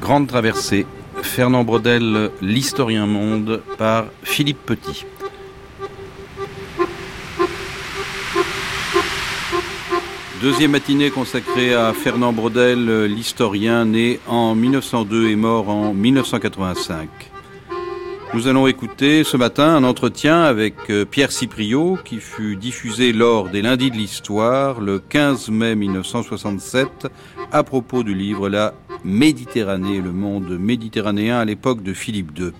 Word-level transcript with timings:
Grande 0.00 0.26
traversée, 0.26 0.86
Fernand 1.22 1.64
Brodel, 1.64 2.30
l'historien 2.40 3.06
monde, 3.06 3.62
par 3.76 4.06
Philippe 4.22 4.64
Petit. 4.64 5.04
Deuxième 10.40 10.70
matinée 10.70 11.10
consacrée 11.10 11.74
à 11.74 11.92
Fernand 11.92 12.32
Brodel, 12.32 13.04
l'historien 13.04 13.84
né 13.84 14.18
en 14.26 14.54
1902 14.54 15.28
et 15.28 15.36
mort 15.36 15.68
en 15.68 15.92
1985. 15.92 17.27
Nous 18.34 18.46
allons 18.46 18.66
écouter 18.66 19.24
ce 19.24 19.38
matin 19.38 19.74
un 19.74 19.84
entretien 19.84 20.42
avec 20.42 20.74
euh, 20.90 21.06
Pierre 21.06 21.32
Cipriot 21.32 21.98
qui 22.04 22.18
fut 22.18 22.56
diffusé 22.56 23.14
lors 23.14 23.48
des 23.48 23.62
lundis 23.62 23.90
de 23.90 23.96
l'histoire 23.96 24.82
le 24.82 24.98
15 24.98 25.48
mai 25.48 25.74
1967 25.74 27.08
à 27.52 27.62
propos 27.62 28.02
du 28.02 28.14
livre 28.14 28.50
La 28.50 28.74
Méditerranée, 29.02 30.00
le 30.02 30.12
monde 30.12 30.58
méditerranéen 30.58 31.38
à 31.38 31.44
l'époque 31.46 31.82
de 31.82 31.94
Philippe 31.94 32.38
II. 32.38 32.50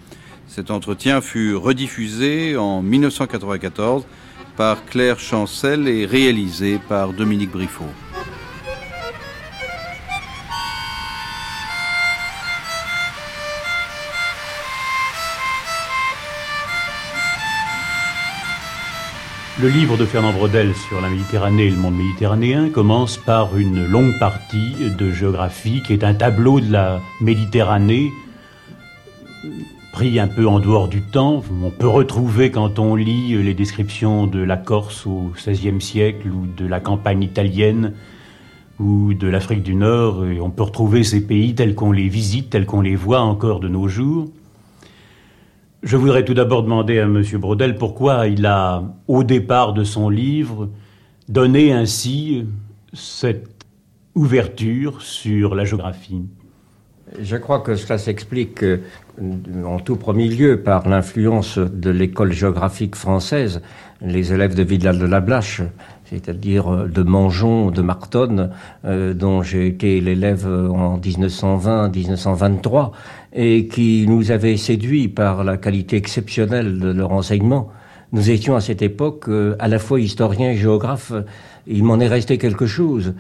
Cet 0.47 0.71
entretien 0.71 1.21
fut 1.21 1.55
rediffusé 1.55 2.57
en 2.57 2.81
1994 2.81 4.07
par 4.57 4.87
Claire 4.87 5.21
Chancel 5.21 5.87
et 5.87 6.07
réalisé 6.07 6.81
par 6.89 7.13
Dominique 7.13 7.53
Briffaut. 7.53 7.85
Le 19.61 19.69
livre 19.69 19.97
de 19.97 20.05
Fernand 20.05 20.33
Brodel 20.33 20.73
sur 20.73 21.01
la 21.01 21.09
Méditerranée 21.09 21.67
et 21.67 21.71
le 21.71 21.77
monde 21.77 21.97
méditerranéen 21.97 22.69
commence 22.69 23.17
par 23.17 23.59
une 23.59 23.85
longue 23.87 24.17
partie 24.21 24.77
de 24.97 25.11
géographie 25.11 25.83
qui 25.85 25.93
est 25.95 26.05
un 26.05 26.15
tableau 26.15 26.61
de 26.61 26.71
la 26.71 27.01
Méditerranée 27.21 28.13
pris 29.93 30.21
un 30.21 30.29
peu 30.29 30.47
en 30.47 30.61
dehors 30.61 30.87
du 30.87 31.03
temps. 31.03 31.43
On 31.61 31.71
peut 31.71 31.89
retrouver 31.89 32.53
quand 32.53 32.79
on 32.79 32.95
lit 32.95 33.43
les 33.43 33.55
descriptions 33.55 34.29
de 34.29 34.39
la 34.39 34.57
Corse 34.57 35.09
au 35.09 35.33
XVIe 35.35 35.81
siècle 35.81 36.29
ou 36.29 36.47
de 36.47 36.65
la 36.65 36.79
campagne 36.79 37.25
italienne 37.25 37.95
ou 38.79 39.13
de 39.13 39.27
l'Afrique 39.27 39.65
du 39.65 39.75
Nord, 39.75 40.25
et 40.25 40.41
on 40.41 40.51
peut 40.51 40.63
retrouver 40.63 41.03
ces 41.03 41.21
pays 41.21 41.57
tels 41.57 41.75
qu'on 41.75 41.91
les 41.91 42.09
visite, 42.09 42.51
tels 42.51 42.65
qu'on 42.65 42.81
les 42.81 42.95
voit 42.95 43.23
encore 43.23 43.59
de 43.59 43.67
nos 43.67 43.89
jours. 43.89 44.29
Je 45.85 45.97
voudrais 45.97 46.25
tout 46.25 46.35
d'abord 46.35 46.65
demander 46.65 46.99
à 46.99 47.05
M. 47.05 47.23
Brodel 47.35 47.77
pourquoi 47.77 48.27
il 48.27 48.47
a, 48.47 48.83
au 49.07 49.23
départ 49.23 49.75
de 49.75 49.85
son 49.85 50.09
livre, 50.11 50.71
donné 51.29 51.73
ainsi 51.73 52.47
cette 52.93 53.65
ouverture 54.17 55.03
sur 55.03 55.55
la 55.55 55.65
géographie. 55.65 56.23
Je 57.21 57.37
crois 57.37 57.61
que 57.61 57.75
cela 57.77 57.97
s'explique 57.97 58.63
euh, 58.63 58.81
en 59.65 59.79
tout 59.79 59.97
premier 59.97 60.29
lieu 60.29 60.63
par 60.63 60.89
l'influence 60.89 61.59
de 61.59 61.91
l'école 61.91 62.33
géographique 62.33 62.97
française, 62.97 63.63
les 64.01 64.33
élèves 64.33 64.55
de 64.55 64.63
Vidal 64.63 64.99
de 64.99 65.07
la 65.07 65.21
Blache, 65.21 65.63
c'est-à-dire 66.05 66.69
euh, 66.69 66.87
de 66.89 67.03
Mangeon, 67.03 67.71
de 67.71 67.83
Martonne, 67.83 68.51
euh, 68.85 69.15
dont 69.15 69.43
j'ai 69.43 69.67
été 69.67 70.01
l'élève 70.01 70.47
en 70.47 70.99
1920-1923, 70.99 72.91
et 73.41 73.69
qui 73.69 74.05
nous 74.09 74.33
avait 74.33 74.57
séduits 74.57 75.07
par 75.07 75.45
la 75.45 75.57
qualité 75.57 75.95
exceptionnelle 75.95 76.81
de 76.81 76.91
leur 76.91 77.13
enseignement. 77.13 77.69
Nous 78.11 78.31
étions 78.31 78.57
à 78.57 78.61
cette 78.61 78.83
époque 78.83 79.29
euh, 79.29 79.55
à 79.61 79.69
la 79.69 79.79
fois 79.79 80.01
historiens 80.01 80.51
et 80.51 80.57
géographes. 80.57 81.13
Il 81.69 81.85
m'en 81.85 82.01
est 82.01 82.09
resté 82.09 82.37
quelque 82.37 82.67
chose. 82.67 83.15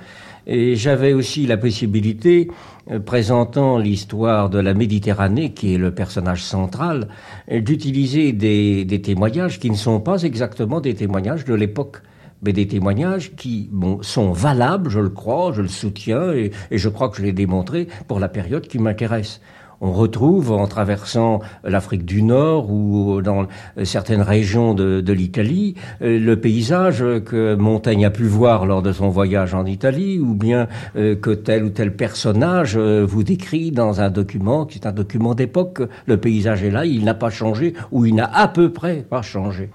Et 0.48 0.74
j'avais 0.74 1.12
aussi 1.12 1.46
la 1.46 1.56
possibilité, 1.56 2.48
euh, 2.90 2.98
présentant 2.98 3.78
l'histoire 3.78 4.50
de 4.50 4.58
la 4.58 4.74
Méditerranée, 4.74 5.52
qui 5.52 5.74
est 5.74 5.78
le 5.78 5.94
personnage 5.94 6.42
central, 6.42 7.06
d'utiliser 7.48 8.32
des, 8.32 9.00
témoignages 9.00 9.60
qui 9.60 9.70
ne 9.70 9.76
sont 9.76 10.00
pas 10.00 10.24
exactement 10.24 10.80
des 10.80 10.94
témoignages 10.94 11.44
de 11.44 11.54
l'époque 11.54 12.02
mais 12.40 12.52
des 12.52 12.68
témoignages 12.68 13.34
qui 13.34 13.68
sont 14.02 14.30
valables, 14.30 14.90
je 14.90 15.00
le 15.00 15.08
crois, 15.08 15.52
je 15.52 15.60
le 15.60 15.66
soutiens, 15.66 16.32
et 16.32 16.52
je 16.70 16.88
crois 16.88 17.08
que 17.08 17.16
je 17.16 17.22
l'ai 17.22 17.32
démontré 17.32 17.88
pour 18.06 18.20
la 18.20 18.28
période 18.28 18.68
qui 18.68 18.78
m'intéresse 18.78 19.40
on 19.80 19.92
retrouve 19.92 20.52
en 20.52 20.66
traversant 20.66 21.40
l'Afrique 21.62 22.04
du 22.04 22.22
Nord 22.22 22.70
ou 22.70 23.22
dans 23.22 23.46
certaines 23.84 24.22
régions 24.22 24.74
de, 24.74 25.12
l'Italie 25.12 25.74
euh, 26.02 26.18
le 26.18 26.40
paysage 26.40 26.98
que 26.98 27.54
Montaigne 27.54 28.04
a 28.04 28.10
pu 28.10 28.24
voir 28.24 28.66
lors 28.66 28.82
de 28.82 28.92
son 28.92 29.08
voyage 29.08 29.54
en 29.54 29.64
Italie 29.66 30.18
ou 30.18 30.34
bien 30.34 30.68
euh, 30.96 31.16
que 31.16 31.30
tel 31.30 31.64
ou 31.64 31.70
tel 31.70 31.94
personnage 31.94 32.76
euh, 32.76 33.04
vous 33.06 33.22
décrit 33.22 33.70
dans 33.70 34.00
un 34.00 34.10
document 34.10 34.66
qui 34.66 34.78
est 34.78 34.86
un 34.86 34.92
document 34.92 35.34
d'époque. 35.34 35.82
Le 36.06 36.16
paysage 36.16 36.64
est 36.64 36.70
là, 36.70 36.84
il 36.84 37.04
n'a 37.04 37.14
pas 37.14 37.30
changé 37.30 37.74
ou 37.90 38.04
il 38.04 38.14
n'a 38.14 38.30
à 38.32 38.48
peu 38.48 38.72
près 38.72 39.06
pas 39.08 39.22
changé. 39.22 39.70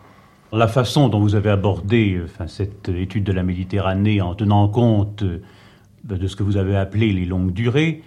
La 0.52 0.68
façon 0.68 1.10
dont 1.10 1.20
vous 1.20 1.34
avez 1.34 1.50
abordé 1.50 2.22
cette 2.46 2.90
étude 2.90 3.24
de 3.24 3.32
la 3.32 3.42
Méditerranée 3.42 4.22
en 4.22 4.36
tenant 4.36 4.68
compte 4.68 5.24
de 5.24 6.28
ce 6.28 6.36
que 6.36 6.44
vous 6.44 6.58
avez 6.58 6.76
appelé 6.76 7.12
les 7.12 7.26
longues 7.26 7.54
durées, 7.54 8.04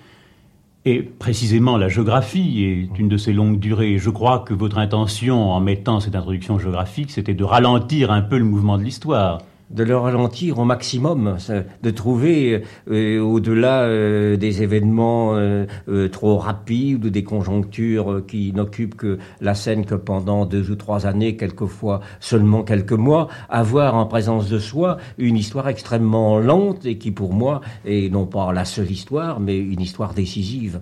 et 0.86 1.02
précisément, 1.02 1.76
la 1.76 1.88
géographie 1.88 2.62
est 2.62 2.98
une 3.00 3.08
de 3.08 3.16
ces 3.16 3.32
longues 3.32 3.58
durées. 3.58 3.98
Je 3.98 4.08
crois 4.08 4.38
que 4.38 4.54
votre 4.54 4.78
intention 4.78 5.50
en 5.50 5.58
mettant 5.58 5.98
cette 5.98 6.14
introduction 6.14 6.60
géographique, 6.60 7.10
c'était 7.10 7.34
de 7.34 7.42
ralentir 7.42 8.12
un 8.12 8.22
peu 8.22 8.38
le 8.38 8.44
mouvement 8.44 8.78
de 8.78 8.84
l'histoire 8.84 9.38
de 9.71 9.82
le 9.82 9.97
ralentir 9.97 10.59
au 10.59 10.65
maximum, 10.65 11.37
de 11.82 11.91
trouver 11.91 12.62
euh, 12.91 13.21
au-delà 13.21 13.82
euh, 13.82 14.37
des 14.37 14.62
événements 14.62 15.32
euh, 15.34 15.66
trop 16.09 16.38
rapides 16.38 17.04
ou 17.04 17.10
des 17.10 17.25
conjonctures 17.25 18.22
qui 18.27 18.53
n'occupent 18.53 18.94
que 18.97 19.19
la 19.41 19.54
scène 19.54 19.84
que 19.84 19.97
pendant 19.97 20.47
deux 20.47 20.71
ou 20.71 20.77
trois 20.77 21.06
années, 21.06 21.37
quelquefois 21.37 22.00
seulement 22.21 22.62
quelques 22.62 22.93
mois, 22.93 23.28
avoir 23.49 23.97
en 23.97 24.06
présence 24.06 24.49
de 24.49 24.59
soi 24.59 24.99
une 25.19 25.37
histoire 25.37 25.69
extrêmement 25.69 26.38
lente 26.38 26.87
et 26.87 26.98
qui 26.98 27.10
pour 27.10 27.33
moi 27.33 27.60
est 27.84 28.12
non 28.12 28.27
pas 28.27 28.53
la 28.53 28.65
seule 28.65 28.91
histoire, 28.91 29.41
mais 29.41 29.59
une 29.59 29.81
histoire 29.81 30.15
décisive. 30.15 30.81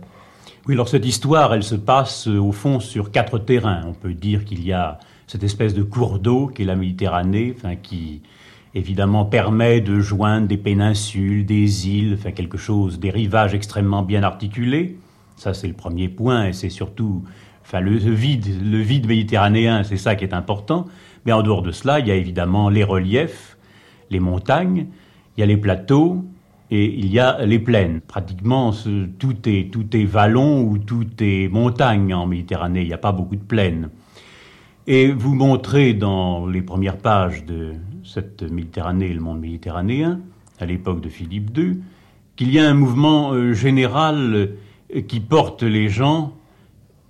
Oui, 0.66 0.75
alors 0.75 0.89
cette 0.89 1.06
histoire, 1.06 1.53
elle 1.55 1.62
se 1.62 1.75
passe 1.75 2.27
au 2.27 2.53
fond 2.53 2.81
sur 2.81 3.11
quatre 3.11 3.39
terrains. 3.39 3.83
On 3.87 3.93
peut 3.93 4.15
dire 4.15 4.45
qu'il 4.45 4.65
y 4.65 4.72
a 4.72 4.99
cette 5.27 5.43
espèce 5.43 5.75
de 5.75 5.83
cours 5.83 6.19
d'eau 6.19 6.49
qui 6.49 6.62
est 6.62 6.66
la 6.66 6.77
Méditerranée, 6.77 7.55
qui 7.83 8.22
évidemment 8.74 9.24
permet 9.24 9.80
de 9.80 10.00
joindre 10.00 10.48
des 10.48 10.56
péninsules, 10.56 11.46
des 11.46 11.88
îles, 11.88 12.16
enfin 12.18 12.32
quelque 12.32 12.58
chose, 12.58 12.98
des 12.98 13.10
rivages 13.10 13.54
extrêmement 13.54 14.02
bien 14.02 14.22
articulés. 14.22 14.96
Ça, 15.36 15.54
c'est 15.54 15.68
le 15.68 15.74
premier 15.74 16.08
point, 16.08 16.46
et 16.46 16.52
c'est 16.52 16.70
surtout, 16.70 17.24
enfin, 17.62 17.80
le 17.80 17.96
vide, 17.96 18.46
le 18.62 18.78
vide 18.78 19.06
méditerranéen, 19.06 19.84
c'est 19.84 19.96
ça 19.96 20.14
qui 20.14 20.24
est 20.24 20.34
important. 20.34 20.86
Mais 21.24 21.32
en 21.32 21.42
dehors 21.42 21.62
de 21.62 21.72
cela, 21.72 22.00
il 22.00 22.06
y 22.06 22.10
a 22.10 22.14
évidemment 22.14 22.68
les 22.68 22.84
reliefs, 22.84 23.56
les 24.10 24.20
montagnes, 24.20 24.86
il 25.36 25.41
y 25.41 25.42
a 25.42 25.46
les 25.46 25.56
plateaux, 25.56 26.24
et 26.70 26.86
il 26.86 27.06
y 27.06 27.20
a 27.20 27.44
les 27.44 27.58
plaines. 27.58 28.00
Pratiquement, 28.00 28.72
tout 29.18 29.48
est, 29.48 29.70
tout 29.70 29.96
est 29.96 30.04
vallon 30.04 30.62
ou 30.62 30.78
tout 30.78 31.06
est 31.20 31.48
montagne 31.48 32.12
en 32.14 32.26
Méditerranée. 32.26 32.82
Il 32.82 32.88
n'y 32.88 32.94
a 32.94 32.98
pas 32.98 33.12
beaucoup 33.12 33.36
de 33.36 33.42
plaines. 33.42 33.91
Et 34.86 35.12
vous 35.12 35.34
montrez 35.34 35.94
dans 35.94 36.46
les 36.46 36.62
premières 36.62 36.96
pages 36.96 37.44
de 37.44 37.74
cette 38.04 38.42
Méditerranée 38.42 39.06
et 39.06 39.15
le 39.15 39.20
monde 39.20 39.41
méditerranéen, 39.41 40.20
à 40.60 40.66
l'époque 40.66 41.00
de 41.00 41.09
Philippe 41.09 41.56
II, 41.56 41.78
qu'il 42.37 42.53
y 42.53 42.59
a 42.59 42.69
un 42.69 42.75
mouvement 42.75 43.32
euh, 43.32 43.53
général 43.53 44.34
euh, 44.94 45.00
qui 45.03 45.20
porte 45.20 45.62
les 45.62 45.88
gens 45.88 46.34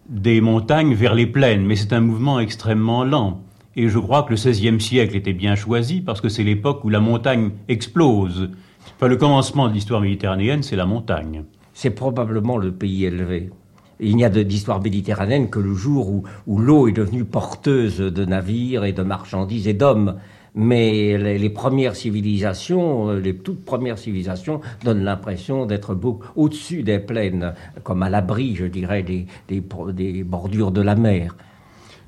des 0.08 0.40
montagnes 0.40 0.94
vers 0.94 1.14
les 1.14 1.26
plaines, 1.26 1.64
mais 1.64 1.76
c'est 1.76 1.92
un 1.92 2.00
mouvement 2.00 2.40
extrêmement 2.40 3.04
lent. 3.04 3.40
Et 3.76 3.88
je 3.88 3.98
crois 3.98 4.22
que 4.22 4.30
le 4.30 4.36
XVIe 4.36 4.80
siècle 4.80 5.16
était 5.16 5.32
bien 5.32 5.56
choisi 5.56 6.00
parce 6.00 6.20
que 6.20 6.28
c'est 6.28 6.44
l'époque 6.44 6.84
où 6.84 6.90
la 6.90 7.00
montagne 7.00 7.50
explose. 7.68 8.50
Enfin, 8.96 9.08
le 9.08 9.16
commencement 9.16 9.68
de 9.68 9.72
l'histoire 9.72 10.00
méditerranéenne, 10.00 10.62
c'est 10.62 10.76
la 10.76 10.86
montagne. 10.86 11.44
C'est 11.72 11.90
probablement 11.90 12.56
le 12.56 12.70
pays 12.70 13.04
élevé. 13.04 13.50
Il 13.98 14.16
n'y 14.16 14.24
a 14.24 14.28
d'histoire 14.28 14.80
méditerranéenne 14.80 15.50
que 15.50 15.58
le 15.58 15.74
jour 15.74 16.08
où, 16.08 16.24
où 16.46 16.58
l'eau 16.58 16.86
est 16.86 16.92
devenue 16.92 17.24
porteuse 17.24 17.98
de 17.98 18.24
navires 18.24 18.84
et 18.84 18.92
de 18.92 19.02
marchandises 19.02 19.66
et 19.66 19.72
d'hommes. 19.72 20.16
Mais 20.56 21.18
les, 21.18 21.50
premières 21.50 21.96
civilisations, 21.96 23.10
euh, 23.10 23.18
les 23.18 23.36
toutes 23.36 23.64
premières 23.64 23.98
civilisations 23.98 24.60
donnent 24.84 25.02
l'impression 25.02 25.66
d'être 25.66 25.98
au-dessus 26.36 26.84
des 26.84 27.00
plaines, 27.00 27.54
comme 27.82 28.04
à 28.04 28.08
l'abri, 28.08 28.54
je 28.54 28.66
dirais, 28.66 29.02
des, 29.02 30.22
bordures 30.22 30.70
de 30.70 30.80
la 30.80 30.94
mer. 30.94 31.36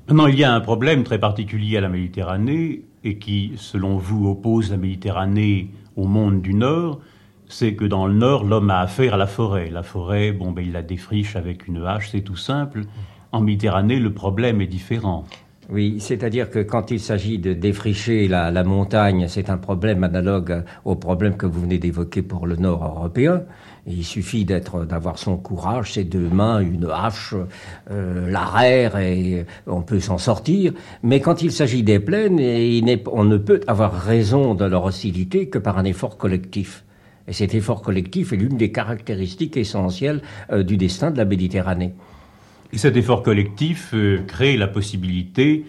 Maintenant, 0.07 0.27
il 0.27 0.39
y 0.39 0.45
a 0.45 0.53
un 0.53 0.61
problème 0.61 1.03
très 1.03 1.19
particulier 1.19 1.75
à 1.77 1.81
la 1.81 1.89
Méditerranée 1.89 2.83
et 3.03 3.17
qui, 3.17 3.51
selon 3.57 3.97
vous, 3.97 4.29
oppose 4.29 4.71
la 4.71 4.77
Méditerranée 4.77 5.69
au 5.97 6.05
monde 6.05 6.41
du 6.41 6.53
Nord, 6.53 7.01
c'est 7.49 7.75
que 7.75 7.83
dans 7.83 8.07
le 8.07 8.13
nord, 8.13 8.45
l'homme 8.45 8.69
a 8.69 8.79
affaire 8.79 9.15
à 9.15 9.17
la 9.17 9.27
forêt. 9.27 9.69
La 9.69 9.83
forêt, 9.83 10.31
bon, 10.31 10.51
ben, 10.51 10.61
il 10.65 10.71
la 10.71 10.81
défriche 10.81 11.35
avec 11.35 11.67
une 11.67 11.85
hache, 11.85 12.11
c'est 12.11 12.21
tout 12.21 12.35
simple. 12.37 12.83
en 13.33 13.41
Méditerranée, 13.41 13.99
le 13.99 14.13
problème 14.13 14.61
est 14.61 14.67
différent. 14.67 15.25
Oui, 15.69 15.97
c'est-à-dire 15.99 16.49
que 16.49 16.59
quand 16.59 16.91
il 16.91 16.99
s'agit 17.01 17.39
de 17.39 17.51
défricher 17.51 18.29
la, 18.29 18.63
montagne, 18.63 19.27
c'est 19.27 19.49
un 19.49 19.57
problème 19.57 20.01
analogue 20.05 20.63
au 20.85 20.95
problème 20.95 21.35
que 21.35 21.45
vous 21.45 21.59
venez 21.59 21.77
d'évoquer 21.77 22.21
pour 22.21 22.47
le 22.47 22.55
nord 22.55 22.85
européen. 22.85 23.43
Il 23.85 24.05
suffit 24.05 24.45
d'être, 24.45 24.85
d'avoir 24.85 25.19
son 25.19 25.35
courage, 25.35 25.93
ses 25.93 26.05
deux 26.05 26.29
mains, 26.29 26.61
une 26.61 26.89
hache, 26.89 27.35
euh, 27.91 28.29
l'arrière, 28.29 28.97
et 28.97 29.45
on 29.65 29.81
peut 29.81 29.99
s'en 29.99 30.17
sortir. 30.17 30.71
Mais 31.03 31.19
quand 31.19 31.41
il 31.41 31.51
s'agit 31.51 31.83
des 31.83 31.99
plaines, 31.99 32.39
on 33.11 33.25
ne 33.25 33.37
peut 33.37 33.59
avoir 33.67 33.93
raison 33.93 34.55
de 34.55 34.63
leur 34.63 34.85
hostilité 34.85 35.49
que 35.49 35.57
par 35.57 35.77
un 35.77 35.83
effort 35.83 36.17
collectif. 36.17 36.85
Et 37.27 37.33
cet 37.33 37.53
effort 37.53 37.81
collectif 37.81 38.31
est 38.31 38.37
l'une 38.37 38.55
des 38.55 38.71
caractéristiques 38.71 39.57
essentielles 39.57 40.21
euh, 40.49 40.63
du 40.63 40.77
destin 40.77 41.11
de 41.11 41.17
la 41.17 41.25
Méditerranée. 41.25 41.93
Et 42.73 42.77
cet 42.77 42.97
effort 42.97 43.23
collectif 43.23 43.91
euh, 43.93 44.19
crée 44.27 44.57
la 44.57 44.67
possibilité 44.67 45.65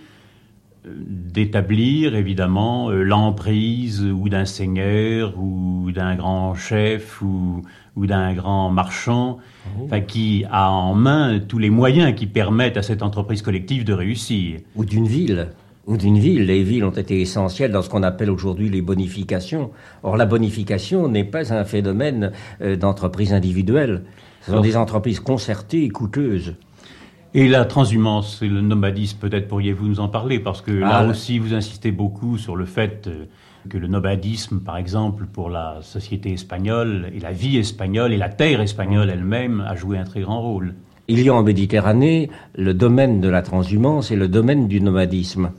euh, 0.85 0.91
d'établir 1.06 2.17
évidemment 2.17 2.91
euh, 2.91 3.05
l'emprise 3.05 4.03
ou 4.03 4.29
d'un 4.29 4.45
seigneur 4.45 5.39
ou 5.39 5.93
d'un 5.93 6.17
grand 6.17 6.55
chef 6.55 7.23
ou, 7.23 7.62
ou 7.95 8.06
d'un 8.06 8.35
grand 8.35 8.71
marchand, 8.71 9.37
mmh. 9.39 9.83
enfin, 9.85 10.00
qui 10.00 10.45
a 10.50 10.71
en 10.71 10.95
main 10.95 11.39
tous 11.39 11.59
les 11.59 11.71
moyens 11.71 12.15
qui 12.17 12.27
permettent 12.27 12.77
à 12.77 12.83
cette 12.83 13.03
entreprise 13.03 13.43
collective 13.43 13.85
de 13.85 13.93
réussir. 13.93 14.61
Ou 14.75 14.85
d'une 14.85 15.06
ville 15.06 15.49
ou 15.87 15.97
d'une 15.97 16.19
ville. 16.19 16.44
Les 16.44 16.62
villes 16.65 16.85
ont 16.85 16.91
été 16.91 17.23
essentielles 17.23 17.73
dans 17.73 17.81
ce 17.81 17.89
qu'on 17.89 18.03
appelle 18.03 18.31
aujourd'hui 18.31 18.69
les 18.69 18.83
bonifications. 18.83 19.71
Or, 20.03 20.19
la 20.19 20.27
bonification 20.27 21.09
n'est 21.09 21.25
pas 21.25 21.55
un 21.55 21.65
phénomène 21.65 22.33
d'entreprise 22.61 23.33
individuelle. 23.33 24.03
Ce 24.43 24.53
sont 24.53 24.61
des 24.61 24.77
entreprises 24.77 25.19
concertées 25.19 25.85
et 25.85 25.89
coûteuses. 25.89 26.56
Et 27.35 27.47
la 27.47 27.67
transhumance 27.67 28.41
et 28.41 28.49
le 28.49 28.63
nomadisme, 28.63 29.19
peut-être 29.19 29.49
pourriez-vous 29.49 29.87
nous 29.87 30.01
en 30.01 30.09
parler, 30.09 30.39
parce 30.39 30.63
que 30.63 30.71
là 30.71 31.01
ah, 31.01 31.07
aussi 31.07 31.39
vous 31.39 31.53
insistez 31.53 31.93
beaucoup 31.93 32.39
sur 32.39 32.57
le 32.57 32.65
fait 32.65 33.07
euh, 33.07 33.27
que 33.69 33.77
le 33.77 33.87
nomadisme, 33.87 34.61
par 34.61 34.79
exemple, 34.79 35.27
pour 35.27 35.51
la 35.51 35.79
société 35.83 36.33
espagnole 36.33 37.11
et 37.15 37.21
la 37.21 37.33
vie 37.33 37.59
espagnole 37.59 38.15
et 38.15 38.17
la 38.17 38.31
terre 38.31 38.63
espagnole 38.63 39.11
elle-même 39.11 39.61
a 39.61 39.75
joué 39.75 39.99
un 39.99 40.05
très 40.05 40.23
grand 40.23 40.41
rôle. 40.41 40.75
Il 41.07 41.21
y 41.21 41.29
a 41.29 41.35
en 41.35 41.43
Méditerranée 41.43 42.31
le 42.57 42.73
domaine 42.73 43.21
de 43.21 43.29
la 43.29 43.43
transhumance 43.43 44.11
et 44.11 44.17
le 44.17 44.29
domaine 44.29 44.67
du 44.67 44.81
nomadisme. 44.81 45.51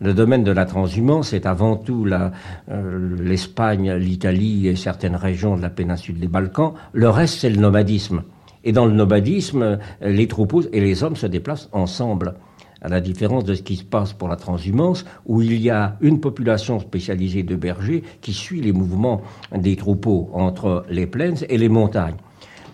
Le 0.00 0.14
domaine 0.14 0.44
de 0.44 0.52
la 0.52 0.66
transhumance 0.66 1.32
est 1.32 1.46
avant 1.46 1.76
tout 1.76 2.06
euh, 2.06 3.16
l'Espagne, 3.18 3.94
l'Italie 3.94 4.68
et 4.68 4.76
certaines 4.76 5.16
régions 5.16 5.56
de 5.56 5.62
la 5.62 5.70
péninsule 5.70 6.20
des 6.20 6.28
Balkans. 6.28 6.74
Le 6.92 7.08
reste, 7.08 7.40
c'est 7.40 7.50
le 7.50 7.60
nomadisme. 7.60 8.22
Et 8.64 8.72
dans 8.72 8.86
le 8.86 8.92
nomadisme, 8.92 9.78
les 10.00 10.28
troupeaux 10.28 10.62
et 10.72 10.80
les 10.80 11.02
hommes 11.02 11.16
se 11.16 11.26
déplacent 11.26 11.68
ensemble 11.72 12.34
à 12.80 12.88
la 12.88 13.00
différence 13.00 13.44
de 13.44 13.54
ce 13.54 13.62
qui 13.62 13.76
se 13.76 13.84
passe 13.84 14.12
pour 14.12 14.28
la 14.28 14.36
transhumance, 14.36 15.04
où 15.26 15.42
il 15.42 15.60
y 15.60 15.70
a 15.70 15.96
une 16.00 16.20
population 16.20 16.78
spécialisée 16.78 17.42
de 17.42 17.56
bergers 17.56 18.04
qui 18.20 18.32
suit 18.32 18.60
les 18.60 18.72
mouvements 18.72 19.22
des 19.56 19.76
troupeaux 19.76 20.30
entre 20.32 20.84
les 20.88 21.06
plaines 21.06 21.38
et 21.48 21.58
les 21.58 21.68
montagnes. 21.68 22.16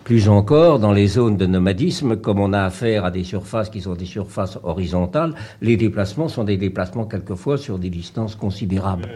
Plus 0.03 0.29
encore, 0.29 0.77
dans 0.77 0.93
les 0.93 1.07
zones 1.07 1.35
de 1.35 1.47
nomadisme, 1.47 2.17
comme 2.17 2.39
on 2.39 2.53
a 2.53 2.61
affaire 2.61 3.05
à 3.05 3.11
des 3.11 3.23
surfaces 3.23 3.71
qui 3.71 3.81
sont 3.81 3.95
des 3.95 4.05
surfaces 4.05 4.59
horizontales, 4.61 5.33
les 5.61 5.77
déplacements 5.77 6.27
sont 6.27 6.43
des 6.43 6.57
déplacements 6.57 7.05
quelquefois 7.05 7.57
sur 7.57 7.79
des 7.79 7.89
distances 7.89 8.35
considérables. 8.35 9.09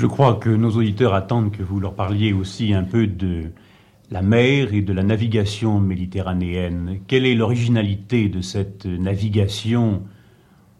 Je 0.00 0.06
crois 0.06 0.36
que 0.36 0.48
nos 0.48 0.70
auditeurs 0.70 1.12
attendent 1.12 1.52
que 1.52 1.62
vous 1.62 1.78
leur 1.78 1.92
parliez 1.92 2.32
aussi 2.32 2.72
un 2.72 2.84
peu 2.84 3.06
de 3.06 3.50
la 4.10 4.22
mer 4.22 4.72
et 4.72 4.80
de 4.80 4.94
la 4.94 5.02
navigation 5.02 5.78
méditerranéenne. 5.78 7.00
Quelle 7.06 7.26
est 7.26 7.34
l'originalité 7.34 8.30
de 8.30 8.40
cette 8.40 8.86
navigation 8.86 10.04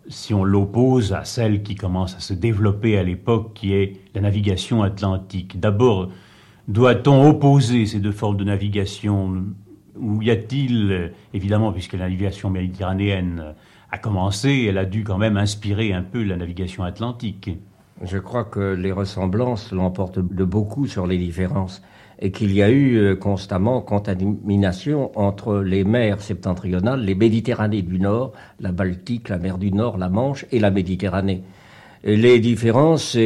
si 0.09 0.33
on 0.33 0.43
l'oppose 0.43 1.13
à 1.13 1.27
celle 1.27 1.63
qui 1.63 1.75
commence 1.75 2.17
à 2.17 2.21
se 2.21 2.33
développer 2.33 2.97
à 2.97 3.03
l'époque, 3.03 3.53
qui 3.53 3.75
est 3.75 3.99
la 4.15 4.23
navigation 4.23 4.83
atlantique? 4.83 5.61
D'abord, 5.61 6.09
doit-on 6.67 7.29
opposer 7.29 7.85
ces 7.85 8.01
deux 8.01 8.13
formes 8.13 8.39
de 8.39 8.45
navigation? 8.45 9.45
Ou 9.99 10.23
y 10.23 10.31
a-t-il, 10.31 11.13
évidemment, 11.35 11.73
puisque 11.73 11.93
la 11.93 12.05
navigation 12.05 12.49
méditerranéenne 12.49 13.55
a 13.93 13.99
commencé, 13.99 14.65
elle 14.67 14.79
a 14.79 14.87
dû 14.87 15.05
quand 15.05 15.19
même 15.19 15.37
inspirer 15.37 15.93
un 15.93 16.03
peu 16.03 16.25
la 16.25 16.39
navigation 16.39 16.85
atlantique? 16.85 17.51
Je 18.03 18.19
crois 18.19 18.45
que 18.45 18.75
les 18.75 18.93
ressemblances 18.93 19.73
l'emportent 19.73 20.19
de 20.19 20.45
beaucoup 20.45 20.87
sur 20.87 21.07
les 21.07 21.19
différences 21.19 21.83
et 22.21 22.31
qu'il 22.31 22.53
y 22.53 22.63
a 22.63 22.71
eu 22.71 22.97
euh, 22.97 23.17
constamment 23.17 23.81
contamination 23.81 25.11
entre 25.19 25.59
les 25.59 25.85
mers 25.85 26.21
septentrionales, 26.21 27.03
les 27.03 27.15
Méditerranées 27.15 27.83
du 27.83 27.99
Nord, 27.99 28.33
la 28.61 28.73
Baltique, 28.73 29.29
la 29.29 29.39
mer 29.39 29.59
du 29.59 29.73
Nord, 29.73 29.97
la 29.99 30.09
Manche 30.09 30.45
et 30.53 30.59
la 30.59 30.71
Méditerranée. 30.71 31.43
les 32.05 32.41
différences, 32.41 33.17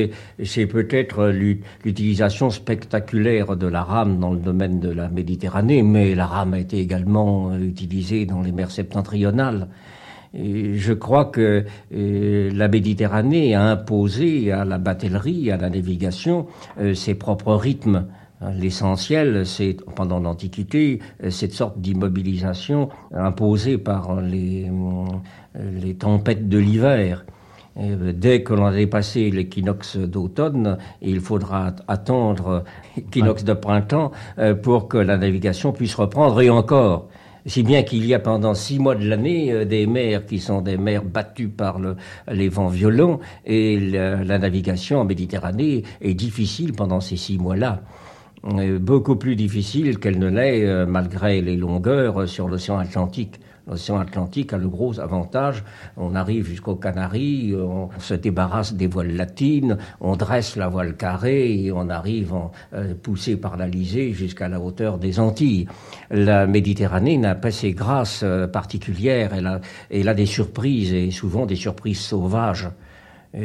c'est 0.45 0.67
peut-être 0.67 1.29
l'utilisation 1.29 2.51
spectaculaire 2.51 3.57
de 3.57 3.67
la 3.69 3.83
rame 3.83 4.19
dans 4.19 4.33
le 4.33 4.41
domaine 4.41 4.81
de 4.81 4.91
la 4.91 5.09
Méditerranée, 5.09 5.83
mais 5.83 6.15
la 6.15 6.27
rame 6.27 6.55
a 6.55 6.59
été 6.59 6.79
également 6.79 7.51
euh, 7.51 7.59
utilisée 7.59 8.27
dans 8.27 8.43
les 8.43 8.53
mers 8.53 8.71
septentrionales 8.71 9.69
je 10.35 10.93
crois 10.93 11.27
que 11.27 11.65
euh, 11.95 12.51
la 12.53 12.69
Méditerranée 12.69 13.55
a 13.55 13.63
imposé 13.63 14.51
à 14.51 14.65
la 14.65 14.79
batellerie, 14.79 15.51
à 15.51 15.57
la 15.57 15.71
navigation, 15.71 16.47
euh, 16.81 16.95
ses 16.95 17.15
propres 17.15 17.55
rythmes. 17.55 18.07
L'essentiel, 18.53 19.47
c'est 19.47 19.77
pendant 19.95 20.21
l'Antiquité 20.21 21.01
euh, 21.23 21.31
cette 21.31 21.53
sorte 21.53 21.79
d'immobilisation 21.79 22.89
imposée 23.15 23.79
par 23.79 24.21
les, 24.21 24.71
les 25.81 25.95
tempêtes 25.95 26.49
de 26.49 26.59
l'hiver. 26.59 27.25
Dès 27.77 28.45
que 28.45 28.55
l'on 28.55 28.67
a 28.67 28.73
dépassé 28.73 29.33
l'équinoxe 29.33 29.97
d'automne, 29.97 30.79
il 31.03 31.19
faudra 31.19 31.75
attendre 31.89 32.63
l'équinoxe 32.97 33.43
de 33.43 33.53
printemps 33.53 34.13
pour 34.63 34.87
que 34.87 34.97
la 34.97 35.17
navigation 35.17 35.73
puisse 35.73 35.97
reprendre 35.97 36.41
et 36.41 36.51
encore. 36.51 37.09
Si 37.47 37.63
bien 37.63 37.83
qu'il 37.83 38.07
y 38.07 38.15
a 38.15 38.19
pendant 38.19 38.55
six 38.55 38.79
mois 38.79 38.95
de 38.95 39.07
l'année 39.07 39.53
euh, 39.53 39.65
des 39.67 39.87
mers 39.87 40.25
qui 40.25 40.39
sont 40.39 40.63
des 40.63 40.79
mers 40.79 41.05
battues 41.05 41.49
par 41.49 41.79
le, 41.79 41.97
les 42.31 42.49
vents 42.49 42.69
violents 42.69 43.21
et 43.45 43.79
la, 43.79 44.25
la, 44.25 44.39
navigation 44.39 45.01
en 45.01 45.05
Méditerranée 45.05 45.83
est 46.01 46.15
difficile 46.15 46.73
pendant 46.73 47.01
ces 47.01 47.17
six 47.17 47.37
mois-là. 47.37 47.83
Euh, 48.47 48.79
beaucoup 48.79 49.17
plus 49.17 49.37
difficile 49.37 49.99
qu'elle 49.99 50.19
ne 50.19 50.29
l'est 50.29 50.65
euh, 50.65 50.87
malgré 50.87 51.43
les 51.43 51.57
longueurs 51.57 52.27
sur 52.29 52.49
l'océan 52.49 52.79
Atlantique. 52.79 53.41
L'océan 53.67 53.99
Atlantique 53.99 54.53
a 54.53 54.59
le 54.59 54.69
gros 54.69 55.01
avantage. 55.01 55.65
On 55.97 56.15
arrive 56.15 56.47
jusqu'aux 56.47 56.75
Canaries, 56.75 57.55
on 57.57 57.89
se 57.99 58.15
débarrasse 58.15 58.75
des 58.75 58.87
voiles 58.87 59.17
latines, 59.17 59.79
on 60.01 60.17
dresse 60.17 60.57
la 60.57 60.69
voile 60.69 60.97
carrée 60.97 61.65
et 61.65 61.73
on 61.73 61.89
arrive 61.89 62.35
en, 62.35 62.53
euh, 62.75 62.95
poussé 62.95 63.37
par 63.37 63.57
l'Alizé 63.57 64.13
jusqu'à 64.13 64.49
la 64.49 64.61
hauteur 64.61 64.99
des 64.99 65.19
Antilles. 65.19 65.67
La 66.11 66.47
Méditerranée 66.47 67.17
n'a 67.17 67.35
pas 67.35 67.51
ses 67.51 67.73
grâces 67.73 68.21
euh, 68.23 68.47
particulières. 68.47 69.33
Elle 69.91 70.09
a 70.09 70.15
des 70.15 70.27
surprises 70.27 70.93
et 70.93 71.11
souvent 71.11 71.47
des 71.47 71.57
surprises 71.57 72.01
sauvages 72.01 72.69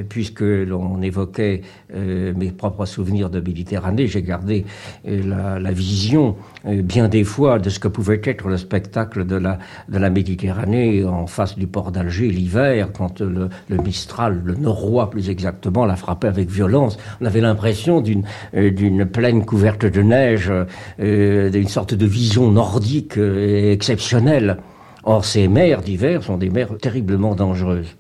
puisque 0.08 0.42
l'on 0.42 1.02
évoquait 1.02 1.62
euh, 1.96 2.34
mes 2.36 2.52
propres 2.52 2.86
souvenirs 2.86 3.30
de 3.30 3.40
Méditerranée, 3.40 4.08
j'ai 4.08 4.22
gardé 4.22 4.66
euh, 5.08 5.22
la, 5.26 5.60
la, 5.60 5.72
vision 5.72 6.36
euh, 6.68 6.82
bien 6.82 7.08
des 7.08 7.24
fois 7.24 7.60
de 7.60 7.70
ce 7.70 7.80
que 7.80 7.88
pouvait 7.88 8.22
être 8.24 8.48
le 8.48 8.58
spectacle 8.58 9.26
de 9.26 9.36
la, 9.36 9.58
de 9.88 9.98
la 9.98 10.10
Méditerranée 10.10 11.04
en 11.06 11.28
face 11.28 11.58
du 11.58 11.68
port 11.68 11.92
d'Alger 11.92 12.30
l'hiver, 12.30 12.90
quand 12.94 13.22
le, 13.22 13.50
le, 13.70 13.78
Mistral, 13.78 14.42
le 14.44 14.56
Norrois 14.56 15.10
plus 15.10 15.30
exactement, 15.30 15.86
la 15.86 15.96
frappait 15.96 16.28
avec 16.28 16.50
violence. 16.50 16.98
On 17.22 17.26
avait 17.26 17.42
l'impression 17.42 18.02
d'une 18.02 18.24
d'une 18.54 19.06
plaine 19.06 19.46
couverte 19.46 19.86
de 19.86 20.02
neige, 20.02 20.52
d'une 21.00 21.68
sorte 21.68 21.94
de 21.94 22.06
vision 22.06 22.52
nordique 22.52 23.18
exceptionnelle. 23.18 24.58
Or, 25.04 25.26
ces 25.26 25.48
mers 25.48 25.82
d'hiver 25.82 26.24
sont 26.24 26.38
des 26.38 26.50
mers 26.50 26.78
terriblement 26.78 27.36
dangereuses. 27.36 27.99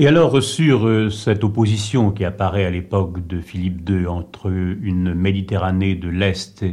Et 0.00 0.06
alors, 0.06 0.40
sur 0.40 0.86
euh, 0.86 1.10
cette 1.10 1.42
opposition 1.42 2.12
qui 2.12 2.24
apparaît 2.24 2.64
à 2.64 2.70
l'époque 2.70 3.26
de 3.26 3.40
Philippe 3.40 3.90
II 3.90 4.06
entre 4.06 4.48
une 4.48 5.12
Méditerranée 5.12 5.96
de 5.96 6.08
l'Est 6.08 6.64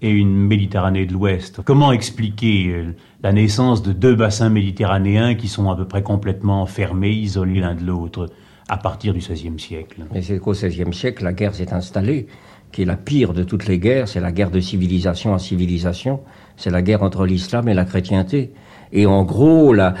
et 0.00 0.08
une 0.08 0.34
Méditerranée 0.34 1.04
de 1.04 1.12
l'Ouest, 1.12 1.60
comment 1.62 1.92
expliquer 1.92 2.68
euh, 2.70 2.96
la 3.22 3.34
naissance 3.34 3.82
de 3.82 3.92
deux 3.92 4.14
bassins 4.14 4.48
méditerranéens 4.48 5.34
qui 5.34 5.48
sont 5.48 5.70
à 5.70 5.76
peu 5.76 5.86
près 5.86 6.02
complètement 6.02 6.64
fermés, 6.64 7.10
isolés 7.10 7.60
l'un 7.60 7.74
de 7.74 7.84
l'autre, 7.84 8.30
à 8.70 8.78
partir 8.78 9.12
du 9.12 9.18
XVIe 9.18 9.58
siècle? 9.58 10.06
Mais 10.10 10.22
c'est 10.22 10.38
qu'au 10.38 10.52
XVIe 10.52 10.94
siècle, 10.94 11.24
la 11.24 11.34
guerre 11.34 11.54
s'est 11.54 11.74
installée, 11.74 12.26
qui 12.72 12.80
est 12.80 12.86
la 12.86 12.96
pire 12.96 13.34
de 13.34 13.44
toutes 13.44 13.66
les 13.66 13.78
guerres, 13.78 14.08
c'est 14.08 14.20
la 14.20 14.32
guerre 14.32 14.50
de 14.50 14.60
civilisation 14.60 15.34
à 15.34 15.38
civilisation, 15.38 16.20
c'est 16.56 16.70
la 16.70 16.80
guerre 16.80 17.02
entre 17.02 17.26
l'islam 17.26 17.68
et 17.68 17.74
la 17.74 17.84
chrétienté. 17.84 18.50
Et 18.92 19.06
en 19.06 19.24
gros, 19.24 19.72
la, 19.72 19.94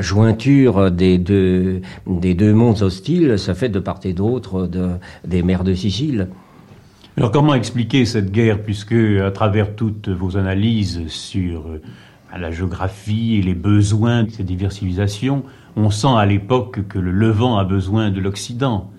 jointure 0.00 0.90
des 0.90 1.18
deux, 1.18 1.80
des 2.06 2.34
deux 2.34 2.52
mondes 2.52 2.82
hostiles 2.82 3.38
se 3.38 3.54
fait 3.54 3.68
de 3.68 3.78
part 3.78 4.00
et 4.04 4.12
d'autre 4.12 4.66
de, 4.66 4.90
des 5.26 5.42
mers 5.42 5.64
de 5.64 5.74
Sicile. 5.74 6.28
Alors 7.16 7.30
comment 7.30 7.54
expliquer 7.54 8.04
cette 8.06 8.32
guerre, 8.32 8.62
puisque 8.62 8.92
à 8.92 9.30
travers 9.30 9.76
toutes 9.76 10.08
vos 10.08 10.36
analyses 10.36 11.06
sur 11.06 11.68
euh, 11.68 11.80
la 12.36 12.50
géographie 12.50 13.36
et 13.36 13.42
les 13.42 13.54
besoins 13.54 14.24
de 14.24 14.30
ces 14.30 14.42
diverses 14.42 14.76
civilisations, 14.76 15.44
on 15.76 15.90
sent 15.90 16.12
à 16.16 16.26
l'époque 16.26 16.88
que 16.88 16.98
le 16.98 17.12
Levant 17.12 17.56
a 17.56 17.64
besoin 17.64 18.10
de 18.10 18.20
l'Occident. 18.20 18.90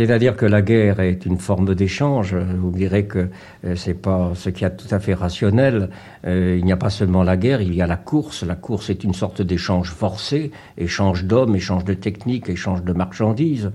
C'est-à-dire 0.00 0.34
que 0.34 0.46
la 0.46 0.62
guerre 0.62 1.00
est 1.00 1.26
une 1.26 1.36
forme 1.36 1.74
d'échange. 1.74 2.34
Vous 2.34 2.70
direz 2.70 3.04
que 3.04 3.28
euh, 3.66 3.76
c'est 3.76 3.92
pas 3.92 4.32
ce 4.34 4.48
qui 4.48 4.64
est 4.64 4.74
tout 4.74 4.94
à 4.94 4.98
fait 4.98 5.12
rationnel. 5.12 5.90
Euh, 6.26 6.56
il 6.58 6.64
n'y 6.64 6.72
a 6.72 6.78
pas 6.78 6.88
seulement 6.88 7.22
la 7.22 7.36
guerre, 7.36 7.60
il 7.60 7.74
y 7.74 7.82
a 7.82 7.86
la 7.86 7.98
course. 7.98 8.42
La 8.42 8.54
course 8.54 8.88
est 8.88 9.04
une 9.04 9.12
sorte 9.12 9.42
d'échange 9.42 9.90
forcé, 9.90 10.52
échange 10.78 11.24
d'hommes, 11.24 11.54
échange 11.54 11.84
de 11.84 11.92
techniques, 11.92 12.48
échange 12.48 12.82
de 12.82 12.94
marchandises. 12.94 13.72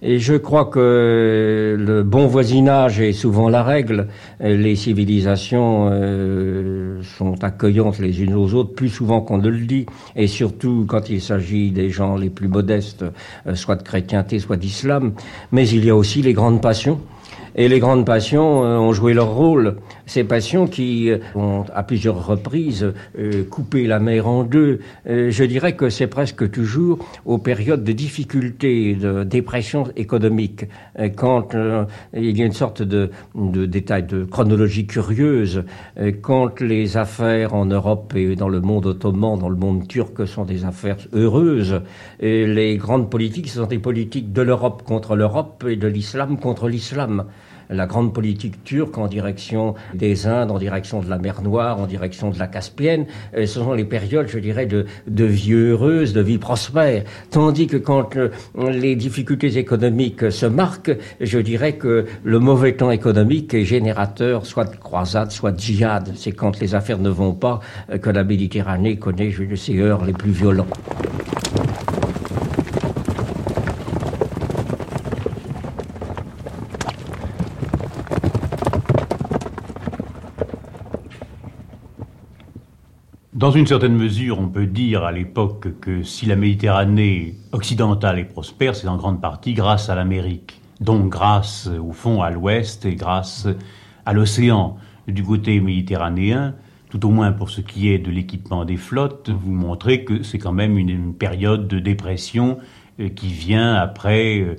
Et 0.00 0.20
je 0.20 0.34
crois 0.34 0.66
que 0.66 1.76
le 1.76 2.04
bon 2.04 2.28
voisinage 2.28 3.00
est 3.00 3.12
souvent 3.12 3.48
la 3.48 3.64
règle. 3.64 4.06
Les 4.38 4.76
civilisations 4.76 5.88
euh, 5.90 7.02
sont 7.02 7.42
accueillantes 7.42 7.98
les 7.98 8.22
unes 8.22 8.34
aux 8.34 8.54
autres 8.54 8.74
plus 8.74 8.90
souvent 8.90 9.20
qu'on 9.20 9.38
ne 9.38 9.48
le 9.48 9.66
dit. 9.66 9.86
Et 10.14 10.28
surtout 10.28 10.84
quand 10.86 11.10
il 11.10 11.20
s'agit 11.20 11.72
des 11.72 11.90
gens 11.90 12.16
les 12.16 12.30
plus 12.30 12.46
modestes, 12.46 13.04
euh, 13.48 13.56
soit 13.56 13.74
de 13.74 13.82
chrétienté, 13.82 14.38
soit 14.38 14.56
d'islam. 14.56 15.14
Mais 15.50 15.68
il 15.68 15.84
y 15.84 15.90
a 15.90 15.96
aussi 15.96 16.22
les 16.22 16.32
grandes 16.32 16.62
passions. 16.62 17.00
Et 17.56 17.68
les 17.68 17.80
grandes 17.80 18.06
passions 18.06 18.64
euh, 18.64 18.78
ont 18.78 18.92
joué 18.92 19.14
leur 19.14 19.34
rôle. 19.34 19.78
Ces 20.08 20.24
passions 20.24 20.66
qui 20.66 21.10
euh, 21.10 21.18
ont 21.34 21.64
à 21.74 21.82
plusieurs 21.82 22.26
reprises 22.26 22.94
euh, 23.18 23.44
coupé 23.44 23.86
la 23.86 23.98
mer 23.98 24.26
en 24.26 24.42
deux. 24.42 24.80
je 25.06 25.44
dirais 25.44 25.76
que 25.76 25.90
c'est 25.90 26.06
presque 26.06 26.50
toujours 26.50 26.98
aux 27.26 27.36
périodes 27.36 27.84
de 27.84 27.92
difficultés, 27.92 28.94
de 28.94 29.22
dépression 29.24 29.84
économique, 29.96 30.64
quand 31.16 31.54
il 32.14 32.38
y 32.38 32.42
a 32.42 32.46
une 32.46 32.52
sorte 32.52 32.82
de, 32.82 33.10
détail, 33.34 34.04
de 34.04 34.24
chronologie 34.24 34.86
curieuse, 34.86 35.64
quand 36.22 36.60
les 36.60 36.96
affaires 36.96 37.54
en 37.54 37.66
Europe 37.66 38.14
et 38.16 38.34
dans 38.34 38.48
le 38.48 38.60
monde 38.60 38.86
ottoman, 38.86 39.38
dans 39.38 39.48
le 39.48 39.56
monde 39.56 39.86
turc 39.88 40.26
sont 40.26 40.44
des 40.44 40.64
affaires 40.64 40.98
heureuses, 41.12 41.82
les 42.20 42.76
grandes 42.76 43.10
politiques 43.10 43.48
ce 43.48 43.60
sont 43.60 43.66
des 43.66 43.78
politiques 43.78 44.32
de 44.32 44.42
l'Europe 44.42 44.82
contre 44.84 45.16
l'Europe 45.16 45.64
et 45.68 45.76
de 45.76 45.88
l'islam 45.88 46.38
contre 46.38 46.68
l'islam 46.68 47.24
la 47.70 47.86
grande 47.86 48.12
politique 48.12 48.64
turque 48.64 48.98
en 48.98 49.06
direction 49.06 49.74
des 49.94 50.26
Indes, 50.26 50.50
en 50.50 50.58
direction 50.58 51.00
de 51.00 51.08
la 51.08 51.18
mer 51.18 51.42
Noire, 51.42 51.80
en 51.80 51.86
direction 51.86 52.30
de 52.30 52.38
la 52.38 52.46
Caspienne. 52.46 53.06
Euh, 53.36 53.46
ce 53.46 53.60
sont 53.60 53.72
les 53.72 53.84
périodes, 53.84 54.28
je 54.28 54.38
dirais, 54.38 54.66
de, 54.66 54.84
vie 55.24 55.52
heureuse, 55.52 56.12
de 56.12 56.20
vie 56.20 56.38
prospère. 56.38 57.04
Tandis 57.30 57.66
que 57.66 57.76
quand 57.76 58.16
euh, 58.16 58.30
les 58.70 58.96
difficultés 58.96 59.58
économiques 59.58 60.30
se 60.30 60.46
marquent, 60.46 60.96
je 61.20 61.38
dirais 61.38 61.74
que 61.74 62.06
le 62.24 62.38
mauvais 62.38 62.72
temps 62.72 62.90
économique 62.90 63.54
est 63.54 63.64
générateur 63.64 64.46
soit 64.46 64.64
de 64.64 64.76
croisade, 64.76 65.30
soit 65.30 65.52
de 65.52 65.60
djihad. 65.60 66.12
C'est 66.16 66.32
quand 66.32 66.60
les 66.60 66.74
affaires 66.74 66.98
ne 66.98 67.10
vont 67.10 67.34
pas 67.34 67.60
euh, 67.90 67.98
que 67.98 68.10
la 68.10 68.24
Méditerranée 68.24 68.96
connaît, 68.96 69.30
je 69.30 69.42
ne 69.42 69.56
sais, 69.56 69.78
heures 69.78 70.04
les 70.04 70.12
plus 70.12 70.30
violents. 70.30 70.66
Dans 83.38 83.52
une 83.52 83.68
certaine 83.68 83.94
mesure, 83.94 84.40
on 84.40 84.48
peut 84.48 84.66
dire 84.66 85.04
à 85.04 85.12
l'époque 85.12 85.68
que 85.80 86.02
si 86.02 86.26
la 86.26 86.34
Méditerranée 86.34 87.36
occidentale 87.52 88.18
est 88.18 88.24
prospère, 88.24 88.74
c'est 88.74 88.88
en 88.88 88.96
grande 88.96 89.20
partie 89.20 89.54
grâce 89.54 89.88
à 89.88 89.94
l'Amérique. 89.94 90.60
Donc 90.80 91.08
grâce 91.08 91.68
au 91.68 91.92
fond 91.92 92.20
à 92.20 92.30
l'ouest 92.30 92.84
et 92.84 92.96
grâce 92.96 93.46
à 94.04 94.12
l'océan. 94.12 94.76
Du 95.06 95.22
côté 95.22 95.60
méditerranéen, 95.60 96.56
tout 96.90 97.06
au 97.06 97.10
moins 97.10 97.30
pour 97.30 97.50
ce 97.50 97.60
qui 97.60 97.88
est 97.90 97.98
de 97.98 98.10
l'équipement 98.10 98.64
des 98.64 98.76
flottes, 98.76 99.30
vous 99.30 99.52
montrez 99.52 100.02
que 100.02 100.24
c'est 100.24 100.38
quand 100.38 100.52
même 100.52 100.76
une, 100.76 101.14
période 101.14 101.68
de 101.68 101.78
dépression 101.78 102.58
euh, 102.98 103.08
qui 103.08 103.28
vient 103.28 103.74
après 103.74 104.40
euh, 104.40 104.56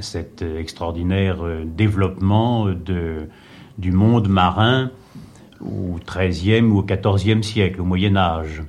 cet 0.00 0.42
extraordinaire 0.42 1.38
euh, 1.42 1.64
développement 1.64 2.66
du 3.78 3.90
monde 3.90 4.28
marin 4.28 4.90
au 5.64 5.98
XIIIe 6.06 6.62
ou 6.62 6.78
au 6.78 6.82
XIVe 6.84 7.42
siècle, 7.42 7.80
au 7.80 7.84
Moyen 7.84 8.16
Âge. 8.16 8.62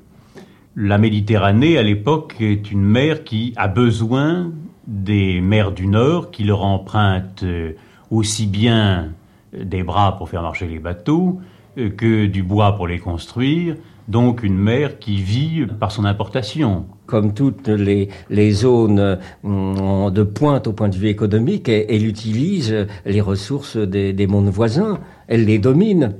La 0.76 0.98
Méditerranée, 0.98 1.78
à 1.78 1.84
l'époque, 1.84 2.36
est 2.40 2.72
une 2.72 2.84
mer 2.84 3.24
qui 3.24 3.54
a 3.56 3.68
besoin 3.68 4.52
des 4.88 5.40
mers 5.40 5.72
du 5.72 5.88
Nord, 5.88 6.32
qui 6.32 6.44
leur 6.44 6.64
empruntent 6.64 7.44
euh, 7.44 7.74
aussi 8.10 8.48
bien 8.48 9.12
des 9.54 9.84
bras 9.84 10.18
pour 10.18 10.30
faire 10.30 10.42
marcher 10.42 10.68
les 10.68 10.80
bateaux 10.80 11.40
euh, 11.78 11.90
que 11.90 12.26
du 12.26 12.44
bois 12.44 12.76
pour 12.76 12.88
les 12.88 13.00
construire, 13.00 13.76
donc 14.08 14.44
une 14.44 14.58
mer 14.58 15.00
qui 15.00 15.16
vit 15.16 15.66
par 15.80 15.92
son 15.92 16.06
importation. 16.06 16.86
Comme 17.06 17.34
toutes 17.34 17.68
les, 17.68 18.10
zones 18.52 19.20
mm, 19.44 20.10
de 20.10 20.24
pointe 20.24 20.68
au 20.68 20.74
point 20.74 20.90
de 20.90 20.96
vue 20.96 21.10
économique, 21.10 21.70
elle, 21.70 22.06
utilise 22.06 22.88
les 23.06 23.22
ressources 23.22 23.78
des 23.78 24.28
mondes 24.28 24.50
voisins, 24.50 25.00
elle 25.28 25.46
les 25.46 25.60
domine. 25.60 26.16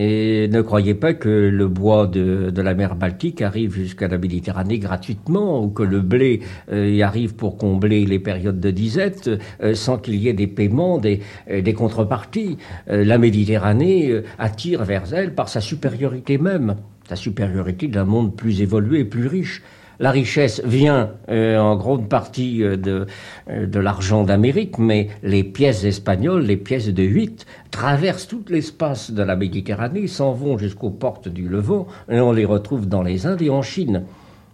Et 0.00 0.46
ne 0.46 0.62
croyez 0.62 0.94
pas 0.94 1.12
que 1.12 1.28
le 1.28 1.66
bois 1.66 2.06
de, 2.06 2.52
la 2.54 2.74
mer 2.74 2.94
Baltique 2.94 3.42
arrive 3.42 3.74
jusqu'à 3.74 4.06
la 4.06 4.16
Méditerranée 4.16 4.78
gratuitement 4.78 5.60
ou 5.60 5.70
que 5.70 5.82
le 5.82 6.02
blé 6.02 6.40
euh, 6.70 6.88
y 6.88 7.02
arrive 7.02 7.34
pour 7.34 7.58
combler 7.58 8.06
les 8.06 8.20
périodes 8.20 8.60
de 8.60 8.70
disette 8.70 9.28
euh, 9.60 9.74
sans 9.74 9.98
qu'il 9.98 10.14
y 10.14 10.28
ait 10.28 10.34
des 10.34 10.46
paiements, 10.46 10.98
des, 10.98 11.20
euh, 11.50 11.62
des 11.62 11.74
contreparties. 11.74 12.58
la 12.86 13.18
Méditerranée 13.18 14.22
attire 14.38 14.84
vers 14.84 15.12
elle 15.12 15.34
par 15.34 15.48
sa 15.48 15.60
supériorité 15.60 16.38
même, 16.38 16.76
sa 17.08 17.16
supériorité 17.16 17.88
d'un 17.88 18.04
monde 18.04 18.36
plus 18.36 18.62
évolué 18.62 19.00
et 19.00 19.04
plus 19.04 19.26
riche. 19.26 19.62
La 20.00 20.12
richesse 20.12 20.62
vient 20.64 21.10
euh, 21.28 21.58
en 21.58 21.74
grande 21.76 22.08
partie 22.08 22.62
euh, 22.62 22.76
de, 22.76 23.06
euh, 23.50 23.66
de 23.66 23.80
l'argent 23.80 24.22
d'Amérique, 24.22 24.78
mais 24.78 25.08
les 25.24 25.42
pièces 25.42 25.82
espagnoles, 25.82 26.42
les 26.42 26.56
pièces 26.56 26.88
de 26.88 27.02
8, 27.02 27.46
traversent 27.72 28.28
tout 28.28 28.44
l'espace 28.48 29.10
de 29.10 29.22
la 29.24 29.34
Méditerranée, 29.34 30.06
s'en 30.06 30.32
vont 30.32 30.56
jusqu'aux 30.56 30.90
portes 30.90 31.26
du 31.28 31.48
Levant, 31.48 31.88
et 32.08 32.20
on 32.20 32.30
les 32.30 32.44
retrouve 32.44 32.86
dans 32.86 33.02
les 33.02 33.26
Indes 33.26 33.42
et 33.42 33.50
en 33.50 33.62
Chine. 33.62 34.04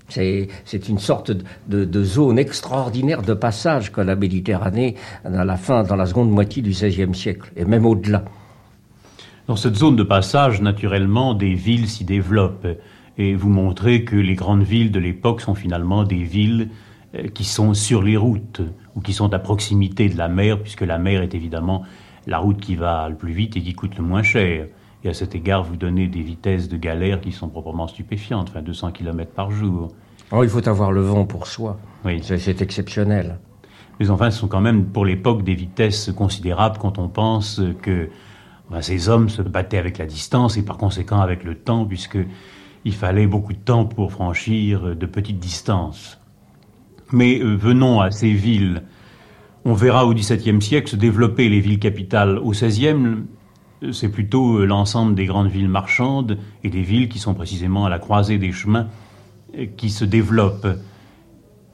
C'est 0.08 0.48
une 0.88 0.98
sorte 0.98 1.30
de, 1.30 1.84
de, 1.84 2.04
zone 2.04 2.38
extraordinaire 2.38 3.22
de 3.22 3.32
passage 3.32 3.90
que 3.90 4.02
la 4.02 4.16
Méditerranée 4.16 4.96
dans 5.24 5.44
la 5.44 5.56
fin, 5.56 5.82
dans 5.82 5.96
la 5.96 6.06
seconde 6.06 6.30
moitié 6.30 6.62
du 6.62 6.70
XVIe 6.70 7.14
siècle, 7.14 7.50
et 7.56 7.64
même 7.64 7.86
au-delà. 7.86 8.24
Dans 9.46 9.56
cette 9.56 9.76
zone 9.76 9.96
de 9.96 10.02
passage, 10.02 10.62
naturellement, 10.62 11.34
des 11.34 11.54
villes 11.54 11.88
s'y 11.88 12.04
développent 12.04 12.66
et 13.18 13.34
vous 13.34 13.48
montrez 13.48 14.04
que 14.04 14.16
les 14.16 14.34
grandes 14.34 14.62
villes 14.62 14.90
de 14.90 14.98
l'époque 14.98 15.40
sont 15.40 15.54
finalement 15.54 16.04
des 16.04 16.22
villes 16.22 16.70
euh, 17.14 17.28
qui 17.28 17.44
sont 17.44 17.74
sur 17.74 18.02
les 18.02 18.16
routes 18.16 18.62
ou 18.96 19.00
qui 19.00 19.12
sont 19.12 19.32
à 19.32 19.38
proximité 19.38 20.08
de 20.08 20.18
la 20.18 20.28
mer, 20.28 20.60
puisque 20.60 20.82
la 20.82 20.98
mer 20.98 21.22
est 21.22 21.34
évidemment 21.34 21.82
la 22.26 22.38
route 22.38 22.60
qui 22.60 22.76
va 22.76 23.08
le 23.08 23.16
plus 23.16 23.32
vite 23.32 23.56
et 23.56 23.60
qui 23.62 23.74
coûte 23.74 23.96
le 23.96 24.04
moins 24.04 24.22
cher. 24.22 24.66
Et 25.04 25.08
à 25.08 25.14
cet 25.14 25.34
égard, 25.34 25.62
vous 25.62 25.76
donnez 25.76 26.08
des 26.08 26.22
vitesses 26.22 26.68
de 26.68 26.76
galère 26.76 27.20
qui 27.20 27.30
sont 27.30 27.48
proprement 27.48 27.86
stupéfiantes, 27.86 28.48
enfin 28.50 28.62
200 28.62 28.92
km 28.92 29.30
par 29.30 29.50
jour. 29.50 29.88
Oh, 30.32 30.42
il 30.42 30.48
faut 30.48 30.66
avoir 30.66 30.90
le 30.90 31.02
vent 31.02 31.26
pour 31.26 31.46
soi. 31.46 31.78
Oui. 32.04 32.20
C'est 32.22 32.62
exceptionnel. 32.62 33.38
Mais 34.00 34.10
enfin, 34.10 34.30
ce 34.30 34.38
sont 34.38 34.48
quand 34.48 34.62
même 34.62 34.86
pour 34.86 35.04
l'époque 35.04 35.44
des 35.44 35.54
vitesses 35.54 36.10
considérables 36.10 36.78
quand 36.78 36.98
on 36.98 37.08
pense 37.08 37.60
que 37.82 38.08
ben, 38.70 38.80
ces 38.80 39.08
hommes 39.08 39.28
se 39.28 39.42
battaient 39.42 39.78
avec 39.78 39.98
la 39.98 40.06
distance 40.06 40.56
et 40.56 40.64
par 40.64 40.78
conséquent 40.78 41.20
avec 41.20 41.44
le 41.44 41.54
temps, 41.54 41.84
puisque 41.84 42.18
il 42.84 42.94
fallait 42.94 43.26
beaucoup 43.26 43.52
de 43.52 43.58
temps 43.58 43.86
pour 43.86 44.12
franchir 44.12 44.94
de 44.94 45.06
petites 45.06 45.38
distances. 45.38 46.20
Mais 47.12 47.40
euh, 47.40 47.54
venons 47.54 48.00
à 48.00 48.10
ces 48.10 48.32
villes. 48.32 48.82
On 49.64 49.72
verra 49.72 50.06
au 50.06 50.12
XVIIe 50.12 50.60
siècle 50.60 50.90
se 50.90 50.96
développer 50.96 51.48
les 51.48 51.60
villes 51.60 51.78
capitales. 51.78 52.38
Au 52.38 52.50
XVIe, 52.50 53.24
c'est 53.92 54.10
plutôt 54.10 54.58
euh, 54.58 54.66
l'ensemble 54.66 55.14
des 55.14 55.24
grandes 55.24 55.48
villes 55.48 55.68
marchandes 55.68 56.38
et 56.62 56.70
des 56.70 56.82
villes 56.82 57.08
qui 57.08 57.18
sont 57.18 57.34
précisément 57.34 57.86
à 57.86 57.88
la 57.88 57.98
croisée 57.98 58.38
des 58.38 58.52
chemins 58.52 58.88
euh, 59.56 59.66
qui 59.76 59.90
se 59.90 60.04
développent. 60.04 60.68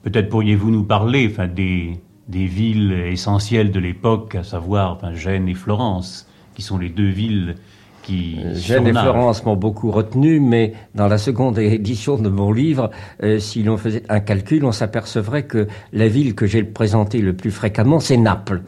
Peut-être 0.03 0.29
pourriez-vous 0.29 0.71
nous 0.71 0.83
parler 0.83 1.31
des, 1.53 1.99
villes 2.27 2.93
essentielles 2.93 3.71
de 3.71 3.79
l'époque, 3.79 4.35
à 4.35 4.43
savoir 4.43 4.97
Gênes 5.13 5.47
et 5.47 5.53
Florence, 5.53 6.27
qui 6.55 6.61
sont 6.63 6.79
les 6.79 6.89
deux 6.89 7.09
villes 7.09 7.55
qui 8.03 8.39
Jeanne 8.53 8.87
et 8.87 8.93
Florence 8.93 9.45
m'ont 9.45 9.55
beaucoup 9.55 9.91
retenu, 9.91 10.39
mais 10.39 10.73
dans 10.95 11.07
la 11.07 11.17
seconde 11.17 11.57
édition 11.59 12.17
de 12.17 12.29
mon 12.29 12.51
livre, 12.51 12.91
euh, 13.23 13.39
si 13.39 13.63
l'on 13.63 13.77
faisait 13.77 14.03
un 14.09 14.19
calcul, 14.19 14.65
on 14.65 14.71
s'apercevrait 14.71 15.43
que 15.43 15.67
la 15.93 16.07
ville 16.07 16.35
que 16.35 16.45
j'ai 16.45 16.63
présentée 16.63 17.19
le 17.19 17.33
plus 17.33 17.51
fréquemment, 17.51 17.99
c'est 17.99 18.17
Naples, 18.17 18.61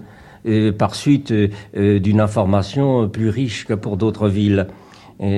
euh, 0.46 0.72
par 0.72 0.96
suite 0.96 1.32
euh, 1.32 2.00
d'une 2.00 2.20
information 2.20 3.10
plus 3.10 3.30
riche 3.30 3.66
que 3.66 3.74
pour 3.74 3.98
d'autres 3.98 4.30
villes. 4.30 4.68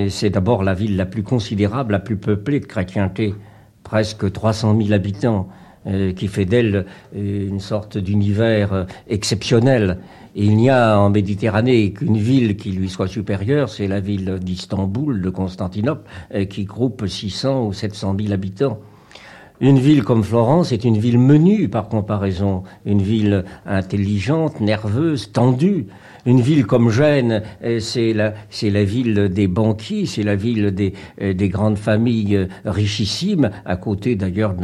C'est 0.10 0.32
d'abord 0.32 0.64
la 0.64 0.74
ville 0.74 0.96
la 0.96 1.06
plus 1.06 1.22
considérable, 1.22 1.92
la 1.92 2.00
plus 2.00 2.16
peuplée 2.16 2.60
de 2.60 2.66
chrétienté, 2.66 3.36
presque 3.84 4.32
300 4.32 4.75
000 4.82 4.94
habitants, 4.94 5.48
euh, 5.88 6.13
qui 6.13 6.27
fait 6.27 6.46
d'elle 6.46 6.88
euh, 7.15 7.48
une 7.48 7.60
sorte 7.60 8.00
d'univers 8.00 8.74
euh, 8.74 8.84
exceptionnel. 9.08 10.00
Et 10.36 10.44
il 10.44 10.58
n'y 10.58 10.72
a 10.72 11.00
en 11.00 11.12
Méditerranée 11.12 11.94
qu'une 11.94 12.18
ville 12.18 12.58
qui 12.58 12.72
lui 12.72 12.89
soit 12.89 13.08
supérieure, 13.08 13.70
c'est 13.70 13.88
la 13.88 14.00
ville 14.00 14.39
d'Istanbul, 14.42 15.22
de 15.22 15.30
Constantinople, 15.30 16.10
qui 16.50 16.65
groupe 16.65 17.08
600 17.08 17.68
ou 17.68 17.72
700 17.72 18.15
000 18.20 18.34
habitants. 18.34 18.80
Une 19.62 19.80
ville 19.80 20.04
comme 20.04 20.24
Florence 20.24 20.74
est 20.74 20.84
une 20.84 20.98
ville 20.98 21.20
menue 21.20 21.70
par 21.70 21.88
comparaison, 21.88 22.63
une 22.86 23.01
ville 23.01 23.46
intelligente, 23.65 24.60
nerveuse, 24.60 25.32
tendue. 25.32 25.86
Une 26.27 26.41
ville 26.41 26.65
comme 26.65 26.89
Gênes, 26.89 27.44
euh, 27.63 27.79
c'est 27.79 28.12
la, 28.13 28.84
ville 28.84 29.29
des 29.29 29.48
banquiers, 29.48 30.08
c'est 30.08 30.24
la 30.24 30.36
ville 30.36 30.72
des, 30.72 30.94
euh, 31.22 31.34
des 31.34 31.50
grandes 31.50 31.77
familles 31.77 32.36
euh, 32.36 32.48
richissimes, 32.65 33.51
à 33.63 33.75
côté 33.75 34.15
d'ailleurs 34.15 34.55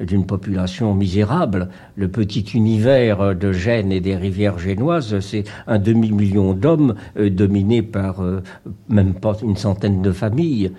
d'une 0.00 0.26
population 0.26 0.94
misérable. 0.94 1.70
Le 1.96 2.06
petit 2.06 2.44
univers 2.54 3.34
de 3.34 3.52
Gênes 3.52 3.90
et 3.90 4.00
des 4.00 4.14
rivières 4.14 4.60
génoises, 4.60 5.18
c'est 5.18 5.42
un 5.66 5.80
demi-million 5.80 6.54
d'hommes 6.54 6.94
dominés 7.16 7.82
par 7.82 8.22
même 8.88 9.14
pas 9.14 9.36
une 9.42 9.56
centaine 9.56 10.02
de 10.02 10.12
familles. 10.12 10.70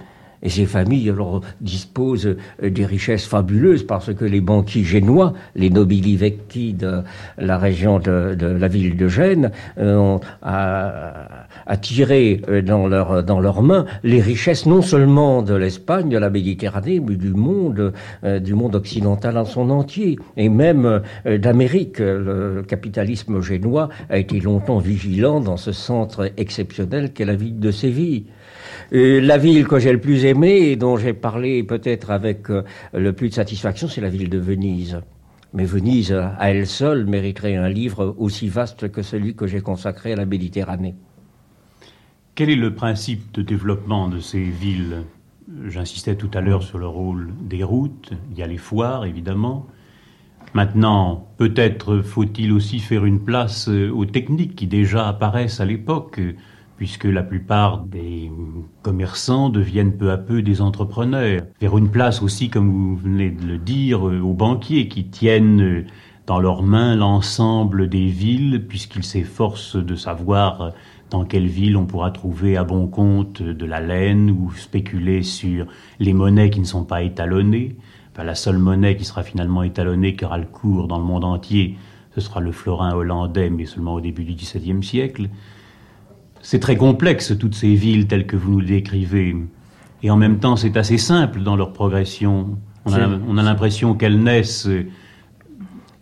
Et 0.42 0.50
ces 0.50 0.66
familles 0.66 1.14
disposent 1.60 2.38
euh, 2.64 2.70
des 2.70 2.86
richesses 2.86 3.26
fabuleuses 3.26 3.84
parce 3.84 4.14
que 4.14 4.26
les 4.26 4.42
banquiers 4.42 4.84
génois, 4.84 5.34
les 5.56 5.70
nobili 5.70 6.16
vecchi 6.16 6.74
de 6.74 7.02
la 7.38 7.58
région 7.58 8.00
de, 8.00 8.36
la 8.40 8.68
ville 8.68 8.96
de 8.96 9.08
Gênes, 9.08 9.52
euh, 9.78 9.96
ont 9.98 10.22
attiré 11.66 12.42
euh, 12.48 12.62
dans, 12.62 12.88
leur, 12.88 13.24
dans 13.24 13.40
leurs 13.40 13.62
mains 13.62 13.86
les 14.04 14.22
richesses 14.22 14.66
non 14.66 14.82
seulement 14.82 15.42
de 15.42 15.56
l'Espagne, 15.56 16.10
de 16.10 16.18
la 16.18 16.30
Méditerranée, 16.30 17.00
mais 17.00 17.16
du 17.16 17.34
monde 17.34 18.76
occidental 18.76 19.38
en 19.38 19.46
son 19.46 19.70
entier, 19.70 20.18
et 20.38 20.50
même 20.50 21.02
d'Amérique. 21.26 22.00
Le 22.00 22.64
capitalisme 22.68 23.42
génois 23.42 23.90
a 24.10 24.18
été 24.18 24.40
longtemps 24.40 24.80
vigilant 24.80 25.42
dans 25.42 25.58
ce 25.58 25.72
centre 25.72 26.32
exceptionnel 26.38 27.12
qu'est 27.14 27.26
la 27.26 27.36
ville 27.36 27.60
de 27.60 27.72
Séville. 27.72 28.26
Euh, 28.92 29.22
la 29.22 29.38
ville 29.38 29.68
que 29.68 29.78
j'ai 29.78 29.92
le 29.92 30.00
plus 30.00 30.26
aimée 30.26 30.72
et 30.72 30.76
dont 30.76 30.98
j'ai 30.98 31.14
parlé 31.14 31.64
peut-être 31.64 32.10
avec 32.10 32.50
euh, 32.50 32.64
le 32.94 33.14
plus 33.14 33.30
de 33.30 33.34
satisfaction, 33.36 33.88
c'est 33.88 34.02
la 34.02 34.10
ville 34.10 34.30
de 34.30 34.40
Venise. 34.40 35.00
Mais 35.54 35.66
Venise, 35.66 36.12
à 36.12 36.52
elle 36.52 36.66
seule, 36.68 37.06
mériterait 37.06 37.56
un 37.56 37.70
livre 37.70 38.16
aussi 38.18 38.48
vaste 38.48 38.92
que 38.92 39.02
celui 39.02 39.36
que 39.36 39.48
j'ai 39.48 39.62
consacré 39.62 40.14
à 40.14 40.16
la 40.16 40.26
Méditerranée. 40.26 40.96
Quel 42.36 42.50
est 42.50 42.56
le 42.56 42.74
principe 42.74 43.32
de 43.34 43.42
développement 43.42 44.08
de 44.10 44.20
ces 44.20 44.44
villes? 44.44 45.04
J'insistais 45.68 46.16
tout 46.16 46.30
à 46.34 46.42
l'heure 46.42 46.64
sur 46.64 46.78
le 46.78 46.88
rôle 46.88 47.30
des 47.42 47.64
routes, 47.64 48.14
il 48.32 48.38
y 48.38 48.44
a 48.44 48.48
les 48.48 48.58
foires 48.58 49.06
évidemment. 49.06 49.68
Maintenant, 50.54 51.28
peut-être 51.38 52.02
faut-il 52.02 52.52
aussi 52.52 52.80
faire 52.80 53.06
une 53.06 53.20
place 53.20 53.70
euh, 53.70 53.92
aux 53.92 54.06
techniques 54.06 54.56
qui 54.56 54.66
déjà 54.66 55.08
apparaissent 55.08 55.60
à 55.60 55.66
l'époque 55.66 56.20
puisque 56.80 57.04
la 57.04 57.24
plupart 57.24 57.84
des 57.84 58.32
commerçants 58.84 59.50
deviennent 59.50 59.98
peu 59.98 60.12
à 60.12 60.18
peu 60.18 60.42
des 60.42 60.62
entrepreneurs. 60.62 61.42
Faire 61.60 61.78
une 61.78 61.92
place 61.92 62.22
aussi, 62.22 62.50
comme 62.50 62.72
vous 62.72 62.96
venez 62.96 63.32
de 63.32 63.46
le 63.46 63.58
dire, 63.58 64.08
euh, 64.08 64.22
aux 64.22 64.34
banquiers 64.34 64.88
qui 64.88 65.04
tiennent 65.04 65.62
euh, 65.62 65.86
dans 66.26 66.40
leurs 66.40 66.64
mains 66.64 66.96
l'ensemble 66.96 67.90
des 67.90 68.06
villes, 68.06 68.66
puisqu'ils 68.66 69.04
s'efforcent 69.04 69.76
de 69.76 69.94
savoir 69.96 70.62
euh, 70.62 70.70
dans 71.10 71.26
quelle 71.26 71.48
ville 71.48 71.76
on 71.76 71.86
pourra 71.86 72.12
trouver 72.12 72.56
à 72.56 72.64
bon 72.64 72.88
compte 72.88 73.44
de 73.44 73.66
la 73.66 73.82
laine 73.82 74.32
ou 74.32 74.54
spéculer 74.54 75.22
sur 75.22 75.66
les 76.00 76.14
monnaies 76.14 76.50
qui 76.50 76.62
ne 76.62 76.66
sont 76.66 76.86
pas 76.86 77.04
étalonnées. 77.04 77.76
la 78.18 78.36
seule 78.36 78.58
monnaie 78.58 78.96
qui 78.96 79.04
sera 79.04 79.24
finalement 79.24 79.64
étalonnée, 79.64 80.16
qui 80.16 80.24
aura 80.24 80.38
le 80.38 80.46
cours 80.46 80.88
dans 80.88 80.98
le 80.98 81.04
monde 81.04 81.26
entier, 81.26 81.76
ce 82.16 82.22
sera 82.22 82.40
le 82.40 82.54
florin 82.54 82.94
hollandais, 82.94 83.50
mais 83.50 83.66
seulement 83.66 83.96
au 83.96 84.02
début 84.02 84.24
du 84.24 84.36
XVIIe 84.36 84.82
siècle. 84.82 85.28
C'est 86.42 86.60
très 86.60 86.78
complexe, 86.78 87.38
toutes 87.38 87.56
ces 87.56 87.76
villes 87.76 88.08
telles 88.08 88.26
que 88.26 88.36
vous 88.36 88.52
nous 88.52 88.62
décrivez. 88.62 89.36
Et 90.04 90.10
en 90.10 90.18
même 90.18 90.40
temps, 90.40 90.56
c'est 90.56 90.78
assez 90.78 90.98
simple 90.98 91.42
dans 91.42 91.56
leur 91.56 91.74
progression. 91.74 92.58
On 92.86 93.38
a, 93.38 93.44
l'impression 93.44 93.94
qu'elles 93.94 94.22
naissent 94.22 94.68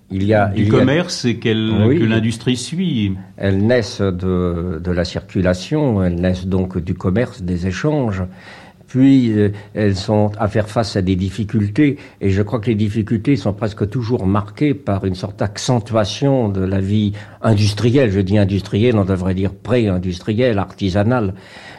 il 0.10 0.24
y 0.24 0.34
a, 0.34 0.48
du 0.48 0.70
commerce 0.70 1.26
et 1.26 1.38
que 1.38 1.50
l'industrie 2.06 2.56
suit. 2.56 3.16
Elles 3.36 3.66
naissent 3.66 4.02
de, 4.02 4.80
de, 4.82 4.92
la 4.92 5.04
circulation, 5.04 6.04
elles 6.04 6.16
naissent 6.16 6.48
donc 6.48 6.78
du 6.78 6.94
commerce, 6.94 7.42
des 7.42 7.68
échanges 7.68 8.24
puis 8.88 9.32
euh, 9.32 9.50
elles 9.74 9.96
sont 9.96 10.32
à 10.40 10.48
faire 10.48 10.70
face 10.70 10.96
à 10.96 11.02
des 11.02 11.16
difficultés, 11.16 11.98
et 12.22 12.30
je 12.30 12.42
crois 12.42 12.60
que 12.60 12.68
les 12.68 12.76
difficultés 12.76 13.36
sont 13.36 13.54
presque 13.54 13.90
toujours 13.90 14.26
marquées 14.26 14.74
par 14.74 15.06
une 15.06 15.16
sorte 15.16 15.40
d'accentuation 15.40 16.50
de 16.50 16.62
la 16.62 16.80
vie 16.80 17.14
industrielle. 17.42 18.12
Je 18.12 18.22
dis 18.22 18.38
industrielle, 18.38 18.98
on 18.98 19.06
devrait 19.06 19.36
dire 19.36 19.54
pré-industrielle, 19.54 20.58
artisanale 20.58 21.34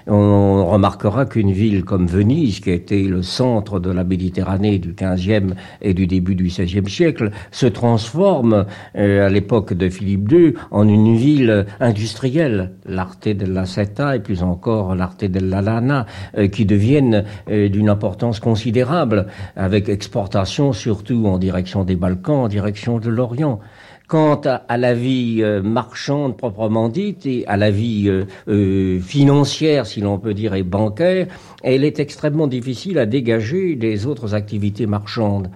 on 0.08 0.66
remarquera 0.66 1.26
qu'une 1.26 1.52
ville 1.52 1.84
comme 1.84 2.06
Venise, 2.06 2.60
qui 2.60 2.70
été 2.70 3.02
le 3.04 3.22
centre 3.22 3.78
de 3.78 3.90
la 3.90 4.04
Méditerranée 4.04 4.78
du 4.78 4.94
XVe 4.94 5.54
et 5.82 5.94
du 5.94 6.06
début 6.06 6.34
du 6.34 6.44
XVIe 6.44 6.88
siècle, 6.88 7.30
se 7.50 7.66
transforme 7.66 8.66
euh, 8.96 9.26
à 9.26 9.28
l'époque 9.28 9.74
de 9.74 9.88
Philippe 9.88 10.30
II 10.32 10.54
en 10.70 10.88
une 10.88 11.16
ville 11.16 11.66
industrielle, 11.80 12.72
l'Arte 12.86 13.28
della 13.28 13.66
Seta 13.66 14.16
et 14.16 14.20
plus 14.20 14.42
encore 14.42 14.94
l'Arte 14.94 15.24
della 15.24 15.60
Lana, 15.60 16.06
euh, 16.36 16.48
qui 16.48 16.64
deviennent 16.64 17.24
euh, 17.50 17.68
d'une 17.68 17.88
importance 17.88 18.40
considérable, 18.40 19.26
avec 19.56 19.88
exportation 19.88 20.72
surtout 20.72 21.26
en 21.26 21.38
direction 21.38 21.84
des 21.84 21.96
Balkans, 21.96 22.44
en 22.44 22.48
direction 22.48 22.98
de 22.98 23.10
l'Orient. 23.10 23.60
Quant 24.08 24.40
à, 24.46 24.78
la 24.78 24.94
vie 24.94 25.40
euh, 25.42 25.60
marchande 25.60 26.38
proprement 26.38 26.88
dite 26.88 27.26
et 27.26 27.46
à 27.46 27.58
la 27.58 27.70
vie 27.70 28.08
euh, 28.08 28.24
euh, 28.48 28.98
financière, 29.00 29.84
si 29.84 30.00
l'on 30.00 30.18
peut 30.18 30.32
dire, 30.32 30.54
et 30.54 30.62
bancaire, 30.62 31.26
elle 31.62 31.84
est 31.84 32.00
extrêmement 32.00 32.46
difficile 32.46 32.98
à 32.98 33.04
dégager 33.04 33.76
des 33.76 34.06
autres 34.06 34.34
activités 34.34 34.86
marchandes 34.86 35.50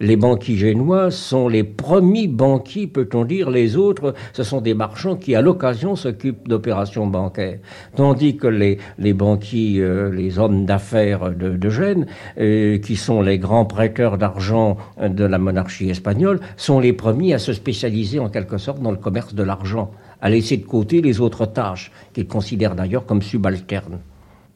les 0.00 0.16
banquiers 0.16 0.56
génois 0.56 1.10
sont 1.10 1.48
les 1.48 1.64
premiers 1.64 2.28
banquiers, 2.28 2.86
peut-on 2.86 3.24
dire. 3.24 3.50
Les 3.50 3.76
autres, 3.76 4.14
ce 4.32 4.42
sont 4.42 4.60
des 4.60 4.74
marchands 4.74 5.16
qui, 5.16 5.34
à 5.34 5.40
l'occasion, 5.40 5.96
s'occupent 5.96 6.48
d'opérations 6.48 7.06
bancaires. 7.06 7.58
Tandis 7.94 8.36
que 8.36 8.46
les, 8.46 8.78
banquiers, 9.14 9.80
euh, 9.80 10.10
les 10.10 10.38
hommes 10.38 10.66
d'affaires 10.66 11.30
de, 11.30 11.56
de, 11.56 11.70
Gênes, 11.70 12.06
euh, 12.38 12.78
qui 12.78 12.96
sont 12.96 13.22
les 13.22 13.38
grands 13.38 13.64
prêteurs 13.64 14.18
d'argent 14.18 14.76
de 15.00 15.24
la 15.24 15.38
monarchie 15.38 15.90
espagnole, 15.90 16.40
sont 16.56 16.80
les 16.80 16.92
premiers 16.92 17.34
à 17.34 17.38
se 17.38 17.52
spécialiser 17.52 18.18
en 18.18 18.28
quelque 18.28 18.58
sorte 18.58 18.80
dans 18.80 18.90
le 18.90 18.96
commerce 18.96 19.34
de 19.34 19.42
l'argent, 19.42 19.90
à 20.20 20.28
laisser 20.28 20.56
de 20.56 20.66
côté 20.66 21.00
les 21.00 21.20
autres 21.20 21.46
tâches 21.46 21.90
qu'ils 22.12 22.26
considèrent 22.26 22.74
d'ailleurs 22.74 23.06
comme 23.06 23.22
subalternes. 23.22 23.98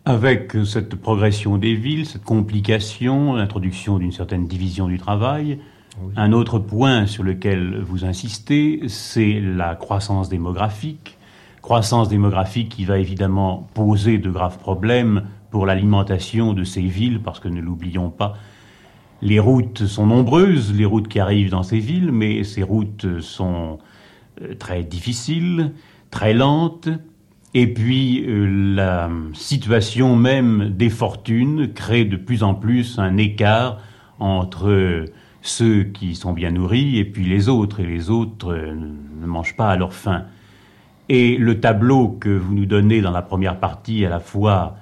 Avec 0.07 0.57
cette 0.65 0.95
progression 0.95 1.59
des 1.59 1.75
villes, 1.75 2.07
cette 2.07 2.25
complication, 2.25 3.35
l'introduction 3.35 3.99
d'une 3.99 4.13
certaine 4.13 4.47
division 4.47 4.89
du 4.89 4.97
travail, 4.97 5.59
un 6.17 6.33
autre 6.33 6.59
point 6.59 7.07
sur 7.07 7.23
lequel 7.23 7.81
vous 7.81 8.07
insistez, 8.07 8.81
c'est 8.89 9.41
la 9.41 9.75
croissance 9.75 10.31
démographique. 10.31 11.19
Croissance 11.61 12.09
démographique 12.09 12.71
qui 12.71 12.87
va 12.87 12.99
évidemment 12.99 13.69
poser 13.75 14.17
de 14.17 14.31
graves 14.31 14.59
problèmes 14.59 15.25
pour 15.51 15.67
l'alimentation 15.67 16.55
de 16.55 16.65
ces 16.65 16.81
villes, 16.81 17.21
parce 17.23 17.39
que 17.39 17.49
ne 17.49 17.61
l'oublions 17.61 18.09
pas, 18.09 18.37
les 19.21 19.39
routes 19.39 19.85
sont 19.85 20.07
nombreuses, 20.07 20.73
les 20.75 20.87
routes 20.87 21.09
qui 21.09 21.21
arrivent 21.21 21.51
dans 21.51 21.63
ces 21.63 21.79
villes, 21.79 22.11
mais 22.11 22.43
ces 22.45 22.63
routes 22.63 23.21
sont 23.21 23.79
euh, 24.41 24.55
très 24.55 24.83
difficiles, 24.83 25.73
très 26.11 26.33
lentes, 26.33 26.89
et 27.55 27.67
puis 27.67 28.25
euh, 28.27 28.75
la 28.75 29.11
situation 29.35 30.17
même 30.17 30.71
des 30.71 30.91
fortunes 30.91 31.73
crée 31.73 32.05
de 32.05 32.17
plus 32.17 32.43
en 32.43 32.55
plus 32.55 32.99
un 32.99 33.17
écart 33.17 33.79
entre 34.19 35.07
ceux 35.43 35.85
qui 35.85 36.15
sont 36.15 36.33
bien 36.33 36.51
nourris 36.51 36.99
et 36.99 37.05
puis 37.05 37.25
les 37.25 37.49
autres, 37.49 37.81
et 37.81 37.87
les 37.87 38.11
autres 38.11 38.53
euh, 38.53 38.75
ne 39.21 39.27
mangent 39.27 39.57
pas 39.57 39.71
à 39.71 39.77
leur 39.77 39.95
faim. 39.95 40.25
Et 41.09 41.37
le 41.37 41.59
tableau 41.59 42.09
que 42.09 42.29
vous 42.29 42.55
nous 42.55 42.67
donnez 42.67 43.01
dans 43.01 43.11
la 43.11 43.23
première 43.23 43.59
partie, 43.59 44.05
à 44.05 44.09
la 44.09 44.21
fois 44.21 44.77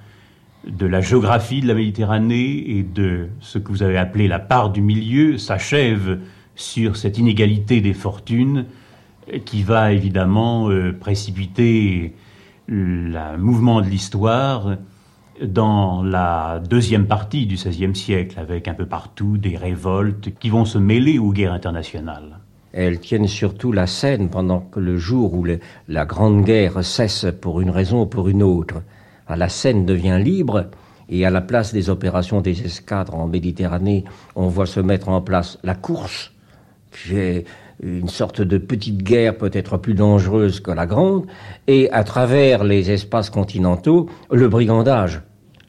de 0.66 0.84
la 0.84 1.00
géographie 1.00 1.62
de 1.62 1.68
la 1.68 1.74
Méditerranée 1.74 2.78
et 2.78 2.82
de 2.82 3.28
ce 3.40 3.58
que 3.58 3.68
vous 3.68 3.82
avez 3.82 3.96
appelé 3.96 4.28
la 4.28 4.38
part 4.38 4.70
du 4.70 4.82
milieu, 4.82 5.38
s'achève 5.38 6.18
sur 6.54 6.96
cette 6.96 7.16
inégalité 7.16 7.80
des 7.80 7.94
fortunes 7.94 8.66
qui 9.44 9.62
va 9.62 9.92
évidemment 9.92 10.68
euh, 10.70 10.92
précipiter 10.92 12.14
le 12.68 13.36
mouvement 13.38 13.80
de 13.80 13.86
l'histoire 13.86 14.76
dans 15.42 16.02
la 16.02 16.60
deuxième 16.68 17.06
partie 17.06 17.46
du 17.46 17.54
XVIe 17.54 17.94
siècle, 17.94 18.38
avec 18.38 18.68
un 18.68 18.74
peu 18.74 18.86
partout 18.86 19.38
des 19.38 19.56
révoltes 19.56 20.30
qui 20.38 20.50
vont 20.50 20.64
se 20.64 20.78
mêler 20.78 21.18
aux 21.18 21.32
guerres 21.32 21.52
internationales. 21.52 22.38
Elles 22.72 23.00
tiennent 23.00 23.28
surtout 23.28 23.72
la 23.72 23.86
scène 23.86 24.28
pendant 24.28 24.60
que 24.60 24.80
le 24.80 24.98
jour 24.98 25.34
où 25.34 25.46
la 25.88 26.04
Grande 26.04 26.44
Guerre 26.44 26.84
cesse 26.84 27.26
pour 27.40 27.60
une 27.60 27.70
raison 27.70 28.02
ou 28.02 28.06
pour 28.06 28.28
une 28.28 28.42
autre. 28.42 28.82
la 29.28 29.48
Seine 29.48 29.86
devient 29.86 30.20
libre, 30.22 30.66
et 31.08 31.24
à 31.24 31.30
la 31.30 31.40
place 31.40 31.72
des 31.72 31.88
opérations 31.88 32.42
des 32.42 32.62
escadres 32.66 33.14
en 33.14 33.26
Méditerranée, 33.26 34.04
on 34.36 34.48
voit 34.48 34.66
se 34.66 34.80
mettre 34.80 35.08
en 35.08 35.22
place 35.22 35.58
la 35.62 35.74
course, 35.74 36.32
qui 36.92 37.16
est 37.16 37.46
une 37.82 38.08
sorte 38.08 38.42
de 38.42 38.58
petite 38.58 39.02
guerre 39.02 39.36
peut-être 39.36 39.76
plus 39.76 39.94
dangereuse 39.94 40.60
que 40.60 40.70
la 40.70 40.86
grande, 40.86 41.26
et 41.66 41.90
à 41.90 42.04
travers 42.04 42.64
les 42.64 42.90
espaces 42.90 43.30
continentaux, 43.30 44.08
le 44.30 44.48
brigandage. 44.48 45.22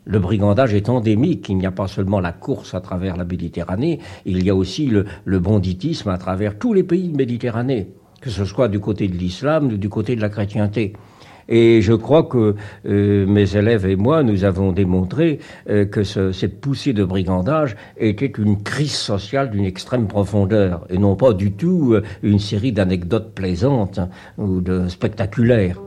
Le 0.06 0.18
brigandage 0.18 0.74
est 0.74 0.90
endémique. 0.90 1.50
Il 1.50 1.58
n'y 1.58 1.68
a 1.68 1.72
pas 1.72 1.88
seulement 1.88 2.20
la 2.20 2.32
course 2.32 2.74
à 2.74 2.82
travers 2.82 3.16
la 3.16 3.26
Méditerranée, 3.26 4.00
il 4.26 4.44
y 4.44 4.50
a 4.50 4.56
aussi 4.56 4.88
le, 4.88 5.06
le 5.24 5.40
banditisme 5.40 6.10
à 6.10 6.18
travers 6.18 6.58
tous 6.58 6.74
les 6.74 6.84
pays 6.84 7.10
de 7.10 7.18
Méditerranée, 7.18 7.90
que 8.22 8.30
ce 8.30 8.44
soit 8.44 8.70
du 8.70 8.80
côté 8.80 9.08
de 9.08 9.16
l'islam 9.16 9.68
ou 9.68 9.78
du 9.78 9.90
côté 9.90 10.16
de 10.16 10.22
la 10.22 10.30
chrétienté. 10.30 10.94
Et 11.50 11.82
je 11.82 11.94
crois 11.94 12.24
que 12.24 12.56
euh, 12.86 13.26
mes 13.26 13.58
élèves 13.58 13.88
et 13.88 13.96
moi, 13.96 14.22
nous 14.22 14.44
avons 14.44 14.72
démontré 14.72 15.40
euh, 15.70 15.86
que 15.86 16.04
ce, 16.04 16.32
cette 16.32 16.62
poussée 16.62 16.94
de 16.94 17.04
brigandage 17.04 17.76
était 17.98 18.32
une 18.38 18.62
crise 18.62 18.94
sociale 18.94 19.50
d'une 19.50 19.66
extrême 19.66 20.08
profondeur, 20.08 20.86
et 20.90 21.00
non 21.00 21.16
pas 21.16 21.34
du 21.34 21.52
tout 21.52 21.94
euh, 21.94 22.04
une 22.22 22.40
série 22.40 22.72
d'anecdotes 22.72 23.34
plaisantes 23.34 24.00
ou 24.38 24.62
de 24.62 24.88
spectaculaires. 24.88 25.78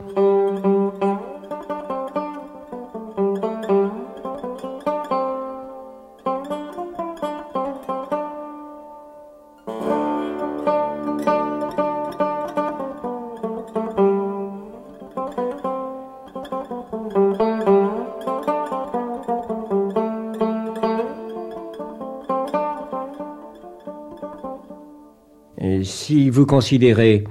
Si 26.13 26.29
vous 26.29 26.45
considérez 26.45 27.23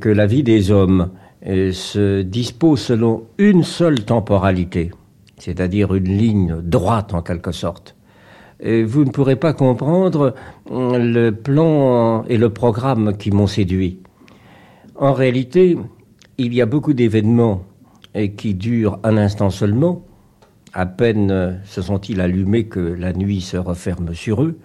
que 0.00 0.08
la 0.08 0.24
vie 0.24 0.42
des 0.42 0.70
hommes 0.70 1.10
euh, 1.46 1.72
se 1.72 2.22
dispose 2.22 2.80
selon 2.80 3.24
une 3.36 3.64
seule 3.64 4.06
temporalité, 4.06 4.92
c'est-à-dire 5.36 5.92
une 5.94 6.08
ligne 6.08 6.56
droite 6.62 7.12
en 7.12 7.20
quelque 7.20 7.52
sorte, 7.52 7.96
euh, 8.64 8.82
vous 8.88 9.04
ne 9.04 9.10
pourrez 9.10 9.36
pas 9.36 9.52
comprendre 9.52 10.34
euh, 10.70 10.98
le 10.98 11.32
plan 11.32 12.24
et 12.30 12.38
le 12.38 12.48
programme 12.48 13.14
qui 13.18 13.30
m'ont 13.30 13.46
séduit. 13.46 13.98
En 14.96 15.12
réalité, 15.12 15.76
il 16.38 16.54
y 16.54 16.62
a 16.62 16.66
beaucoup 16.66 16.94
d'événements 16.94 17.64
qui 18.38 18.54
durent 18.54 19.00
un 19.04 19.18
instant 19.18 19.50
seulement. 19.50 20.06
À 20.72 20.86
peine 20.86 21.60
se 21.66 21.82
sont-ils 21.82 22.22
allumés 22.22 22.64
que 22.64 22.80
la 22.80 23.12
nuit 23.12 23.42
se 23.42 23.58
referme 23.58 24.14
sur 24.14 24.42
eux 24.42 24.58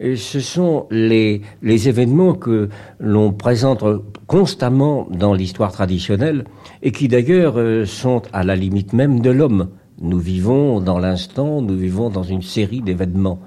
ce 0.00 0.40
sont 0.40 0.86
les, 0.90 1.42
événements 1.62 2.34
que 2.34 2.68
l'on 2.98 3.32
présente 3.32 3.84
constamment 4.26 5.06
dans 5.10 5.34
l'histoire 5.34 5.72
traditionnelle 5.72 6.44
et 6.82 6.90
qui 6.90 7.08
d'ailleurs 7.08 7.58
euh, 7.58 7.84
sont 7.84 8.22
à 8.32 8.42
la 8.42 8.56
limite 8.56 8.92
même 8.92 9.20
de 9.20 9.30
l'homme. 9.30 9.68
Nous 10.00 10.18
vivons 10.18 10.80
dans 10.80 10.98
l'instant, 10.98 11.60
nous 11.60 11.76
vivons 11.76 12.08
dans 12.08 12.22
une 12.22 12.40
série 12.40 12.80
d'événements. 12.80 13.40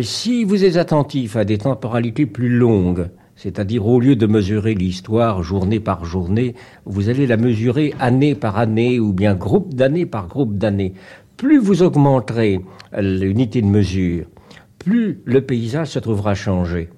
Si 0.00 0.44
vous 0.44 0.64
êtes 0.64 0.76
attentif 0.76 1.36
à 1.36 1.44
des 1.44 1.58
temporalités 1.58 2.26
plus 2.26 2.48
longues, 2.48 3.10
c'est-à-dire 3.36 3.86
au 3.86 4.00
lieu 4.00 4.16
de 4.16 4.26
mesurer 4.26 4.74
l'histoire 4.74 5.42
journée 5.42 5.80
par 5.80 6.04
journée, 6.04 6.54
vous 6.86 7.10
allez 7.10 7.26
la 7.26 7.36
mesurer 7.36 7.92
année 8.00 8.34
par 8.34 8.56
année 8.56 8.98
ou 8.98 9.12
bien 9.12 9.34
groupe 9.34 9.74
d'années 9.74 10.06
par 10.06 10.28
groupe 10.28 10.56
d'années. 10.56 10.94
Plus 11.36 11.58
vous 11.58 11.82
augmenterez 11.82 12.60
l'unité 12.96 13.60
de 13.60 13.66
mesure, 13.66 14.24
plus 14.84 15.20
le 15.24 15.40
paysage 15.40 15.88
se 15.88 15.98
trouvera 15.98 16.34
changé. 16.34 16.90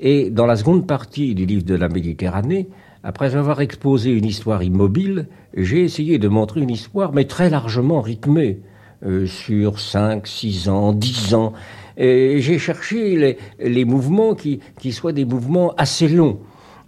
Et 0.00 0.30
dans 0.30 0.46
la 0.46 0.56
seconde 0.56 0.86
partie 0.86 1.34
du 1.34 1.46
livre 1.46 1.64
de 1.64 1.74
la 1.74 1.88
Méditerranée, 1.88 2.68
après 3.02 3.36
avoir 3.36 3.60
exposé 3.60 4.10
une 4.10 4.24
histoire 4.24 4.62
immobile, 4.62 5.28
j'ai 5.56 5.82
essayé 5.82 6.18
de 6.18 6.28
montrer 6.28 6.60
une 6.60 6.70
histoire, 6.70 7.12
mais 7.12 7.24
très 7.24 7.50
largement 7.50 8.00
rythmée, 8.00 8.60
euh, 9.06 9.26
sur 9.26 9.78
5, 9.78 10.26
6 10.26 10.68
ans, 10.68 10.92
10 10.92 11.34
ans. 11.34 11.52
J'ai 11.96 12.58
cherché 12.58 13.38
les, 13.60 13.84
mouvements 13.84 14.34
qui, 14.34 14.60
soient 14.90 15.12
des 15.12 15.24
mouvements 15.24 15.74
assez 15.76 16.08
longs. 16.08 16.40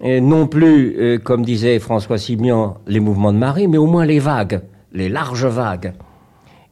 Non 0.02 0.46
plus, 0.46 0.96
euh, 0.98 1.18
comme 1.18 1.44
disait 1.44 1.78
François 1.78 2.18
Simian, 2.18 2.78
les 2.86 3.00
mouvements 3.00 3.32
de 3.32 3.38
marée, 3.38 3.66
mais 3.66 3.78
au 3.78 3.86
moins 3.86 4.04
les 4.04 4.18
vagues, 4.18 4.60
les 4.92 5.08
larges 5.08 5.46
vagues. 5.46 5.94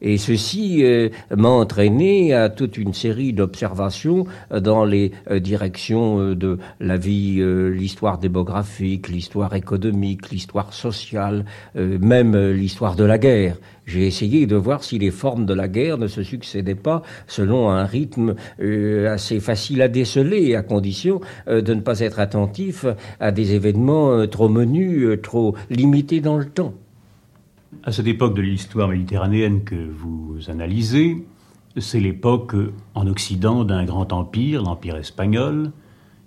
Et 0.05 0.19
ceci 0.19 0.83
euh, 0.83 1.09
m'a 1.35 1.49
entraîné 1.49 2.31
à 2.31 2.49
toute 2.49 2.77
une 2.77 2.93
série 2.93 3.33
d'observations 3.33 4.25
dans 4.51 4.85
les 4.85 5.11
euh, 5.31 5.39
directions 5.39 6.19
euh, 6.19 6.35
de 6.35 6.59
la 6.79 6.95
vie, 6.95 7.41
l'histoire 7.71 8.19
démographique, 8.19 9.09
l'histoire 9.09 9.55
économique, 9.55 10.29
l'histoire 10.29 10.73
sociale, 10.73 11.45
même 11.73 12.37
l'histoire 12.51 12.95
de 12.95 13.03
la 13.03 13.17
guerre. 13.17 13.57
J'ai 13.87 14.05
essayé 14.05 14.45
de 14.45 14.55
voir 14.55 14.83
si 14.83 14.99
les 14.99 15.09
formes 15.09 15.47
de 15.47 15.55
la 15.55 15.67
guerre 15.67 15.97
ne 15.97 16.07
se 16.07 16.21
succédaient 16.21 16.75
pas 16.75 17.01
selon 17.25 17.69
un 17.69 17.85
rythme 17.85 18.35
assez 18.59 19.39
facile 19.39 19.81
à 19.81 19.87
déceler, 19.87 20.55
à 20.55 20.61
condition 20.61 21.21
de 21.47 21.73
ne 21.73 21.81
pas 21.81 21.99
être 22.01 22.19
attentif 22.19 22.85
à 23.19 23.31
des 23.31 23.53
événements 23.53 24.27
trop 24.27 24.49
menus, 24.49 25.19
trop 25.23 25.55
limités 25.69 26.21
dans 26.21 26.37
le 26.37 26.45
temps. 26.45 26.73
À 27.83 27.91
cette 27.91 28.07
époque 28.07 28.35
de 28.35 28.41
l'histoire 28.41 28.87
méditerranéenne 28.87 29.63
que 29.63 29.75
vous 29.75 30.37
analysez, 30.47 31.25
c'est 31.77 31.99
l'époque 31.99 32.55
en 32.93 33.07
Occident 33.07 33.63
d'un 33.63 33.85
grand 33.85 34.13
empire, 34.13 34.63
l'empire 34.63 34.95
espagnol, 34.95 35.71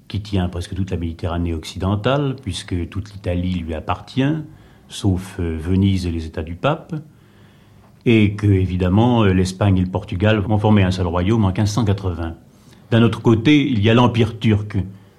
qui 0.08 0.20
tient 0.20 0.48
presque 0.48 0.74
toute 0.74 0.90
la 0.90 0.96
Méditerranée 0.96 1.54
occidentale, 1.54 2.36
puisque 2.42 2.88
toute 2.88 3.12
l'Italie 3.12 3.54
lui 3.54 3.74
appartient, 3.74 4.34
sauf 4.88 5.36
euh, 5.38 5.58
Venise 5.60 6.06
et 6.06 6.10
les 6.10 6.26
États 6.26 6.42
du 6.42 6.54
pape, 6.54 6.94
et 8.06 8.34
que, 8.34 8.46
évidemment, 8.46 9.24
l'Espagne 9.24 9.78
et 9.78 9.82
le 9.82 9.90
Portugal 9.90 10.38
vont 10.38 10.58
former 10.58 10.82
un 10.82 10.90
seul 10.90 11.06
royaume 11.06 11.44
en 11.44 11.48
1580. 11.48 12.34
D'un 12.90 13.02
autre 13.02 13.20
côté, 13.20 13.68
il 13.68 13.82
y 13.82 13.90
a 13.90 13.94
l'empire 13.94 14.38
turc. 14.38 14.78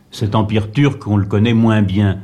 Cet 0.10 0.34
empire 0.34 0.72
turc, 0.72 1.06
on 1.06 1.18
le 1.18 1.28
connaît 1.28 1.54
moins 1.54 1.84
bien. 1.84 2.20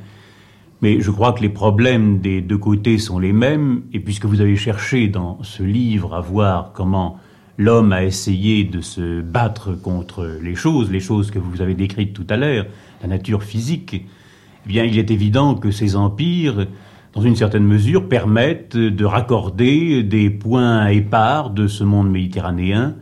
Mais 0.86 1.02
je 1.02 1.10
crois 1.10 1.34
que 1.34 1.42
les 1.42 1.50
problèmes 1.50 2.20
des 2.20 2.42
deux 2.42 2.60
côtés 2.60 3.00
sont 3.00 3.18
les 3.18 3.34
mêmes, 3.34 3.82
et 3.92 4.00
puisque 4.00 4.26
vous 4.26 4.40
avez 4.40 4.56
cherché 4.56 5.08
dans 5.08 5.40
ce 5.42 5.64
livre 5.64 6.14
à 6.14 6.22
voir 6.22 6.74
comment 6.74 7.18
l'homme 7.58 7.92
a 7.92 8.04
essayé 8.04 8.66
de 8.66 8.82
se 8.82 9.22
battre 9.22 9.74
contre 9.74 10.38
les 10.44 10.54
choses, 10.54 10.92
les 10.92 11.00
choses 11.00 11.32
que 11.32 11.40
vous 11.40 11.64
avez 11.64 11.74
décrites 11.74 12.14
tout 12.14 12.28
à 12.30 12.38
l'heure, 12.38 12.68
la 13.02 13.08
nature 13.08 13.42
physique, 13.42 13.96
eh 13.96 14.70
bien 14.70 14.84
il 14.84 15.00
est 15.00 15.10
évident 15.10 15.56
que 15.56 15.72
ces 15.72 15.96
empires, 15.96 16.68
dans 17.14 17.22
une 17.22 17.36
certaine 17.36 17.66
mesure, 17.66 18.08
permettent 18.08 18.78
de 18.78 19.06
raccorder 19.06 20.04
des 20.04 20.30
points 20.30 20.86
épars 20.90 21.50
de 21.50 21.66
ce 21.66 21.84
monde 21.84 22.12
méditerranéen 22.12 22.94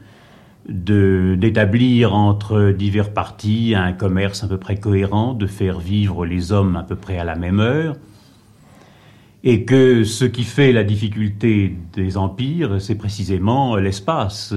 d'établir 0.68 2.14
entre 2.14 2.72
divers 2.72 3.14
partis 3.14 3.76
un 3.76 3.92
commerce 3.92 4.44
à 4.44 4.48
peu 4.48 4.58
près 4.58 4.78
cohérent, 4.78 5.34
de 5.34 5.48
faire 5.48 5.80
vivre 5.80 6.26
les 6.26 6.52
hommes 6.52 6.76
à 6.76 6.84
peu 6.84 6.96
près 6.96 7.18
à 7.18 7.24
la 7.24 7.36
même 7.36 7.60
heure, 7.60 7.96
et 9.44 9.66
que 9.66 10.06
ce 10.06 10.24
qui 10.24 10.44
fait 10.44 10.72
la 10.72 10.86
difficulté 10.86 11.76
des 11.94 12.18
empires, 12.18 12.80
c'est 12.80 12.96
précisément 12.96 13.76
l'espace, 13.76 14.54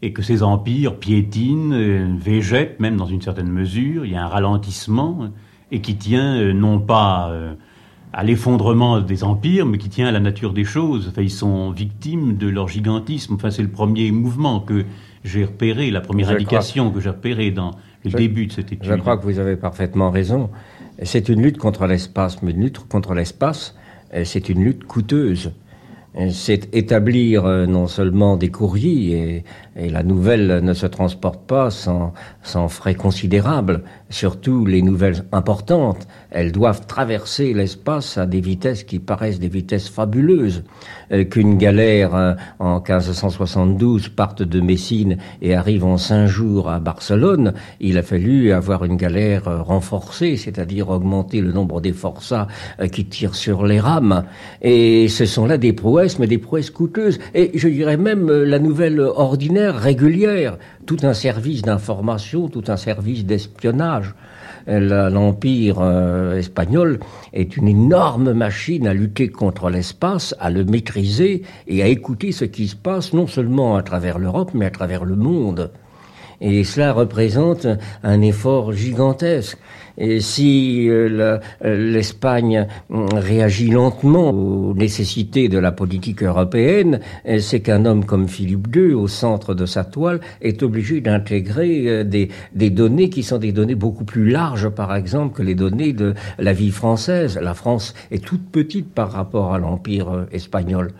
et 0.00 0.12
que 0.12 0.22
ces 0.22 0.42
empires 0.42 0.98
piétinent, 0.98 2.16
végètent 2.18 2.80
même 2.80 2.96
dans 2.96 3.06
une 3.06 3.20
certaine 3.20 3.50
mesure, 3.50 4.06
il 4.06 4.12
y 4.12 4.16
a 4.16 4.24
un 4.24 4.28
ralentissement, 4.28 5.28
et 5.70 5.80
qui 5.80 5.96
tient 5.96 6.52
non 6.54 6.78
pas 6.78 7.30
euh, 7.30 7.54
à 8.12 8.22
l'effondrement 8.22 9.00
des 9.00 9.24
empires, 9.24 9.66
mais 9.66 9.76
qui 9.76 9.88
tient 9.88 10.06
à 10.06 10.12
la 10.12 10.20
nature 10.20 10.52
des 10.52 10.64
choses. 10.64 11.08
Enfin, 11.08 11.22
ils 11.22 11.30
sont 11.30 11.70
victimes 11.70 12.36
de 12.36 12.48
leur 12.48 12.68
gigantisme. 12.68 13.34
Enfin, 13.34 13.50
c'est 13.50 13.62
le 13.62 13.70
premier 13.70 14.12
mouvement 14.12 14.60
que 14.60 14.84
j'ai 15.24 15.44
repéré, 15.44 15.90
la 15.90 16.00
première 16.00 16.30
indication 16.30 16.90
que 16.90 17.00
j'ai 17.00 17.10
repérée 17.10 17.50
dans 17.50 17.72
le 18.04 18.10
début 18.10 18.46
de 18.46 18.52
cette 18.52 18.72
étude. 18.72 18.84
Je 18.84 18.94
crois 18.94 19.16
que 19.16 19.22
vous 19.24 19.38
avez 19.38 19.56
parfaitement 19.56 20.10
raison. 20.10 20.50
C'est 21.02 21.28
une 21.28 21.42
lutte 21.42 21.58
contre 21.58 21.86
l'espace, 21.86 22.42
mais 22.42 22.52
une 22.52 22.62
lutte 22.62 22.78
contre 22.78 23.14
l'espace, 23.14 23.74
c'est 24.24 24.48
une 24.48 24.62
lutte 24.62 24.84
coûteuse 24.84 25.50
c'est 26.30 26.74
établir 26.74 27.44
euh, 27.44 27.66
non 27.66 27.86
seulement 27.86 28.36
des 28.36 28.48
courriers, 28.48 29.44
et, 29.76 29.86
et, 29.86 29.90
la 29.90 30.02
nouvelle 30.02 30.60
ne 30.62 30.72
se 30.72 30.86
transporte 30.86 31.44
pas 31.46 31.70
sans, 31.70 32.12
sans 32.42 32.68
frais 32.68 32.94
considérables, 32.94 33.82
surtout 34.14 34.66
les 34.66 34.82
nouvelles 34.82 35.24
importantes, 35.32 36.06
elles 36.30 36.52
doivent 36.52 36.86
traverser 36.86 37.54
l'espace 37.54 38.18
à 38.18 38.26
des 38.26 38.40
vitesses 38.40 38.84
qui 38.84 38.98
paraissent 38.98 39.38
des 39.38 39.48
vitesses 39.48 39.88
fabuleuses. 39.88 40.64
Euh, 41.12 41.24
Qu'une 41.24 41.56
galère 41.58 42.14
euh, 42.14 42.34
en 42.58 42.80
1572 42.80 44.08
parte 44.08 44.42
de 44.42 44.60
Messine 44.60 45.18
et 45.40 45.54
arrive 45.54 45.84
en 45.84 45.96
cinq 45.96 46.26
jours 46.26 46.68
à 46.68 46.80
Barcelone, 46.80 47.54
il 47.80 47.98
a 47.98 48.02
fallu 48.02 48.52
avoir 48.52 48.84
une 48.84 48.96
galère 48.96 49.48
euh, 49.48 49.62
renforcée, 49.62 50.36
c'est-à-dire 50.36 50.90
augmenter 50.90 51.40
le 51.40 51.52
nombre 51.52 51.80
des 51.80 51.92
forçats 51.92 52.48
qui 52.92 53.04
tirent 53.04 53.34
sur 53.34 53.64
les 53.64 53.80
rames. 53.80 54.24
Et 54.62 55.08
ce 55.08 55.24
sont 55.24 55.46
là 55.46 55.56
des 55.56 55.72
prouesses 55.72 55.84
prouesses, 55.84 56.18
mais 56.18 56.26
des 56.26 56.38
prouesses 56.38 56.70
coûteuses. 56.70 57.18
Et 57.34 57.50
je 57.54 57.68
dirais 57.68 57.96
même 57.96 58.28
euh, 58.30 58.44
la 58.44 58.58
nouvelle 58.58 58.98
ordinaire, 59.00 59.76
régulière, 59.76 60.56
tout 60.86 60.98
un 61.02 61.14
service 61.14 61.62
d'information, 61.62 62.48
tout 62.48 62.64
un 62.68 62.76
service 62.76 63.24
d'espionnage. 63.24 64.14
L'empire 64.66 65.78
euh, 65.80 66.38
espagnol 66.38 66.98
est 67.34 67.56
une 67.56 67.68
énorme 67.68 68.32
machine 68.32 68.86
à 68.86 68.94
lutter 68.94 69.28
contre 69.28 69.68
l'espace, 69.68 70.34
à 70.40 70.48
le 70.48 70.64
maîtriser 70.64 71.42
et 71.66 71.82
à 71.82 71.86
écouter 71.86 72.32
ce 72.32 72.46
qui 72.46 72.68
se 72.68 72.76
passe 72.76 73.12
non 73.12 73.26
seulement 73.26 73.76
à 73.76 73.82
travers 73.82 74.18
l'Europe, 74.18 74.52
mais 74.54 74.66
à 74.66 74.70
travers 74.70 75.04
le 75.04 75.16
monde. 75.16 75.70
Et 76.40 76.64
cela 76.64 76.92
représente 76.92 77.66
un 78.02 78.20
effort 78.20 78.72
gigantesque. 78.72 79.58
Et 79.96 80.20
si 80.20 80.88
euh, 80.88 81.38
euh, 81.64 81.92
l'Espagne 81.92 82.66
hum, 82.90 83.06
réagit 83.12 83.70
lentement 83.70 84.30
aux 84.30 84.74
nécessités 84.74 85.48
de 85.48 85.58
la 85.58 85.70
politique 85.70 86.22
européenne, 86.22 87.00
euh, 87.28 87.38
c'est 87.38 87.60
qu'un 87.60 87.84
homme 87.84 88.04
comme 88.04 88.28
Philippe 88.28 88.74
II, 88.74 88.94
au 88.94 89.06
centre 89.06 89.54
de 89.54 89.66
sa 89.66 89.84
toile, 89.84 90.20
est 90.42 90.62
obligé 90.62 91.00
d'intégrer 91.00 92.04
des 92.04 92.70
données 92.70 93.08
qui 93.08 93.22
sont 93.22 93.38
des 93.38 93.52
données 93.52 93.74
beaucoup 93.74 94.04
plus 94.04 94.28
larges, 94.30 94.68
par 94.68 94.94
exemple, 94.94 95.36
que 95.36 95.42
les 95.42 95.54
données 95.54 95.92
de 95.92 96.14
la 96.38 96.52
vie 96.52 96.70
française. 96.70 97.38
La 97.40 97.54
France 97.54 97.94
est 98.10 98.24
toute 98.24 98.50
petite 98.50 98.92
par 98.92 99.12
rapport 99.12 99.54
à 99.54 99.58
l'Empire 99.58 100.26
espagnol 100.32 100.92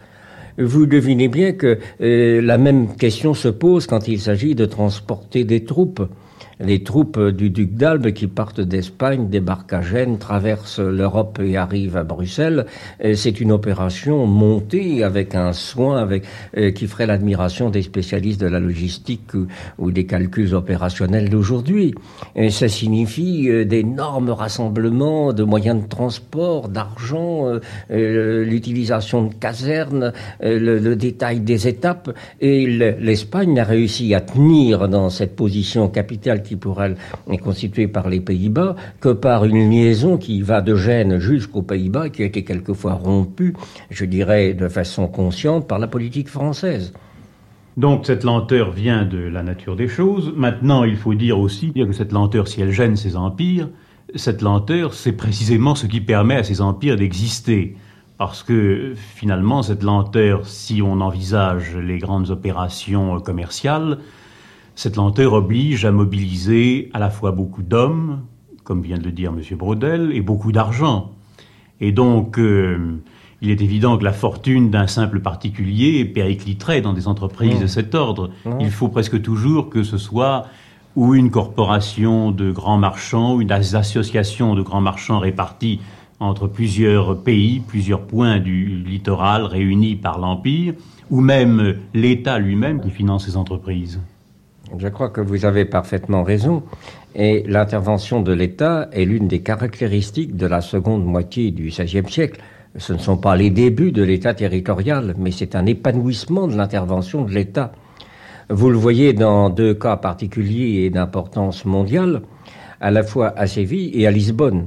vous 0.57 0.87
devinez 0.87 1.27
bien 1.27 1.51
que 1.51 1.81
la 1.99 2.59
même 2.59 2.95
question 2.95 3.35
se 3.35 3.49
pose 3.49 3.89
quand 3.89 4.07
il 4.07 4.21
s'agit 4.21 4.55
de 4.55 4.67
transporter 4.67 5.43
des 5.43 5.65
troupes 5.65 6.09
les 6.65 6.83
troupes 6.83 7.21
du 7.21 7.51
duc 7.51 7.75
d'Albe 7.75 8.13
qui 8.13 8.27
partent 8.27 8.61
d'Espagne, 8.61 9.29
débarquent 9.29 9.73
à 9.73 9.83
Gênes, 9.83 10.19
traversent 10.19 10.81
l'Europe 10.81 11.41
et 11.43 11.57
arrivent 11.57 11.97
à 11.97 12.05
Bruxelles. 12.05 12.67
C'est 13.15 13.41
une 13.41 13.53
opération 13.53 14.27
montée 14.27 15.03
avec 15.03 15.35
un 15.35 15.53
soin 15.53 15.97
avec, 15.97 16.25
euh, 16.57 16.71
qui 16.71 16.87
ferait 16.87 17.07
l'admiration 17.07 17.71
des 17.71 17.83
spécialistes 17.83 18.41
de 18.41 18.47
la 18.47 18.61
logistique 18.61 19.33
ou, 19.79 19.91
des 19.91 20.07
calculs 20.07 20.55
opérationnels 20.55 21.29
d'aujourd'hui. 21.29 21.95
Ça 22.51 22.69
signifie 22.69 23.49
euh, 23.49 23.65
d'énormes 23.65 24.31
rassemblements 24.31 25.33
de 25.33 25.45
moyens 25.45 25.83
de 25.83 25.89
transport, 25.89 26.69
d'argent, 26.69 27.59
euh, 27.91 28.45
l'utilisation 28.45 29.25
de 29.25 29.35
casernes, 29.35 30.13
le, 30.43 30.79
le, 30.79 30.97
détail 30.97 31.41
des 31.41 31.69
étapes. 31.69 32.11
Et 32.41 32.67
l'Espagne 32.67 33.59
a 33.59 33.65
réussi 33.65 34.15
à 34.15 34.21
tenir 34.21 34.89
dans 34.89 35.11
cette 35.11 35.37
position 35.37 35.89
capitale 35.89 36.43
qui 36.43 36.54
pour 36.57 36.83
elle 36.83 36.97
est 37.31 37.39
constituée 37.39 37.89
par 37.89 38.09
les 38.09 38.21
Pays-Bas 38.21 38.77
que 39.01 39.11
par 39.11 39.45
une 39.45 39.71
liaison 39.71 40.17
qui 40.17 40.43
va 40.43 40.61
de 40.61 40.75
Gênes 40.75 41.19
jusqu'aux 41.19 41.63
Pays-Bas, 41.63 42.11
qui 42.11 42.23
a 42.23 42.27
été 42.27 42.45
quelquefois 42.45 42.95
rompue, 42.95 43.55
je 43.91 44.05
dirais 44.05 44.55
de 44.55 44.69
façon 44.69 45.09
consciente, 45.09 45.67
par 45.69 45.79
la 45.79 45.87
politique 45.87 46.29
française. 46.29 46.93
Donc 47.77 48.07
cette 48.07 48.23
lenteur 48.23 48.71
vient 48.71 49.05
de 49.05 49.19
la 49.19 49.43
nature 49.43 49.75
des 49.75 49.89
choses. 49.89 50.33
Maintenant, 50.37 50.85
il 50.85 50.97
faut 50.97 51.15
dire 51.15 51.39
aussi 51.39 51.73
que 51.73 51.93
cette 51.93 52.13
lenteur, 52.13 52.47
si 52.47 52.61
elle 52.61 52.71
gêne 52.71 52.97
ces 52.97 53.17
empires, 53.17 53.69
cette 54.15 54.43
lenteur, 54.43 54.95
c'est 54.95 55.13
précisément 55.13 55.75
ce 55.75 55.87
qui 55.87 56.01
permet 56.01 56.37
à 56.37 56.45
ces 56.45 56.61
empires 56.61 56.97
d'exister. 56.97 57.77
Parce 58.17 58.45
que 58.45 58.95
finalement, 58.95 59.63
cette 59.63 59.83
lenteur, 59.83 60.47
si 60.47 60.83
on 60.83 61.01
envisage 61.01 61.77
les 61.77 61.99
grandes 61.99 62.31
opérations 62.31 63.19
commerciales, 63.19 63.99
cette 64.75 64.97
lenteur 64.97 65.33
oblige 65.33 65.85
à 65.85 65.93
mobiliser 65.93 66.91
à 66.93 66.99
la 66.99 67.11
fois 67.11 67.33
beaucoup 67.33 67.63
d'hommes, 67.63 68.23
comme 68.65 68.83
vient 68.83 68.99
de 68.99 69.05
le 69.05 69.13
dire 69.13 69.33
M. 69.33 69.57
Brodel, 69.57 70.13
et 70.13 70.21
beaucoup 70.21 70.53
d'argent. 70.53 71.13
Et 71.81 71.93
donc, 71.93 72.39
euh, 72.39 72.97
il 73.41 73.51
est 73.51 73.61
évident 73.61 73.99
que 73.99 74.05
la 74.05 74.13
fortune 74.13 74.71
d'un 74.71 74.87
simple 74.87 75.21
particulier 75.21 76.05
péricliterait 76.05 76.81
dans 76.81 76.93
des 76.93 77.09
entreprises 77.09 77.59
de 77.59 77.65
mmh. 77.65 77.69
cet 77.69 77.95
ordre. 77.95 78.31
Mmh. 78.45 78.51
Il 78.61 78.71
faut 78.71 78.89
presque 78.89 79.21
toujours 79.21 79.71
que 79.71 79.83
ce 79.83 79.99
soit 79.99 80.47
ou 80.97 81.15
une 81.15 81.31
corporation 81.31 82.31
de 82.31 82.53
grands 82.53 82.79
marchands, 82.79 83.35
ou 83.35 83.43
une 83.43 83.51
association 83.53 84.55
de 84.55 84.63
grands 84.63 84.81
marchands 84.81 85.19
répartis 85.19 85.81
entre 86.21 86.47
plusieurs 86.47 87.21
pays, 87.21 87.61
plusieurs 87.61 88.03
points 88.03 88.39
du 88.39 88.67
littoral 88.67 89.45
réunis 89.45 89.97
par 89.97 90.19
l'Empire, 90.19 90.75
ou 91.11 91.21
même 91.21 91.77
l'État 91.93 92.39
lui-même 92.39 92.81
qui 92.81 92.91
finance 92.91 93.27
ces 93.27 93.37
entreprises. 93.37 94.01
Je 94.79 94.89
crois 94.89 95.11
que 95.11 95.21
vous 95.21 95.45
avez 95.45 95.65
parfaitement 95.65 96.23
raison. 96.23 96.63
Et 97.15 97.45
l'intervention 97.47 98.23
de 98.23 98.33
l'État 98.33 98.89
est 98.93 99.05
l'une 99.05 99.29
des 99.29 99.41
caractéristiques 99.41 100.37
de 100.37 100.47
la 100.47 100.61
seconde 100.61 101.05
moitié 101.05 101.51
du 101.51 101.69
XVIe 101.69 102.11
siècle. 102.11 102.41
Ce 102.77 102.93
ne 102.93 102.99
sont 102.99 103.17
pas 103.17 103.37
les 103.37 103.51
débuts 103.51 103.93
de 103.93 104.03
l'État 104.03 104.35
territorial, 104.35 105.15
mais 105.17 105.31
c'est 105.31 105.55
un 105.55 105.67
épanouissement 105.67 106.49
de 106.49 106.57
l'intervention 106.57 107.25
de 107.25 107.31
l'État. 107.31 107.73
Vous 108.51 108.69
le 108.69 108.77
voyez 108.77 109.13
dans 109.13 109.49
deux 109.49 109.75
cas 109.75 109.97
particuliers 109.97 110.85
et 110.85 110.91
d'importance 110.91 111.65
mondiale, 111.65 112.23
à 112.81 112.91
la 112.91 113.05
fois 113.05 113.33
à 113.37 113.47
Séville 113.47 113.93
et 113.95 114.07
à 114.07 114.11
Lisbonne. 114.11 114.67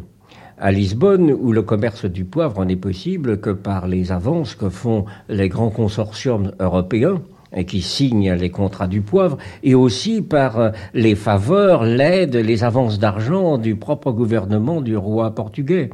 À 0.58 0.72
Lisbonne, 0.72 1.32
où 1.32 1.52
le 1.52 1.62
commerce 1.62 2.06
du 2.06 2.24
poivre 2.24 2.64
n'est 2.64 2.78
possible 2.78 3.40
que 3.40 3.50
par 3.50 3.88
les 3.88 4.12
avances 4.12 4.56
que 4.56 4.70
font 4.70 5.06
les 5.28 5.50
grands 5.50 5.70
consortiums 5.70 6.54
européens, 6.60 7.22
qui 7.68 7.82
signent 7.82 8.34
les 8.34 8.50
contrats 8.50 8.88
du 8.88 9.02
poivre, 9.02 9.38
et 9.64 9.76
aussi 9.76 10.22
par 10.22 10.60
euh, 10.60 10.70
les 10.94 11.16
faveurs, 11.16 11.84
l'aide, 11.84 12.36
les 12.36 12.64
avances 12.64 13.00
d'argent 13.00 13.58
du 13.58 13.76
propre 13.76 14.12
gouvernement 14.12 14.82
du 14.82 14.98
roi 14.98 15.34
portugais 15.34 15.90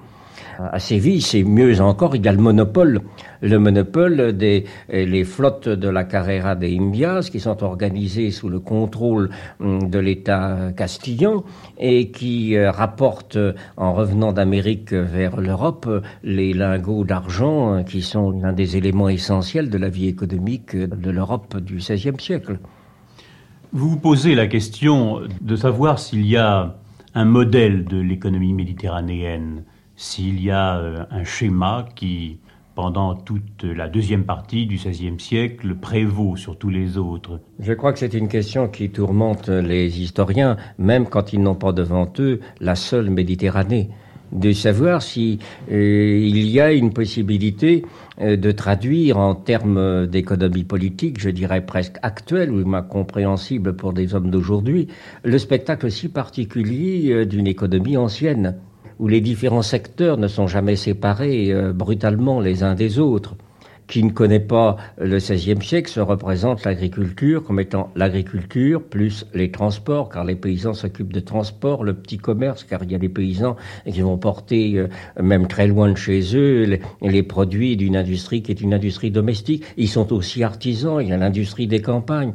à 0.60 0.80
Séville, 0.80 1.22
c'est 1.22 1.44
mieux 1.44 1.82
encore, 1.82 2.16
il 2.16 2.26
y 2.26 2.28
a 2.28 2.32
le 2.32 2.38
monopole, 2.38 3.02
le 3.42 3.58
monopole 3.58 4.34
des 4.34 4.66
les 4.90 5.24
flottes 5.24 5.70
de 5.70 5.90
la 5.90 6.04
Carrera 6.04 6.56
des 6.56 6.78
Indias 6.78 7.30
qui 7.32 7.40
sont 7.40 7.64
organisées 7.64 8.32
sous 8.32 8.50
le 8.50 8.60
contrôle 8.60 9.30
hum, 9.60 9.90
de 9.90 10.00
l'État 10.00 10.72
castillan 10.76 11.44
et 11.78 12.12
qui 12.12 12.56
euh, 12.56 12.72
rapportent 12.72 13.38
en 13.78 13.94
revenant 13.94 14.34
d'Amérique 14.34 14.94
vers 14.94 15.40
l'Europe 15.40 15.90
les 16.24 16.54
lingots 16.54 17.04
d'argent 17.04 17.84
qui 17.84 18.02
sont 18.02 18.32
l'un 18.32 18.54
des 18.54 18.78
éléments 18.78 19.10
essentiels 19.10 19.70
de 19.70 19.78
la 19.78 19.90
vie 19.90 20.08
économique 20.08 20.76
de 20.76 21.10
l'Europe 21.10 21.58
du 21.58 21.78
XVIe 21.78 22.20
siècle. 22.20 22.60
Vous 23.72 23.90
vous 23.90 24.00
posez 24.00 24.36
la 24.36 24.48
question 24.48 25.22
de 25.42 25.56
savoir 25.56 25.98
s'il 25.98 26.26
y 26.28 26.38
a 26.38 26.76
un 27.16 27.26
modèle 27.26 27.86
de 27.86 27.98
l'économie 27.98 28.54
méditerranéenne 28.54 29.64
s'il 29.96 30.42
y 30.44 30.52
a 30.52 30.78
euh, 30.78 31.06
un 31.12 31.24
schéma 31.24 31.86
qui, 31.96 32.40
pendant 32.76 33.16
toute 33.16 33.64
la 33.64 33.88
deuxième 33.88 34.24
partie 34.24 34.66
du 34.66 34.76
XVIe 34.76 35.20
siècle, 35.20 35.76
prévaut 35.76 36.36
sur 36.36 36.58
tous 36.58 36.70
les 36.70 36.98
autres. 36.98 37.40
Je 37.60 37.74
crois 37.74 37.94
que 37.94 38.00
c'est 38.00 38.14
une 38.14 38.28
question 38.28 38.68
qui 38.68 38.90
tourmente 38.90 39.50
les 39.50 40.02
historiens, 40.02 40.58
même 40.78 41.08
quand 41.08 41.34
ils 41.34 41.42
n'ont 41.42 41.56
pas 41.56 41.72
devant 41.72 42.12
eux 42.20 42.40
la 42.60 42.76
seule 42.76 43.10
Méditerranée 43.10 43.90
de 44.32 44.52
savoir 44.52 45.04
si 45.04 45.38
euh, 45.72 46.18
il 46.20 46.48
y 46.50 46.60
a 46.60 46.72
une 46.72 46.92
possibilité 46.92 47.86
euh, 48.20 48.36
de 48.36 48.52
traduire 48.52 49.20
en 49.20 49.36
termes 49.36 50.08
d'économie 50.08 50.64
politique, 50.64 51.20
je 51.20 51.30
dirais 51.30 51.64
presque 51.64 51.98
actuelle 52.02 52.52
ou 52.52 52.64
compréhensible 52.90 53.76
pour 53.76 53.94
des 53.94 54.16
hommes 54.16 54.32
d'aujourd'hui, 54.32 54.88
le 55.24 55.38
spectacle 55.38 55.92
si 55.92 56.10
particulier 56.10 57.28
d'une 57.28 57.46
économie 57.46 57.96
ancienne 57.96 58.56
où 59.04 59.10
les 59.10 59.20
différents 59.20 59.64
secteurs 59.64 60.16
ne 60.18 60.30
sont 60.30 60.48
jamais 60.48 60.78
séparés 60.78 61.52
euh, 61.52 61.74
brutalement 61.74 62.40
les 62.40 62.64
uns 62.64 62.74
des 62.74 63.00
autres. 63.00 63.36
Qui 63.88 64.04
ne 64.04 64.12
connaît 64.12 64.40
pas 64.40 64.78
le 64.98 65.18
XVIe 65.18 65.62
siècle 65.62 65.92
se 65.92 66.00
représente 66.00 66.64
l'agriculture 66.64 67.44
comme 67.44 67.60
étant 67.60 67.92
l'agriculture 67.96 68.82
plus 68.82 69.26
les 69.34 69.52
transports, 69.52 70.10
car 70.10 70.24
les 70.24 70.36
paysans 70.36 70.74
s'occupent 70.74 71.14
de 71.14 71.20
transport, 71.20 71.84
le 71.84 71.94
petit 71.94 72.18
commerce, 72.18 72.64
car 72.64 72.84
il 72.84 72.92
y 72.92 72.96
a 72.96 72.98
des 72.98 73.10
paysans 73.10 73.56
qui 73.86 74.02
vont 74.02 74.18
porter, 74.18 74.78
euh, 74.78 74.88
même 75.22 75.48
très 75.48 75.68
loin 75.68 75.92
de 75.92 75.98
chez 75.98 76.36
eux, 76.36 76.80
les, 77.02 77.24
produits 77.24 77.78
d'une 77.78 77.96
industrie 77.96 78.42
qui 78.42 78.52
est 78.52 78.62
une 78.62 78.74
industrie 78.74 79.12
domestique. 79.12 79.64
Ils 79.78 79.90
sont 79.90 80.14
aussi 80.14 80.44
artisans, 80.44 81.00
il 81.02 81.10
y 81.10 81.14
a 81.14 81.18
l'industrie 81.18 81.68
des 81.68 81.82
campagnes. 81.82 82.34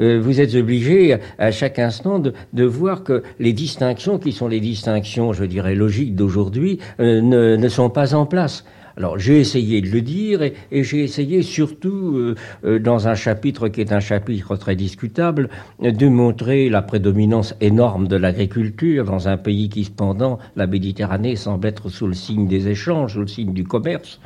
Euh, 0.00 0.20
vous 0.20 0.40
êtes 0.40 0.54
obligé 0.54 1.16
à 1.38 1.50
chaque 1.50 1.78
instant 1.78 2.18
de, 2.18 2.64
voir 2.64 3.04
que 3.04 3.22
les 3.38 3.52
distinctions, 3.52 4.18
qui 4.18 4.32
sont 4.32 4.48
les 4.48 4.60
distinctions, 4.60 5.32
je 5.32 5.44
dirais, 5.44 5.74
logiques 5.74 6.14
d'aujourd'hui, 6.14 6.78
euh, 7.00 7.20
ne 7.56 7.68
sont 7.68 7.90
pas 7.90 8.14
en 8.14 8.26
place. 8.26 8.64
Alors 8.98 9.16
j'ai 9.16 9.38
essayé 9.38 9.80
de 9.80 9.88
le 9.90 10.00
dire 10.00 10.42
et, 10.42 10.54
j'ai 10.72 11.04
essayé 11.04 11.42
surtout 11.42 12.16
euh, 12.16 12.34
euh, 12.64 12.80
dans 12.80 13.06
un 13.06 13.14
chapitre 13.14 13.68
qui 13.68 13.80
est 13.80 13.92
un 13.92 14.00
chapitre 14.00 14.56
très 14.56 14.74
discutable 14.74 15.50
de 15.80 16.08
montrer 16.08 16.68
la 16.68 16.82
prédominance 16.82 17.54
énorme 17.60 18.08
de 18.08 18.16
l'agriculture 18.16 19.04
dans 19.04 19.28
un 19.28 19.36
pays 19.36 19.68
qui 19.68 19.84
cependant 19.84 20.40
la 20.56 20.66
Méditerranée 20.66 21.36
semble 21.36 21.68
être 21.68 21.88
sous 21.90 22.08
le 22.08 22.14
signe 22.14 22.48
des 22.48 22.66
échanges, 22.66 23.12
sous 23.12 23.20
le 23.20 23.28
signe 23.28 23.52
du 23.52 23.62
commerce. 23.62 24.18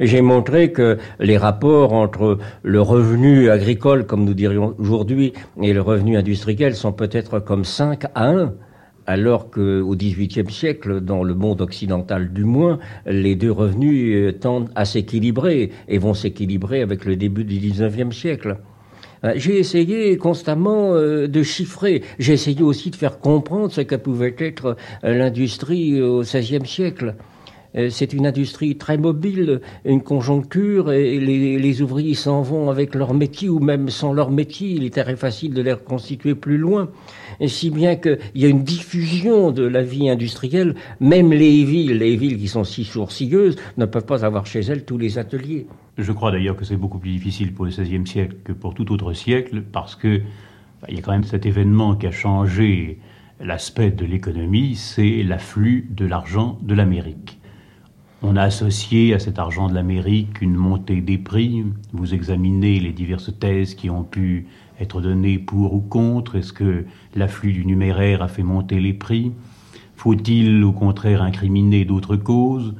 J'ai 0.00 0.20
montré 0.20 0.70
que 0.70 0.98
les 1.18 1.38
rapports 1.38 1.94
entre 1.94 2.36
le 2.62 2.82
revenu 2.82 3.48
agricole, 3.48 4.04
comme 4.04 4.26
nous 4.26 4.34
dirions 4.34 4.74
aujourd'hui, 4.78 5.32
et 5.62 5.72
le 5.72 5.80
revenu 5.80 6.18
industriel 6.18 6.74
sont 6.74 6.92
peut-être 6.92 7.38
comme 7.38 7.64
5 7.64 8.04
à 8.14 8.28
1 8.28 8.52
alors 9.10 9.50
qu'au 9.50 9.96
XVIIIe 9.96 10.48
siècle, 10.48 11.00
dans 11.00 11.24
le 11.24 11.34
monde 11.34 11.62
occidental 11.62 12.32
du 12.32 12.44
moins, 12.44 12.78
les 13.06 13.34
deux 13.34 13.50
revenus 13.50 14.14
euh, 14.14 14.32
tendent 14.32 14.70
à 14.76 14.84
s'équilibrer 14.84 15.72
et 15.88 15.98
vont 15.98 16.14
s'équilibrer 16.14 16.80
avec 16.80 17.04
le 17.04 17.16
début 17.16 17.42
du 17.42 17.58
XIXe 17.58 18.16
siècle. 18.16 18.58
Euh, 19.24 19.32
j'ai 19.34 19.58
essayé 19.58 20.16
constamment 20.16 20.94
euh, 20.94 21.26
de 21.26 21.42
chiffrer. 21.42 22.04
J'ai 22.20 22.34
essayé 22.34 22.62
aussi 22.62 22.90
de 22.90 22.96
faire 22.96 23.18
comprendre 23.18 23.72
ce 23.72 23.80
que 23.80 23.96
pouvait 23.96 24.36
être 24.38 24.76
l'industrie 25.02 26.00
au 26.00 26.20
XVIe 26.20 26.64
siècle. 26.64 27.16
C'est 27.74 28.12
une 28.12 28.26
industrie 28.26 28.76
très 28.76 28.98
mobile, 28.98 29.60
une 29.84 30.02
conjoncture, 30.02 30.92
et 30.92 31.20
les, 31.20 31.82
ouvriers 31.82 32.14
s'en 32.14 32.42
vont 32.42 32.68
avec 32.68 32.94
leur 32.94 33.14
métier 33.14 33.48
ou 33.48 33.60
même 33.60 33.88
sans 33.90 34.12
leur 34.12 34.30
métier. 34.30 34.70
Il 34.70 34.84
est 34.84 34.94
très 34.94 35.16
facile 35.16 35.54
de 35.54 35.62
les 35.62 35.72
reconstituer 35.72 36.34
plus 36.34 36.58
loin 36.58 36.88
si 37.46 37.70
bien 37.70 37.96
qu'il 37.96 38.18
y 38.34 38.44
a 38.44 38.48
une 38.48 38.64
diffusion 38.64 39.52
de 39.52 39.62
la 39.62 39.82
vie 39.82 40.10
industrielle. 40.10 40.74
Même 40.98 41.30
les 41.30 41.64
villes, 41.64 41.98
les 41.98 42.16
villes 42.16 42.38
qui 42.38 42.48
sont 42.48 42.64
si 42.64 42.84
sourcilleuses, 42.84 43.56
ne 43.76 43.86
peuvent 43.86 44.04
pas 44.04 44.24
avoir 44.24 44.46
chez 44.46 44.60
elles 44.60 44.84
tous 44.84 44.98
les 44.98 45.18
ateliers. 45.18 45.66
Je 45.98 46.12
crois 46.12 46.32
d'ailleurs 46.32 46.56
que 46.56 46.64
c'est 46.64 46.76
beaucoup 46.76 46.98
plus 46.98 47.10
difficile 47.10 47.52
pour 47.52 47.64
le 47.64 47.70
XVIe 47.70 48.06
siècle 48.06 48.36
que 48.44 48.52
pour 48.52 48.74
tout 48.74 48.90
autre 48.92 49.12
siècle, 49.12 49.62
parce 49.72 49.94
que 49.96 50.18
bah, 50.82 50.88
y 50.90 50.98
a 50.98 51.02
quand 51.02 51.12
même 51.12 51.24
cet 51.24 51.46
événement 51.46 51.94
qui 51.94 52.06
a 52.06 52.10
changé 52.10 52.98
l'aspect 53.40 53.90
de 53.90 54.04
l'économie, 54.04 54.74
c'est 54.76 55.22
l'afflux 55.22 55.88
de 55.90 56.06
l'argent 56.06 56.58
de 56.62 56.74
l'Amérique. 56.74 57.39
On 58.22 58.36
a 58.36 58.42
associé 58.42 59.14
à 59.14 59.18
cet 59.18 59.38
argent 59.38 59.68
de 59.68 59.74
l'Amérique 59.74 60.42
une 60.42 60.54
montée 60.54 61.00
des 61.00 61.16
prix. 61.16 61.64
Vous 61.92 62.12
examinez 62.12 62.78
les 62.78 62.92
diverses 62.92 63.32
thèses 63.38 63.74
qui 63.74 63.88
ont 63.88 64.02
pu 64.02 64.46
être 64.78 65.00
donné 65.00 65.38
pour 65.38 65.72
ou 65.72 65.80
contre 65.80 66.36
Est-ce 66.36 66.52
que 66.52 66.84
l'afflux 67.14 67.52
du 67.52 67.64
numéraire 67.64 68.22
a 68.22 68.28
fait 68.28 68.42
monter 68.42 68.78
les 68.78 68.92
prix? 68.92 69.32
Faut-il 69.96 70.62
au 70.64 70.72
contraire 70.72 71.22
incriminer 71.22 71.86
d'autres 71.86 72.16
causes? 72.16 72.74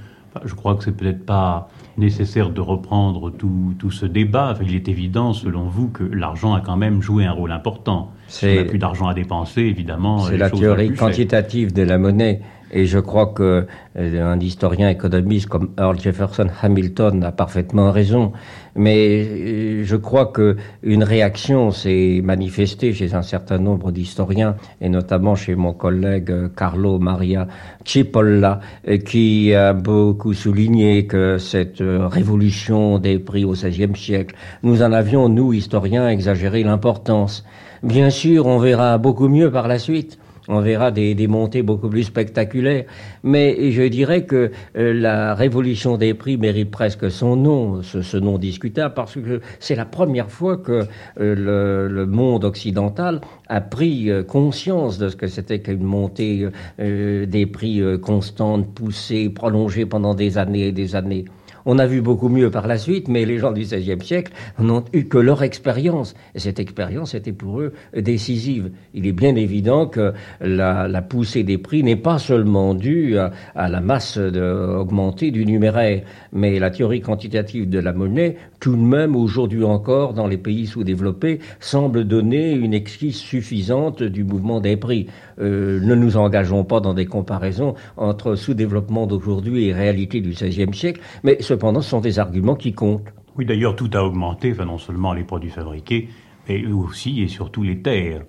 Je 0.44 0.54
crois 0.54 0.74
que 0.74 0.84
c'est 0.84 0.96
peut-être 0.96 1.24
pas 1.24 1.68
nécessaire 1.96 2.50
de 2.50 2.60
reprendre 2.60 3.30
tout, 3.30 3.74
tout 3.78 3.90
ce 3.90 4.06
débat. 4.06 4.54
il 4.62 4.74
est 4.74 4.88
évident, 4.88 5.32
selon 5.32 5.64
vous, 5.64 5.88
que 5.88 6.04
l'argent 6.04 6.54
a 6.54 6.60
quand 6.60 6.76
même 6.76 7.02
joué 7.02 7.24
un 7.24 7.32
rôle 7.32 7.50
important. 7.50 8.12
Si 8.28 8.46
on 8.46 8.54
n'a 8.54 8.64
plus 8.64 8.78
d'argent 8.78 9.08
à 9.08 9.14
dépenser, 9.14 9.62
évidemment. 9.62 10.20
C'est 10.20 10.36
la 10.36 10.50
théorie 10.50 10.94
quantitative 10.94 11.72
de 11.72 11.82
la 11.82 11.98
monnaie. 11.98 12.42
Et 12.72 12.86
je 12.86 12.98
crois 12.98 13.26
que 13.26 13.66
euh, 13.96 14.32
un 14.32 14.38
historien 14.38 14.88
économiste 14.88 15.48
comme 15.48 15.70
Earl 15.76 15.98
Jefferson 15.98 16.46
Hamilton 16.62 17.24
a 17.24 17.32
parfaitement 17.32 17.90
raison. 17.90 18.32
Mais 18.76 19.26
euh, 19.26 19.84
je 19.84 19.96
crois 19.96 20.26
que 20.26 20.56
une 20.84 21.02
réaction 21.02 21.72
s'est 21.72 22.20
manifestée 22.22 22.92
chez 22.92 23.14
un 23.14 23.22
certain 23.22 23.58
nombre 23.58 23.90
d'historiens, 23.90 24.54
et 24.80 24.88
notamment 24.88 25.34
chez 25.34 25.56
mon 25.56 25.72
collègue 25.72 26.30
euh, 26.30 26.48
Carlo 26.48 27.00
Maria 27.00 27.48
Cipolla, 27.84 28.60
qui 29.04 29.52
a 29.54 29.72
beaucoup 29.72 30.34
souligné 30.34 31.06
que 31.06 31.38
cette 31.38 31.82
révolution 31.82 32.98
des 32.98 33.18
prix 33.18 33.44
au 33.44 33.52
XVIe 33.52 33.96
siècle, 33.96 34.36
nous 34.62 34.82
en 34.82 34.92
avions, 34.92 35.28
nous, 35.28 35.52
historiens, 35.52 36.08
exagéré 36.08 36.62
l'importance. 36.62 37.44
Bien 37.82 38.10
sûr, 38.10 38.46
on 38.46 38.58
verra 38.58 38.98
beaucoup 38.98 39.28
mieux 39.28 39.50
par 39.50 39.66
la 39.66 39.78
suite 39.78 40.18
on 40.48 40.60
verra 40.60 40.90
des, 40.90 41.26
montées 41.26 41.62
beaucoup 41.62 41.88
plus 41.88 42.04
spectaculaires. 42.04 42.84
Mais 43.22 43.70
je 43.70 43.82
dirais 43.82 44.24
que 44.24 44.50
euh, 44.76 44.92
la 44.92 45.34
révolution 45.34 45.96
des 45.96 46.14
prix 46.14 46.36
mérite 46.36 46.70
presque 46.70 47.10
son 47.10 47.36
nom, 47.36 47.82
ce, 47.82 48.16
nom 48.16 48.38
discutable, 48.38 48.94
parce 48.94 49.14
que 49.14 49.40
c'est 49.58 49.76
la 49.76 49.84
première 49.84 50.30
fois 50.30 50.56
que 50.56 50.86
euh, 51.20 51.88
le, 51.88 52.06
monde 52.06 52.44
occidental 52.44 53.20
a 53.48 53.60
pris 53.60 54.10
euh, 54.10 54.22
conscience 54.22 54.98
de 54.98 55.08
ce 55.08 55.16
que 55.16 55.26
c'était 55.26 55.60
qu'une 55.60 55.84
montée 55.84 56.48
des 56.78 57.46
prix 57.46 57.82
constante, 58.00 58.74
poussée, 58.74 59.28
prolongée 59.28 59.86
pendant 59.86 60.14
des 60.14 60.38
années 60.38 60.68
et 60.68 60.72
des 60.72 60.96
années. 60.96 61.24
On 61.66 61.78
a 61.78 61.86
vu 61.86 62.00
beaucoup 62.00 62.28
mieux 62.28 62.50
par 62.50 62.66
la 62.66 62.78
suite, 62.78 63.08
mais 63.08 63.24
les 63.24 63.38
gens 63.38 63.52
du 63.52 63.62
XVIe 63.62 64.04
siècle 64.04 64.32
n'ont 64.58 64.84
eu 64.92 65.04
que 65.04 65.18
leur 65.18 65.42
expérience. 65.42 66.14
Et 66.34 66.38
cette 66.38 66.58
expérience 66.58 67.14
était 67.14 67.32
pour 67.32 67.60
eux 67.60 67.72
décisive. 67.94 68.70
Il 68.94 69.06
est 69.06 69.12
bien 69.12 69.34
évident 69.36 69.86
que 69.86 70.12
la, 70.40 71.02
poussée 71.02 71.42
des 71.42 71.58
prix 71.58 71.82
n'est 71.82 71.96
pas 71.96 72.18
seulement 72.18 72.74
due 72.74 73.16
à, 73.18 73.30
la 73.68 73.80
masse 73.80 74.16
augmentée 74.16 75.30
du 75.30 75.46
numéraire, 75.46 76.02
mais 76.32 76.58
la 76.58 76.70
théorie 76.70 77.00
quantitative 77.00 77.68
de 77.68 77.78
la 77.78 77.92
monnaie, 77.92 78.36
tout 78.60 78.76
de 78.76 78.82
même 78.82 79.16
aujourd'hui 79.16 79.64
encore 79.64 80.14
dans 80.14 80.26
les 80.26 80.36
pays 80.36 80.66
sous-développés, 80.66 81.40
semble 81.58 82.04
donner 82.04 82.52
une 82.52 82.74
exquise 82.74 83.16
suffisante 83.16 84.02
du 84.02 84.24
mouvement 84.24 84.60
des 84.60 84.76
prix. 84.76 85.06
Euh, 85.40 85.80
ne 85.80 85.94
nous 85.94 86.16
engageons 86.16 86.64
pas 86.64 86.80
dans 86.80 86.94
des 86.94 87.06
comparaisons 87.06 87.74
entre 87.96 88.34
sous-développement 88.34 89.06
d'aujourd'hui 89.06 89.66
et 89.66 89.72
réalité 89.72 90.20
du 90.20 90.30
XVIe 90.30 90.74
siècle, 90.74 91.00
mais 91.24 91.38
cependant, 91.50 91.80
ce 91.80 91.90
sont 91.90 92.00
des 92.00 92.20
arguments 92.20 92.54
qui 92.54 92.72
comptent. 92.72 93.12
Oui, 93.36 93.44
d'ailleurs, 93.44 93.74
tout 93.74 93.90
a 93.94 94.04
augmenté, 94.04 94.52
enfin, 94.52 94.66
non 94.66 94.78
seulement 94.78 95.12
les 95.12 95.24
produits 95.24 95.50
fabriqués, 95.50 96.08
mais 96.48 96.64
aussi 96.66 97.22
et 97.22 97.28
surtout 97.28 97.64
les 97.64 97.82
terres. 97.82 98.22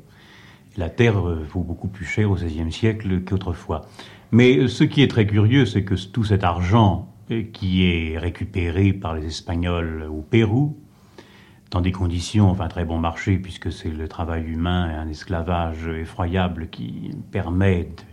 La 0.75 0.89
terre 0.89 1.27
euh, 1.27 1.45
vaut 1.53 1.61
beaucoup 1.61 1.87
plus 1.87 2.05
cher 2.05 2.31
au 2.31 2.35
XVIe 2.35 2.71
siècle 2.71 3.21
qu'autrefois. 3.21 3.81
Mais 4.31 4.57
euh, 4.57 4.67
ce 4.67 4.83
qui 4.83 5.03
est 5.03 5.07
très 5.07 5.27
curieux, 5.27 5.67
c'est 5.67 5.83
que 5.83 5.93
tout 5.93 6.23
cet 6.23 6.43
argent 6.43 7.07
qui 7.53 7.85
est 7.85 8.17
récupéré 8.17 8.91
par 8.91 9.15
les 9.15 9.25
Espagnols 9.25 10.05
au 10.09 10.21
Pérou, 10.21 10.77
dans 11.69 11.79
des 11.79 11.93
conditions, 11.93 12.49
enfin 12.49 12.67
très 12.67 12.83
bon 12.83 12.97
marché, 12.97 13.37
puisque 13.37 13.71
c'est 13.71 13.89
le 13.89 14.07
travail 14.09 14.43
humain 14.43 14.89
et 14.91 14.95
un 14.95 15.07
esclavage 15.07 15.87
effroyable 15.87 16.69
qui 16.69 17.11
permet 17.31 17.83
de 17.83 18.03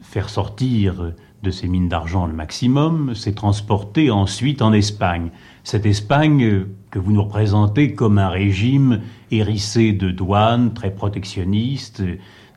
faire 0.00 0.28
sortir 0.28 1.12
de 1.42 1.50
ces 1.50 1.68
mines 1.68 1.88
d'argent 1.88 2.26
le 2.26 2.32
maximum, 2.32 3.12
c'est 3.14 3.34
transporté 3.34 4.10
ensuite 4.10 4.60
en 4.62 4.72
Espagne. 4.72 5.30
Cette 5.62 5.86
Espagne 5.86 6.66
que 6.90 6.98
vous 6.98 7.12
nous 7.12 7.22
représentez 7.22 7.94
comme 7.94 8.18
un 8.18 8.28
régime 8.28 9.00
hérissé 9.30 9.92
de 9.92 10.10
douanes, 10.10 10.74
très 10.74 10.90
protectionniste, 10.90 12.02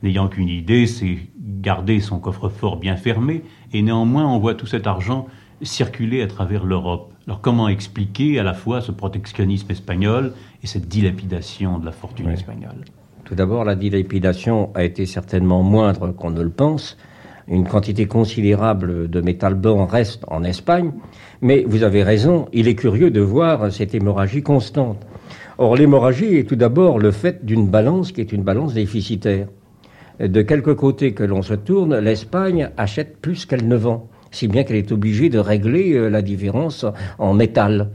n'ayant 0.02 0.28
qu'une 0.28 0.48
idée, 0.48 0.86
c'est 0.86 1.18
garder 1.38 2.00
son 2.00 2.18
coffre-fort 2.18 2.76
bien 2.76 2.96
fermé, 2.96 3.42
et 3.72 3.82
néanmoins 3.82 4.26
on 4.26 4.38
voit 4.38 4.54
tout 4.54 4.66
cet 4.66 4.86
argent 4.86 5.26
circuler 5.62 6.22
à 6.22 6.26
travers 6.26 6.64
l'Europe. 6.64 7.12
Alors 7.26 7.40
comment 7.40 7.68
expliquer 7.68 8.40
à 8.40 8.42
la 8.42 8.54
fois 8.54 8.80
ce 8.80 8.90
protectionnisme 8.90 9.70
espagnol 9.70 10.32
et 10.62 10.66
cette 10.66 10.88
dilapidation 10.88 11.78
de 11.78 11.86
la 11.86 11.92
fortune 11.92 12.30
espagnole? 12.30 12.84
Tout 13.24 13.36
d'abord, 13.36 13.64
la 13.64 13.76
dilapidation 13.76 14.70
a 14.74 14.82
été 14.82 15.06
certainement 15.06 15.62
moindre 15.62 16.08
qu'on 16.08 16.30
ne 16.30 16.42
le 16.42 16.50
pense. 16.50 16.96
Une 17.52 17.68
quantité 17.68 18.06
considérable 18.06 19.10
de 19.10 19.20
métal 19.20 19.54
blanc 19.54 19.84
reste 19.84 20.24
en 20.28 20.42
Espagne, 20.42 20.90
mais 21.42 21.66
vous 21.68 21.82
avez 21.82 22.02
raison, 22.02 22.48
il 22.54 22.66
est 22.66 22.74
curieux 22.74 23.10
de 23.10 23.20
voir 23.20 23.70
cette 23.70 23.94
hémorragie 23.94 24.42
constante. 24.42 25.06
Or, 25.58 25.76
l'hémorragie 25.76 26.38
est 26.38 26.48
tout 26.48 26.56
d'abord 26.56 26.98
le 26.98 27.10
fait 27.10 27.44
d'une 27.44 27.68
balance 27.68 28.10
qui 28.10 28.22
est 28.22 28.32
une 28.32 28.42
balance 28.42 28.72
déficitaire. 28.72 29.48
De 30.18 30.40
quelque 30.40 30.70
côté 30.70 31.12
que 31.12 31.24
l'on 31.24 31.42
se 31.42 31.52
tourne, 31.52 31.98
l'Espagne 31.98 32.70
achète 32.78 33.18
plus 33.18 33.44
qu'elle 33.44 33.68
ne 33.68 33.76
vend 33.76 34.08
si 34.32 34.48
bien 34.48 34.64
qu'elle 34.64 34.76
est 34.76 34.90
obligée 34.90 35.28
de 35.28 35.38
régler 35.38 35.92
euh, 35.92 36.08
la 36.08 36.22
différence 36.22 36.84
en 37.18 37.34
métal. 37.34 37.90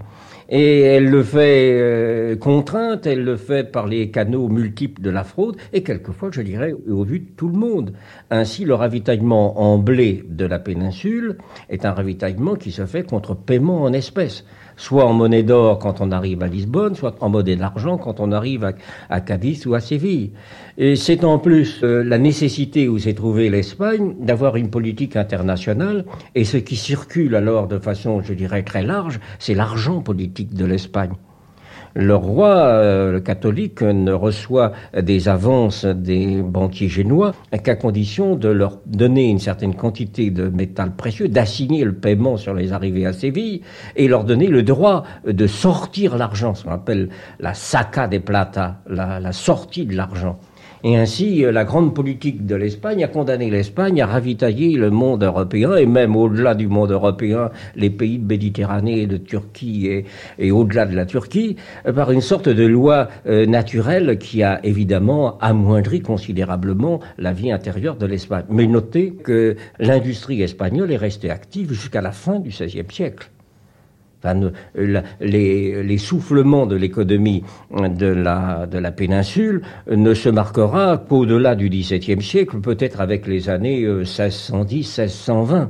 Et 0.50 0.82
elle 0.82 1.10
le 1.10 1.24
fait 1.24 1.72
euh, 1.74 2.36
contrainte, 2.38 3.06
elle 3.06 3.24
le 3.24 3.36
fait 3.36 3.70
par 3.70 3.86
les 3.86 4.12
canaux 4.12 4.48
multiples 4.48 5.02
de 5.02 5.10
la 5.10 5.24
fraude, 5.24 5.58
et 5.74 5.84
quelquefois, 5.84 6.30
je 6.32 6.42
dirais, 6.42 6.74
au 6.90 7.04
vu 7.04 7.20
de 7.20 7.30
tout 7.36 7.50
le 7.50 7.58
monde. 7.58 7.94
Ainsi, 8.30 8.64
le 8.64 8.74
ravitaillement 8.74 9.60
en 9.60 9.78
blé 9.78 10.24
de 10.28 10.46
la 10.46 10.60
péninsule 10.60 11.38
est 11.70 11.86
un 11.86 11.92
ravitaillement 11.92 12.56
qui 12.56 12.72
se 12.72 12.86
fait 12.86 13.04
contre 13.04 13.36
paiement 13.36 13.84
en 13.84 13.92
espèces 13.92 14.46
soit 14.78 15.06
en 15.06 15.14
monnaie 15.14 15.44
d'or 15.44 15.80
quand 15.80 16.00
on 16.00 16.12
arrive 16.12 16.42
à 16.44 16.48
Lisbonne, 16.48 16.96
soit 16.96 17.16
en 17.20 17.30
monnaie 17.30 17.56
d'argent 17.58 17.98
quand 17.98 18.20
on 18.20 18.32
arrive 18.32 18.74
à, 19.10 19.20
Cadiz 19.22 19.66
ou 19.68 19.74
à 19.74 19.82
Séville. 19.82 20.32
Et 20.78 20.96
c'est 20.96 21.24
en 21.24 21.40
plus 21.40 21.82
euh, 21.84 22.04
la 22.04 22.18
nécessité 22.20 22.88
où 22.88 22.98
s'est 23.00 23.16
trouvée 23.16 23.50
l'Espagne 23.50 24.16
d'avoir 24.20 24.56
une 24.56 24.70
politique 24.70 25.16
internationale, 25.16 26.06
et 26.36 26.46
ce 26.46 26.58
qui 26.58 26.76
circule 26.76 27.36
alors 27.36 27.68
de 27.68 27.80
façon, 27.80 28.22
je 28.22 28.34
dirais, 28.34 28.64
très 28.64 28.84
large, 28.84 29.20
c'est 29.40 29.56
l'argent 29.56 30.02
politique 30.02 30.54
de 30.54 30.66
l'Espagne 30.66 31.14
le 31.98 32.16
roi 32.16 32.50
euh, 32.50 33.12
le 33.12 33.20
catholique 33.20 33.82
ne 33.82 34.14
reçoit 34.14 34.72
des 34.96 35.28
avances 35.28 35.84
des 35.84 36.44
banquiers 36.44 36.90
génois 36.90 37.34
qu'à 37.64 37.76
condition 37.76 38.36
de 38.36 38.50
leur 38.50 38.80
donner 38.86 39.30
une 39.30 39.40
certaine 39.40 39.74
quantité 39.74 40.30
de 40.30 40.48
métal 40.48 40.96
précieux, 40.96 41.28
d'assigner 41.28 41.84
le 41.84 41.94
paiement 41.94 42.38
sur 42.38 42.54
les 42.54 42.72
arrivées 42.72 43.08
à 43.08 43.14
Séville 43.14 43.62
et 43.96 44.08
leur 44.08 44.26
donner 44.26 44.48
le 44.48 44.62
droit 44.62 45.04
de 45.26 45.48
sortir 45.48 46.18
l'argent, 46.18 46.54
ce 46.54 46.64
qu'on 46.66 46.72
appelle 46.72 47.10
la 47.40 47.56
saca 47.56 48.08
des 48.08 48.20
plata, 48.20 48.82
la 48.88 49.32
sortie 49.32 49.86
de 49.88 49.96
l'argent. 49.96 50.40
Et 50.90 50.96
ainsi, 50.96 51.42
la 51.42 51.66
grande 51.66 51.94
politique 51.94 52.46
de 52.46 52.56
l'Espagne 52.56 53.04
a 53.04 53.10
condamné 53.10 53.50
l'Espagne 53.50 54.02
à 54.02 54.06
ravitailler 54.06 54.78
le 54.78 54.90
monde 54.90 55.22
européen, 55.22 55.76
et 55.76 55.86
même 55.86 56.16
au-delà 56.16 56.56
du 56.56 56.70
monde 56.70 56.92
européen, 56.92 57.52
les 57.76 57.90
pays 57.90 58.20
de 58.20 58.26
Méditerranée 58.26 59.06
de 59.06 59.18
Turquie 59.18 59.88
et, 59.88 60.06
et 60.40 60.50
au-delà 60.50 60.86
de 60.86 60.96
la 60.96 61.06
Turquie, 61.06 61.58
par 61.94 62.10
une 62.14 62.22
sorte 62.22 62.48
de 62.48 62.66
loi 62.66 63.10
euh, 63.26 63.46
naturelle 63.46 64.18
qui 64.18 64.44
a 64.44 64.66
évidemment 64.66 65.38
amoindri 65.40 66.00
considérablement 66.00 67.02
la 67.18 67.34
vie 67.34 67.52
intérieure 67.52 67.98
de 67.98 68.06
l'Espagne. 68.06 68.46
Mais 68.50 68.66
notez 68.66 69.12
que 69.12 69.58
l'industrie 69.80 70.42
espagnole 70.42 70.94
est 70.94 70.96
restée 70.96 71.30
active 71.30 71.74
jusqu'à 71.74 72.00
la 72.00 72.14
fin 72.14 72.40
du 72.40 72.48
XVIe 72.48 72.86
siècle 72.90 73.30
les, 74.24 75.98
soufflements 75.98 76.66
de 76.66 76.76
l'économie 76.76 77.44
de 77.72 78.08
la, 78.08 78.66
de 78.66 78.78
la 78.78 78.92
péninsule 78.92 79.62
ne 79.90 80.14
se 80.14 80.30
marquera 80.30 80.98
qu'au-delà 80.98 81.56
du 81.56 81.70
XVIIe 81.70 82.22
siècle, 82.22 82.60
peut-être 82.60 83.02
avec 83.02 83.28
les 83.28 83.50
années 83.50 83.86
1610-1620. 83.86 85.54
Euh, 85.54 85.66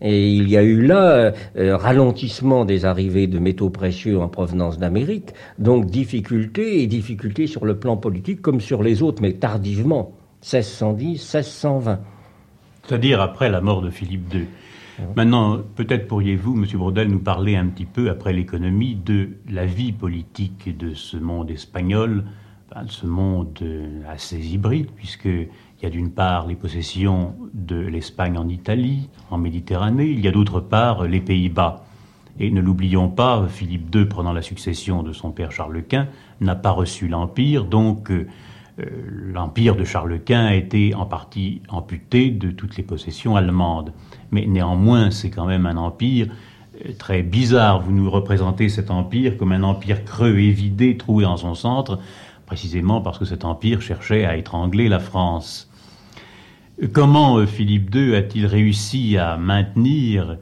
et 0.00 0.28
il 0.28 0.50
y 0.50 0.56
a 0.56 0.62
eu 0.62 0.82
là 0.82 1.32
euh, 1.56 1.76
ralentissement 1.76 2.64
des 2.64 2.84
arrivées 2.84 3.26
de 3.26 3.38
métaux 3.38 3.70
précieux 3.70 4.18
en 4.20 4.28
provenance 4.28 4.78
d'Amérique, 4.78 5.30
donc 5.58 5.86
difficultés 5.86 6.82
et 6.82 6.86
difficultés 6.86 7.46
sur 7.46 7.64
le 7.64 7.78
plan 7.78 7.96
politique 7.96 8.42
comme 8.42 8.60
sur 8.60 8.82
les 8.82 9.02
autres, 9.02 9.22
mais 9.22 9.32
tardivement, 9.32 10.12
1610-1620. 10.42 11.98
C'est-à-dire 12.86 13.20
après 13.20 13.48
la 13.48 13.62
mort 13.62 13.80
de 13.80 13.88
Philippe 13.88 14.34
II. 14.34 14.46
Maintenant, 15.16 15.58
peut-être 15.74 16.06
pourriez-vous, 16.06 16.54
Monsieur 16.54 16.78
Brodel, 16.78 17.08
nous 17.08 17.18
parler 17.18 17.56
un 17.56 17.66
petit 17.66 17.84
peu, 17.84 18.10
après 18.10 18.32
l'économie, 18.32 18.94
de 18.94 19.30
la 19.48 19.66
vie 19.66 19.92
politique 19.92 20.76
de 20.76 20.94
ce 20.94 21.16
monde 21.16 21.50
espagnol, 21.50 22.24
ce 22.88 23.06
monde 23.06 23.56
euh, 23.62 24.02
assez 24.08 24.38
hybride, 24.38 24.90
puisqu'il 24.96 25.48
y 25.82 25.86
a 25.86 25.90
d'une 25.90 26.10
part 26.10 26.46
les 26.46 26.56
possessions 26.56 27.34
de 27.52 27.76
l'Espagne 27.76 28.36
en 28.36 28.48
Italie, 28.48 29.08
en 29.30 29.38
Méditerranée, 29.38 30.08
il 30.08 30.20
y 30.20 30.28
a 30.28 30.32
d'autre 30.32 30.60
part 30.60 31.04
les 31.04 31.20
Pays-Bas. 31.20 31.84
Et 32.40 32.50
ne 32.50 32.60
l'oublions 32.60 33.08
pas, 33.08 33.46
Philippe 33.48 33.94
II, 33.94 34.06
prenant 34.06 34.32
la 34.32 34.42
succession 34.42 35.04
de 35.04 35.12
son 35.12 35.30
père 35.30 35.52
Charles 35.52 35.84
Quint, 35.84 36.08
n'a 36.40 36.56
pas 36.56 36.70
reçu 36.70 37.06
l'Empire, 37.06 37.64
donc 37.64 38.10
euh, 38.10 38.26
l'empire 38.76 39.76
de 39.76 39.84
Charles 39.84 40.20
Quint 40.20 40.46
a 40.46 40.54
été 40.54 40.94
en 40.94 41.06
partie 41.06 41.62
amputé 41.68 42.30
de 42.30 42.50
toutes 42.50 42.76
les 42.76 42.82
possessions 42.82 43.36
allemandes. 43.36 43.92
Mais 44.30 44.46
néanmoins, 44.46 45.10
c'est 45.10 45.30
quand 45.30 45.46
même 45.46 45.66
un 45.66 45.76
empire 45.76 46.28
euh, 46.84 46.92
très 46.98 47.22
bizarre. 47.22 47.80
Vous 47.80 47.92
nous 47.92 48.10
représentez 48.10 48.68
cet 48.68 48.90
empire 48.90 49.36
comme 49.36 49.52
un 49.52 49.62
empire 49.62 50.04
creux 50.04 50.38
et 50.38 50.50
vidé, 50.50 50.96
troué 50.96 51.24
dans 51.24 51.36
son 51.36 51.54
centre, 51.54 52.00
précisément 52.46 53.00
parce 53.00 53.18
que 53.18 53.24
cet 53.24 53.44
empire 53.44 53.80
cherchait 53.80 54.24
à 54.24 54.36
étrangler 54.36 54.88
la 54.88 54.98
France. 54.98 55.70
Comment 56.92 57.38
euh, 57.38 57.46
Philippe 57.46 57.94
II 57.94 58.16
a-t-il 58.16 58.46
réussi 58.46 59.16
à 59.16 59.36
maintenir 59.36 60.38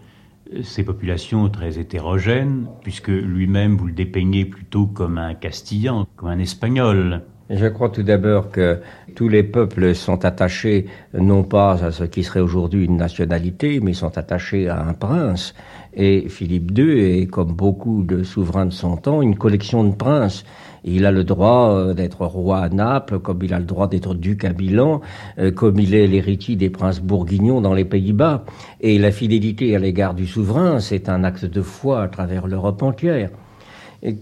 ces 0.62 0.85
populations 0.85 1.49
très 1.49 1.78
hétérogènes, 1.78 2.66
puisque 2.83 3.09
lui-même 3.09 3.76
vous 3.76 3.87
le 3.87 3.95
dépeignez 3.95 4.45
plutôt 4.45 4.87
comme 4.87 5.16
un 5.16 5.35
Castillan, 5.35 6.07
comme 6.16 6.28
un 6.28 6.39
Espagnol? 6.39 7.22
Je 7.51 7.66
crois 7.66 7.90
tout 7.90 8.03
d'abord 8.03 8.51
que 8.51 8.78
tous 9.14 9.28
les 9.28 9.43
peuples 9.43 9.95
sont 9.95 10.24
attachés 10.24 10.86
non 11.12 11.43
pas 11.43 11.84
à 11.84 11.90
ce 11.90 12.05
qui 12.05 12.22
serait 12.22 12.40
aujourd'hui 12.40 12.84
une 12.84 12.97
nationalité, 12.97 13.80
mais 13.80 13.93
sont 13.93 14.16
attachés 14.16 14.68
à 14.68 14.82
un 14.82 14.95
prince. 14.95 15.55
Et 15.95 16.28
Philippe 16.28 16.76
II 16.76 16.99
est, 16.99 17.26
comme 17.26 17.53
beaucoup 17.53 18.03
de 18.03 18.22
souverains 18.22 18.66
de 18.66 18.72
son 18.72 18.97
temps, 18.97 19.20
une 19.20 19.36
collection 19.36 19.84
de 19.84 19.95
princes. 19.95 20.45
Il 20.84 21.05
a 21.05 21.12
le 21.12 21.22
droit 21.22 21.70
euh, 21.70 21.95
d'être 21.95 22.24
roi 22.24 22.59
à 22.59 22.68
Naples, 22.68 23.18
comme 23.18 23.40
il 23.43 23.53
a 23.53 23.59
le 23.59 23.66
droit 23.66 23.88
d'être 23.88 24.14
duc 24.14 24.45
à 24.45 24.53
Milan, 24.53 25.01
euh, 25.38 25.51
comme 25.51 25.78
il 25.78 25.95
est 25.95 26.07
l'héritier 26.07 26.57
des 26.57 26.70
princes 26.70 27.01
bourguignons 27.01 27.61
dans 27.61 27.74
les 27.74 27.84
Pays-Bas. 27.84 28.45
Et 28.80 28.99
la 28.99 29.12
fidélité 29.12 29.76
à 29.76 29.78
l'égard 29.78 30.14
du 30.14 30.26
souverain, 30.26 30.80
c'est 30.80 31.09
un 31.09 31.22
acte 31.24 31.45
de 31.45 31.62
foi 31.62 32.03
à 32.03 32.09
travers 32.09 32.47
l'Europe 32.47 32.82
entière 32.82 33.30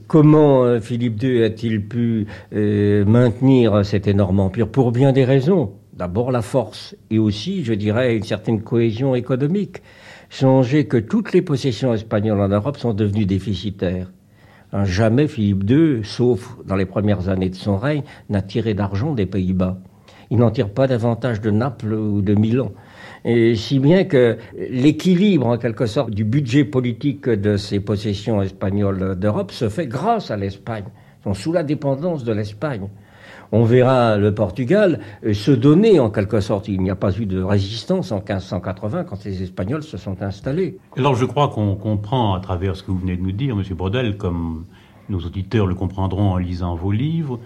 comment 0.06 0.64
euh, 0.64 0.80
Philippe 0.80 1.22
II 1.22 1.42
a-t-il 1.42 1.86
pu 1.86 2.26
euh, 2.52 3.04
maintenir 3.04 3.84
cet 3.84 4.06
énorme 4.06 4.40
empire 4.40 4.68
Pour 4.68 4.92
bien 4.92 5.12
des 5.12 5.24
raisons. 5.24 5.72
D'abord 5.94 6.32
la 6.32 6.42
force 6.42 6.96
et 7.10 7.18
aussi, 7.18 7.62
je 7.64 7.74
dirais, 7.74 8.16
une 8.16 8.22
certaine 8.22 8.62
cohésion 8.62 9.14
économique. 9.14 9.82
Songez 10.30 10.86
que 10.86 10.96
toutes 10.96 11.32
les 11.32 11.42
possessions 11.42 11.92
espagnoles 11.92 12.40
en 12.40 12.48
Europe 12.48 12.78
sont 12.78 12.94
devenues 12.94 13.26
déficitaires. 13.26 14.10
Hein, 14.72 14.84
jamais 14.84 15.26
Philippe 15.26 15.68
II, 15.68 16.00
sauf 16.04 16.56
dans 16.64 16.76
les 16.76 16.86
premières 16.86 17.28
années 17.28 17.50
de 17.50 17.56
son 17.56 17.76
règne, 17.76 18.02
n'a 18.28 18.40
tiré 18.40 18.72
d'argent 18.72 19.12
des 19.12 19.26
Pays-Bas. 19.26 19.78
Il 20.30 20.38
n'en 20.38 20.50
tire 20.50 20.70
pas 20.70 20.86
davantage 20.86 21.40
de 21.40 21.50
Naples 21.50 21.92
ou 21.92 22.22
de 22.22 22.34
Milan. 22.34 22.72
Et 23.24 23.54
si 23.54 23.78
bien 23.78 24.04
que 24.04 24.38
l'équilibre, 24.56 25.46
en 25.46 25.58
quelque 25.58 25.86
sorte, 25.86 26.10
du 26.10 26.24
budget 26.24 26.64
politique 26.64 27.28
de 27.28 27.56
ces 27.56 27.80
possessions 27.80 28.42
espagnoles 28.42 29.18
d'Europe 29.18 29.52
se 29.52 29.68
fait 29.68 29.86
grâce 29.86 30.30
à 30.30 30.36
l'Espagne. 30.36 30.84
Ils 31.20 31.24
sont 31.24 31.34
sous 31.34 31.52
la 31.52 31.62
dépendance 31.62 32.24
de 32.24 32.32
l'Espagne. 32.32 32.88
On 33.52 33.64
verra 33.64 34.16
le 34.16 34.32
Portugal 34.32 35.00
se 35.32 35.50
donner 35.50 35.98
en 35.98 36.08
quelque 36.08 36.40
sorte. 36.40 36.68
Il 36.68 36.80
n'y 36.80 36.90
a 36.90 36.94
pas 36.94 37.16
eu 37.18 37.26
de 37.26 37.42
résistance 37.42 38.12
en 38.12 38.18
1580 38.18 39.04
quand 39.04 39.24
les 39.24 39.42
Espagnols 39.42 39.82
se 39.82 39.96
sont 39.96 40.22
installés. 40.22 40.78
Alors 40.96 41.16
je 41.16 41.24
crois 41.24 41.48
qu'on 41.48 41.74
comprend 41.74 42.34
à 42.34 42.40
travers 42.40 42.76
ce 42.76 42.84
que 42.84 42.92
vous 42.92 42.98
venez 42.98 43.16
de 43.16 43.22
nous 43.22 43.32
dire, 43.32 43.56
Monsieur 43.56 43.74
Brodel, 43.74 44.16
comme 44.16 44.66
nos 45.08 45.18
auditeurs 45.18 45.66
le 45.66 45.74
comprendront 45.74 46.30
en 46.30 46.36
lisant 46.36 46.76
vos 46.76 46.92
livres, 46.92 47.40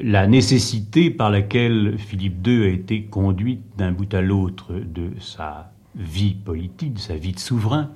la 0.00 0.26
nécessité 0.26 1.10
par 1.10 1.30
laquelle 1.30 1.96
Philippe 1.98 2.46
II 2.46 2.64
a 2.64 2.68
été 2.68 3.04
conduit 3.04 3.60
d'un 3.76 3.92
bout 3.92 4.12
à 4.14 4.20
l'autre 4.20 4.72
de 4.72 5.10
sa 5.20 5.72
vie 5.94 6.34
politique, 6.34 6.94
de 6.94 6.98
sa 6.98 7.16
vie 7.16 7.32
de 7.32 7.38
souverain, 7.38 7.90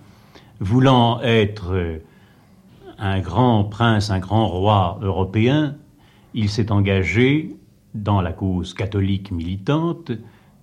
voulant 0.60 1.20
être 1.22 2.00
un 2.98 3.20
grand 3.20 3.64
prince, 3.64 4.10
un 4.10 4.18
grand 4.18 4.48
roi 4.48 4.98
européen, 5.02 5.76
il 6.34 6.48
s'est 6.48 6.72
engagé 6.72 7.56
dans 7.94 8.20
la 8.20 8.32
cause 8.32 8.74
catholique 8.74 9.30
militante 9.30 10.10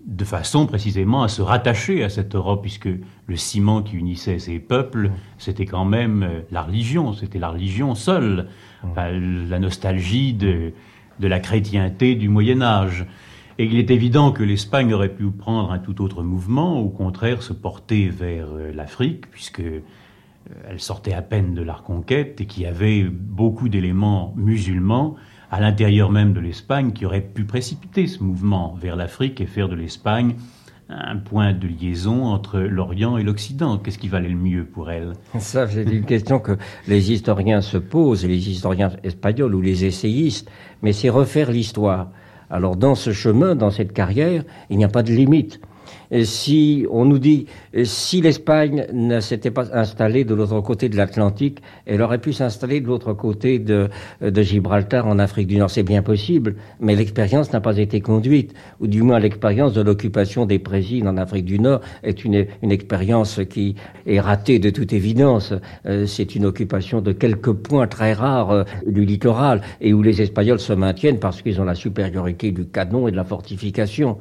de 0.05 0.25
façon 0.25 0.65
précisément 0.65 1.23
à 1.23 1.27
se 1.27 1.41
rattacher 1.41 2.03
à 2.03 2.09
cette 2.09 2.35
Europe, 2.35 2.63
puisque 2.63 2.89
le 3.27 3.35
ciment 3.35 3.83
qui 3.83 3.95
unissait 3.95 4.39
ces 4.39 4.59
peuples, 4.59 5.11
c'était 5.37 5.65
quand 5.67 5.85
même 5.85 6.27
la 6.49 6.63
religion, 6.63 7.13
c'était 7.13 7.37
la 7.37 7.49
religion 7.49 7.93
seule, 7.93 8.47
la 8.95 9.59
nostalgie 9.59 10.33
de, 10.33 10.73
de 11.19 11.27
la 11.27 11.39
chrétienté 11.39 12.15
du 12.15 12.29
Moyen 12.29 12.61
Âge. 12.61 13.05
Et 13.57 13.65
il 13.65 13.77
est 13.77 13.91
évident 13.91 14.31
que 14.31 14.43
l'Espagne 14.43 14.93
aurait 14.93 15.13
pu 15.13 15.29
prendre 15.29 15.71
un 15.71 15.79
tout 15.79 16.01
autre 16.01 16.23
mouvement, 16.23 16.79
au 16.79 16.89
contraire 16.89 17.43
se 17.43 17.53
porter 17.53 18.09
vers 18.09 18.47
euh, 18.53 18.71
l'Afrique, 18.73 19.29
puisque 19.29 19.59
euh, 19.59 19.81
elle 20.67 20.79
sortait 20.79 21.13
à 21.13 21.21
peine 21.21 21.53
de 21.53 21.61
la 21.61 21.73
reconquête 21.73 22.41
et 22.41 22.45
qu'il 22.45 22.63
y 22.63 22.65
avait 22.65 23.03
beaucoup 23.03 23.69
d'éléments 23.69 24.33
musulmans 24.35 25.15
à 25.51 25.59
l'intérieur 25.59 26.11
même 26.11 26.33
de 26.33 26.39
l'Espagne 26.39 26.93
qui 26.93 27.05
auraient 27.05 27.21
pu 27.21 27.43
précipiter 27.43 28.07
ce 28.07 28.23
mouvement 28.23 28.75
vers 28.79 28.95
l'Afrique 28.95 29.41
et 29.41 29.45
faire 29.45 29.67
de 29.67 29.75
l'Espagne 29.75 30.35
un 30.91 31.17
point 31.17 31.53
de 31.53 31.67
liaison 31.67 32.25
entre 32.25 32.59
l'Orient 32.59 33.17
et 33.17 33.23
l'Occident. 33.23 33.77
Qu'est-ce 33.77 33.97
qui 33.97 34.07
valait 34.07 34.29
le 34.29 34.35
mieux 34.35 34.65
pour 34.65 34.91
elle? 34.91 35.13
Ça, 35.39 35.67
c'est 35.67 35.83
une 35.83 36.05
question 36.05 36.39
que 36.39 36.57
les 36.87 37.11
historiens 37.11 37.61
se 37.61 37.77
posent, 37.77 38.25
les 38.25 38.49
historiens 38.49 38.91
espagnols 39.03 39.55
ou 39.55 39.61
les 39.61 39.85
essayistes, 39.85 40.49
mais 40.81 40.93
c'est 40.93 41.09
refaire 41.09 41.51
l'histoire. 41.51 42.09
Alors 42.49 42.75
dans 42.75 42.95
ce 42.95 43.13
chemin, 43.13 43.55
dans 43.55 43.71
cette 43.71 43.93
carrière, 43.93 44.43
il 44.69 44.77
n'y 44.77 44.83
a 44.83 44.89
pas 44.89 45.03
de 45.03 45.13
limite 45.13 45.61
si 46.23 46.85
on 46.89 47.05
nous 47.05 47.19
dit 47.19 47.45
si 47.83 48.21
l'Espagne 48.21 48.85
ne 48.93 49.19
s'était 49.19 49.51
pas 49.51 49.73
installée 49.73 50.23
de 50.23 50.33
l'autre 50.33 50.59
côté 50.61 50.89
de 50.89 50.97
l'Atlantique, 50.97 51.59
elle 51.85 52.01
aurait 52.01 52.19
pu 52.19 52.33
s'installer 52.33 52.81
de 52.81 52.87
l'autre 52.87 53.13
côté 53.13 53.59
de, 53.59 53.89
de, 54.21 54.41
Gibraltar 54.41 55.07
en 55.07 55.19
Afrique 55.19 55.47
du 55.47 55.57
Nord. 55.57 55.69
C'est 55.69 55.83
bien 55.83 56.01
possible, 56.01 56.55
mais 56.79 56.95
l'expérience 56.95 57.53
n'a 57.53 57.61
pas 57.61 57.77
été 57.77 58.01
conduite, 58.01 58.53
ou 58.79 58.87
du 58.87 59.01
moins 59.01 59.19
l'expérience 59.19 59.73
de 59.73 59.81
l'occupation 59.81 60.45
des 60.45 60.59
présides 60.59 61.07
en 61.07 61.17
Afrique 61.17 61.45
du 61.45 61.59
Nord 61.59 61.81
est 62.03 62.25
une, 62.25 62.45
une 62.61 62.71
expérience 62.71 63.39
qui 63.49 63.75
est 64.05 64.19
ratée 64.19 64.59
de 64.59 64.69
toute 64.69 64.93
évidence. 64.93 65.53
Euh, 65.85 66.05
c'est 66.05 66.35
une 66.35 66.45
occupation 66.45 67.01
de 67.01 67.11
quelques 67.11 67.53
points 67.53 67.87
très 67.87 68.13
rares 68.13 68.51
euh, 68.51 68.63
du 68.85 69.05
littoral 69.05 69.61
et 69.79 69.93
où 69.93 70.01
les 70.01 70.21
Espagnols 70.21 70.59
se 70.59 70.73
maintiennent 70.73 71.19
parce 71.19 71.41
qu'ils 71.41 71.61
ont 71.61 71.65
la 71.65 71.75
supériorité 71.75 72.51
du 72.51 72.65
canon 72.65 73.07
et 73.07 73.11
de 73.11 73.15
la 73.15 73.23
fortification 73.23 74.17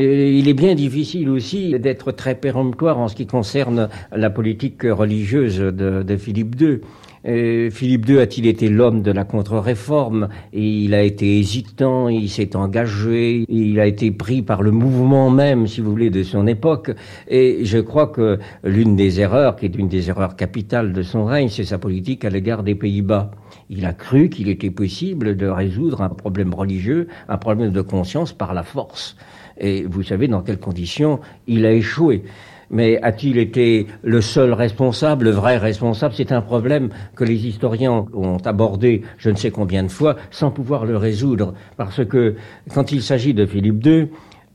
il 0.00 0.48
est 0.48 0.54
bien 0.54 0.76
difficile 0.76 1.28
aussi 1.28 1.76
d'être 1.80 2.12
très 2.12 2.36
péremptoire 2.36 2.98
en 2.98 3.08
ce 3.08 3.16
qui 3.16 3.26
concerne 3.26 3.88
la 4.14 4.30
politique 4.30 4.82
religieuse 4.84 5.58
de, 5.58 6.16
Philippe 6.16 6.60
II. 6.60 6.80
Euh, 7.26 7.68
Philippe 7.70 8.08
II 8.08 8.20
a-t-il 8.20 8.46
été 8.46 8.68
l'homme 8.68 9.02
de 9.02 9.10
la 9.10 9.24
contre-réforme? 9.24 10.28
Il 10.52 10.94
a 10.94 11.02
été 11.02 11.40
hésitant, 11.40 12.08
il 12.08 12.30
s'est 12.30 12.54
engagé, 12.54 13.44
il 13.48 13.80
a 13.80 13.86
été 13.86 14.12
pris 14.12 14.42
par 14.42 14.62
le 14.62 14.70
mouvement 14.70 15.30
même, 15.30 15.66
si 15.66 15.80
vous 15.80 15.90
voulez, 15.90 16.10
de 16.10 16.22
son 16.22 16.46
époque. 16.46 16.92
Et 17.26 17.64
je 17.64 17.78
crois 17.78 18.06
que 18.06 18.38
l'une 18.62 18.94
des 18.94 19.18
erreurs, 19.18 19.56
qui 19.56 19.66
est 19.66 19.74
une 19.76 19.88
des 19.88 20.10
erreurs 20.10 20.36
capitales 20.36 20.92
de 20.92 21.02
son 21.02 21.24
règne, 21.24 21.48
c'est 21.48 21.64
sa 21.64 21.78
politique 21.78 22.24
à 22.24 22.30
l'égard 22.30 22.62
des 22.62 22.76
Pays-Bas. 22.76 23.32
Il 23.68 23.84
a 23.84 23.94
cru 23.94 24.28
qu'il 24.28 24.48
était 24.48 24.70
possible 24.70 25.36
de 25.36 25.48
résoudre 25.48 26.02
un 26.02 26.08
problème 26.08 26.54
religieux, 26.54 27.08
un 27.28 27.36
problème 27.36 27.72
de 27.72 27.82
conscience 27.82 28.32
par 28.32 28.54
la 28.54 28.62
force. 28.62 29.16
Et 29.58 29.84
vous 29.84 30.02
savez 30.02 30.28
dans 30.28 30.42
quelles 30.42 30.60
conditions 30.60 31.20
il 31.46 31.66
a 31.66 31.72
échoué. 31.72 32.24
Mais 32.70 33.00
a-t-il 33.00 33.38
été 33.38 33.86
le 34.02 34.20
seul 34.20 34.52
responsable, 34.52 35.26
le 35.26 35.30
vrai 35.30 35.56
responsable? 35.56 36.14
C'est 36.14 36.32
un 36.32 36.42
problème 36.42 36.90
que 37.14 37.24
les 37.24 37.46
historiens 37.46 38.06
ont 38.12 38.36
abordé 38.44 39.02
je 39.16 39.30
ne 39.30 39.36
sais 39.36 39.50
combien 39.50 39.82
de 39.82 39.88
fois 39.88 40.16
sans 40.30 40.50
pouvoir 40.50 40.84
le 40.84 40.96
résoudre. 40.96 41.54
Parce 41.76 42.04
que 42.04 42.36
quand 42.74 42.92
il 42.92 43.02
s'agit 43.02 43.32
de 43.32 43.46
Philippe 43.46 43.84
II, 43.86 44.08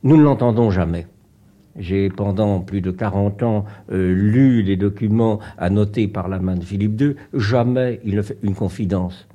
nous 0.03 0.17
ne 0.17 0.23
l'entendons 0.23 0.69
jamais. 0.69 1.07
J'ai 1.75 2.09
pendant 2.09 2.59
plus 2.59 2.81
de 2.81 2.91
40 2.91 3.41
ans 3.41 3.65
euh, 3.91 4.13
lu 4.13 4.61
les 4.61 4.77
documents 4.77 5.39
annotés 5.57 6.07
par 6.07 6.27
la 6.27 6.37
main 6.37 6.55
de 6.55 6.63
Philippe 6.63 7.01
II. 7.01 7.15
Jamais 7.33 7.99
il 8.05 8.15
ne 8.15 8.21
fait 8.21 8.37
une 8.43 8.53
confidence. 8.53 9.27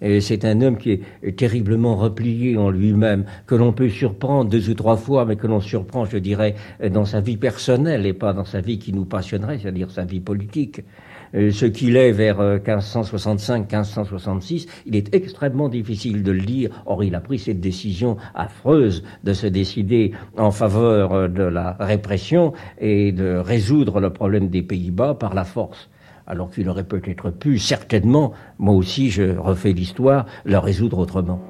C'est 0.00 0.44
un 0.44 0.60
homme 0.60 0.76
qui 0.76 1.00
est 1.22 1.36
terriblement 1.36 1.96
replié 1.96 2.56
en 2.56 2.70
lui-même, 2.70 3.24
que 3.46 3.54
l'on 3.54 3.72
peut 3.72 3.88
surprendre 3.88 4.50
deux 4.50 4.70
ou 4.70 4.74
trois 4.74 4.96
fois, 4.96 5.24
mais 5.24 5.36
que 5.36 5.46
l'on 5.46 5.60
surprend, 5.60 6.04
je 6.04 6.18
dirais, 6.18 6.54
dans 6.90 7.04
sa 7.04 7.20
vie 7.20 7.36
personnelle 7.36 8.06
et 8.06 8.12
pas 8.12 8.32
dans 8.32 8.44
sa 8.44 8.60
vie 8.60 8.78
qui 8.78 8.92
nous 8.92 9.04
passionnerait, 9.04 9.58
c'est-à-dire 9.58 9.90
sa 9.90 10.04
vie 10.04 10.20
politique. 10.20 10.82
Euh, 11.34 11.50
ce 11.50 11.66
qu'il 11.66 11.96
est 11.96 12.12
vers 12.12 12.40
1565-1566, 12.40 14.66
euh, 14.66 14.70
il 14.86 14.96
est 14.96 15.14
extrêmement 15.14 15.68
difficile 15.68 16.22
de 16.22 16.32
le 16.32 16.38
lire. 16.38 16.70
Or, 16.86 17.04
il 17.04 17.14
a 17.14 17.20
pris 17.20 17.38
cette 17.38 17.60
décision 17.60 18.16
affreuse 18.34 19.04
de 19.24 19.32
se 19.32 19.46
décider 19.46 20.12
en 20.36 20.50
faveur 20.50 21.12
euh, 21.12 21.28
de 21.28 21.42
la 21.42 21.76
répression 21.78 22.52
et 22.78 23.12
de 23.12 23.36
résoudre 23.36 24.00
le 24.00 24.10
problème 24.10 24.48
des 24.48 24.62
Pays-Bas 24.62 25.14
par 25.14 25.34
la 25.34 25.44
force 25.44 25.88
alors 26.26 26.50
qu'il 26.50 26.68
aurait 26.68 26.84
peut-être 26.84 27.30
pu, 27.30 27.58
certainement, 27.58 28.32
moi 28.58 28.74
aussi 28.74 29.10
je 29.10 29.36
refais 29.36 29.72
l'histoire, 29.72 30.26
le 30.44 30.58
résoudre 30.58 30.98
autrement. 30.98 31.40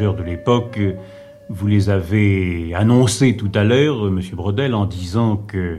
De 0.00 0.22
l'époque, 0.22 0.80
vous 1.50 1.66
les 1.66 1.90
avez 1.90 2.74
annoncés 2.74 3.36
tout 3.36 3.50
à 3.54 3.64
l'heure, 3.64 4.10
Monsieur 4.10 4.34
Brodel, 4.34 4.74
en 4.74 4.86
disant 4.86 5.36
que 5.36 5.78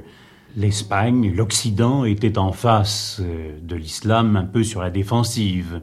l'Espagne, 0.56 1.34
l'Occident 1.36 2.06
était 2.06 2.38
en 2.38 2.52
face 2.52 3.20
euh, 3.20 3.58
de 3.64 3.76
l'islam 3.76 4.36
un 4.36 4.44
peu 4.44 4.64
sur 4.64 4.82
la 4.82 4.92
défensive 4.92 5.82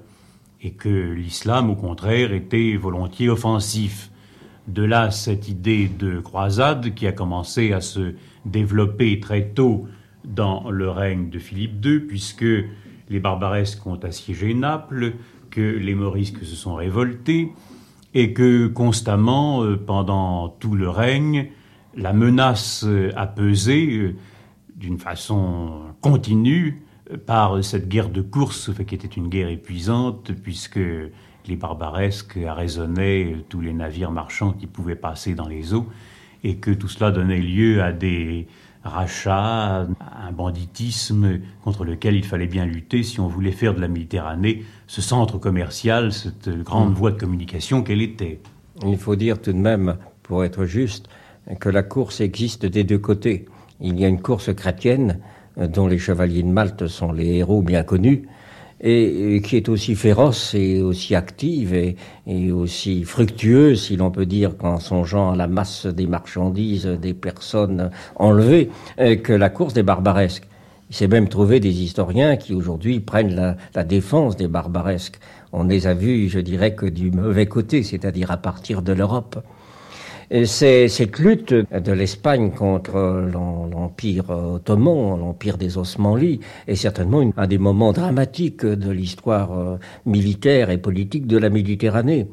et 0.62 0.70
que 0.70 0.88
l'islam, 0.88 1.68
au 1.68 1.74
contraire, 1.74 2.32
était 2.32 2.76
volontiers 2.76 3.28
offensif. 3.28 4.10
De 4.68 4.84
là 4.84 5.10
cette 5.10 5.48
idée 5.48 5.88
de 5.88 6.20
croisade 6.20 6.94
qui 6.94 7.06
a 7.08 7.12
commencé 7.12 7.72
à 7.72 7.80
se 7.80 8.14
développer 8.44 9.18
très 9.18 9.46
tôt 9.46 9.86
dans 10.24 10.70
le 10.70 10.90
règne 10.90 11.28
de 11.28 11.40
Philippe 11.40 11.84
II, 11.84 12.00
puisque 12.00 12.46
les 13.08 13.18
barbaresques 13.18 13.84
ont 13.84 13.98
assiégé 13.98 14.54
Naples, 14.54 15.14
que 15.50 15.60
les 15.60 15.94
morisques 15.96 16.44
se 16.44 16.54
sont 16.54 16.76
révoltés, 16.76 17.50
et 18.14 18.32
que 18.32 18.66
constamment, 18.66 19.62
euh, 19.62 19.76
pendant 19.76 20.48
tout 20.48 20.74
le 20.74 20.88
règne, 20.88 21.50
la 21.94 22.12
menace 22.12 22.84
euh, 22.86 23.10
a 23.16 23.26
pesé 23.26 23.86
euh, 23.86 24.16
d'une 24.76 24.98
façon 24.98 25.80
continue 26.00 26.82
par 27.26 27.64
cette 27.64 27.88
guerre 27.88 28.10
de 28.10 28.20
course, 28.20 28.70
qui 28.86 28.94
était 28.94 29.06
une 29.06 29.28
guerre 29.28 29.48
épuisante, 29.48 30.30
puisque 30.42 30.78
les 30.78 31.56
barbaresques 31.56 32.36
arraisonnaient 32.36 33.36
tous 33.48 33.60
les 33.60 33.72
navires 33.72 34.10
marchands 34.10 34.52
qui 34.52 34.66
pouvaient 34.66 34.94
passer 34.94 35.34
dans 35.34 35.48
les 35.48 35.72
eaux, 35.72 35.86
et 36.44 36.56
que 36.56 36.70
tout 36.70 36.86
cela 36.86 37.10
donnait 37.10 37.40
lieu 37.40 37.82
à 37.82 37.92
des 37.92 38.46
rachats, 38.84 39.86
un 40.00 40.32
banditisme 40.32 41.40
contre 41.64 41.84
lequel 41.84 42.14
il 42.16 42.24
fallait 42.24 42.46
bien 42.46 42.64
lutter 42.64 43.02
si 43.02 43.20
on 43.20 43.28
voulait 43.28 43.52
faire 43.52 43.74
de 43.74 43.80
la 43.80 43.88
Méditerranée 43.88 44.64
ce 44.86 45.02
centre 45.02 45.38
commercial, 45.38 46.12
cette 46.12 46.48
grande 46.48 46.90
mm. 46.90 46.94
voie 46.94 47.10
de 47.10 47.18
communication 47.18 47.82
qu'elle 47.82 48.02
était. 48.02 48.40
Il 48.86 48.98
faut 48.98 49.16
dire 49.16 49.40
tout 49.40 49.52
de 49.52 49.58
même, 49.58 49.96
pour 50.22 50.44
être 50.44 50.64
juste, 50.64 51.08
que 51.60 51.68
la 51.68 51.82
course 51.82 52.20
existe 52.20 52.66
des 52.66 52.84
deux 52.84 52.98
côtés. 52.98 53.46
Il 53.80 53.98
y 53.98 54.04
a 54.04 54.08
une 54.08 54.20
course 54.20 54.54
chrétienne 54.54 55.20
euh, 55.58 55.66
dont 55.66 55.86
les 55.86 55.98
chevaliers 55.98 56.42
de 56.42 56.48
Malte 56.48 56.86
sont 56.86 57.12
les 57.12 57.36
héros 57.36 57.62
bien 57.62 57.82
connus, 57.82 58.28
et, 58.80 59.40
qui 59.44 59.56
est 59.56 59.68
aussi 59.68 59.94
féroce 59.94 60.54
et 60.54 60.80
aussi 60.80 61.14
active 61.14 61.74
et, 61.74 61.96
aussi 62.52 63.04
fructueuse, 63.04 63.86
si 63.86 63.96
l'on 63.96 64.10
peut 64.10 64.26
dire, 64.26 64.56
qu'en 64.56 64.78
songeant 64.78 65.32
à 65.32 65.36
la 65.36 65.46
masse 65.46 65.86
des 65.86 66.06
marchandises, 66.06 66.86
des 66.86 67.14
personnes 67.14 67.90
enlevées, 68.16 68.70
euh, 69.00 69.16
que 69.16 69.32
la 69.32 69.48
course 69.48 69.74
des 69.74 69.82
barbaresques. 69.82 70.46
Il 70.90 70.96
s'est 70.96 71.08
même 71.08 71.28
trouvé 71.28 71.60
des 71.60 71.82
historiens 71.82 72.36
qui 72.36 72.54
aujourd'hui 72.54 73.00
prennent 73.00 73.34
la, 73.34 73.56
la, 73.74 73.84
défense 73.84 74.36
des 74.36 74.48
barbaresques. 74.48 75.18
On 75.52 75.64
les 75.64 75.86
a 75.86 75.94
vus, 75.94 76.28
je 76.28 76.38
dirais, 76.38 76.74
que 76.74 76.86
du 76.86 77.10
mauvais 77.10 77.46
côté, 77.46 77.82
c'est-à-dire 77.82 78.30
à 78.30 78.38
partir 78.38 78.82
de 78.82 78.92
l'Europe. 78.92 79.42
C'est 80.30 80.88
cette 80.88 81.18
lutte 81.20 81.54
de 81.54 81.92
l'Espagne 81.92 82.50
contre 82.50 83.30
l'Empire 83.32 84.28
ottoman, 84.28 85.18
l'Empire 85.18 85.56
des 85.56 85.78
Osmanlis, 85.78 86.40
est 86.66 86.74
certainement 86.74 87.22
un 87.34 87.46
des 87.46 87.56
moments 87.56 87.94
dramatiques 87.94 88.66
de 88.66 88.90
l'histoire 88.90 89.58
euh, 89.58 89.78
militaire 90.04 90.68
et 90.68 90.76
politique 90.76 91.26
de 91.26 91.38
la 91.38 91.48
Méditerranée. 91.48 92.26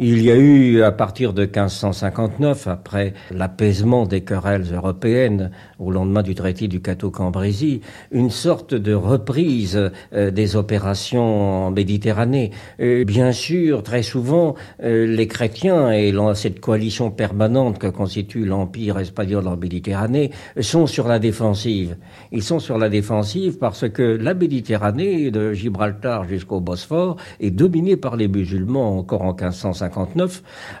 Il 0.00 0.22
y 0.22 0.30
a 0.30 0.36
eu, 0.36 0.82
à 0.82 0.92
partir 0.92 1.32
de 1.32 1.42
1559, 1.42 2.68
après 2.68 3.14
l'apaisement 3.32 4.06
des 4.06 4.20
querelles 4.20 4.66
européennes 4.72 5.50
au 5.80 5.90
lendemain 5.90 6.22
du 6.22 6.36
traité 6.36 6.68
du 6.68 6.80
Cateau-Cambrésis, 6.80 7.80
une 8.12 8.30
sorte 8.30 8.74
de 8.74 8.94
reprise 8.94 9.90
euh, 10.12 10.30
des 10.30 10.54
opérations 10.54 11.66
en 11.66 11.70
Méditerranée. 11.72 12.52
bien 12.78 13.32
sûr, 13.32 13.82
très 13.82 14.04
souvent, 14.04 14.54
euh, 14.84 15.04
les 15.04 15.26
chrétiens 15.26 15.90
et 15.90 16.14
cette 16.34 16.60
coalition 16.60 17.10
permanente 17.10 17.80
que 17.80 17.88
constitue 17.88 18.44
l'Empire 18.44 19.00
espagnol 19.00 19.48
en 19.48 19.56
Méditerranée 19.56 20.30
sont 20.60 20.86
sur 20.86 21.08
la 21.08 21.18
défensive. 21.18 21.96
Ils 22.30 22.44
sont 22.44 22.60
sur 22.60 22.78
la 22.78 22.88
défensive 22.88 23.58
parce 23.58 23.88
que 23.88 24.02
la 24.04 24.34
Méditerranée, 24.34 25.32
de 25.32 25.52
Gibraltar 25.54 26.22
jusqu'au 26.28 26.60
Bosphore, 26.60 27.16
est 27.40 27.50
dominée 27.50 27.96
par 27.96 28.14
les 28.14 28.28
musulmans 28.28 28.96
encore 28.96 29.22
en 29.22 29.34
1559 29.34 29.87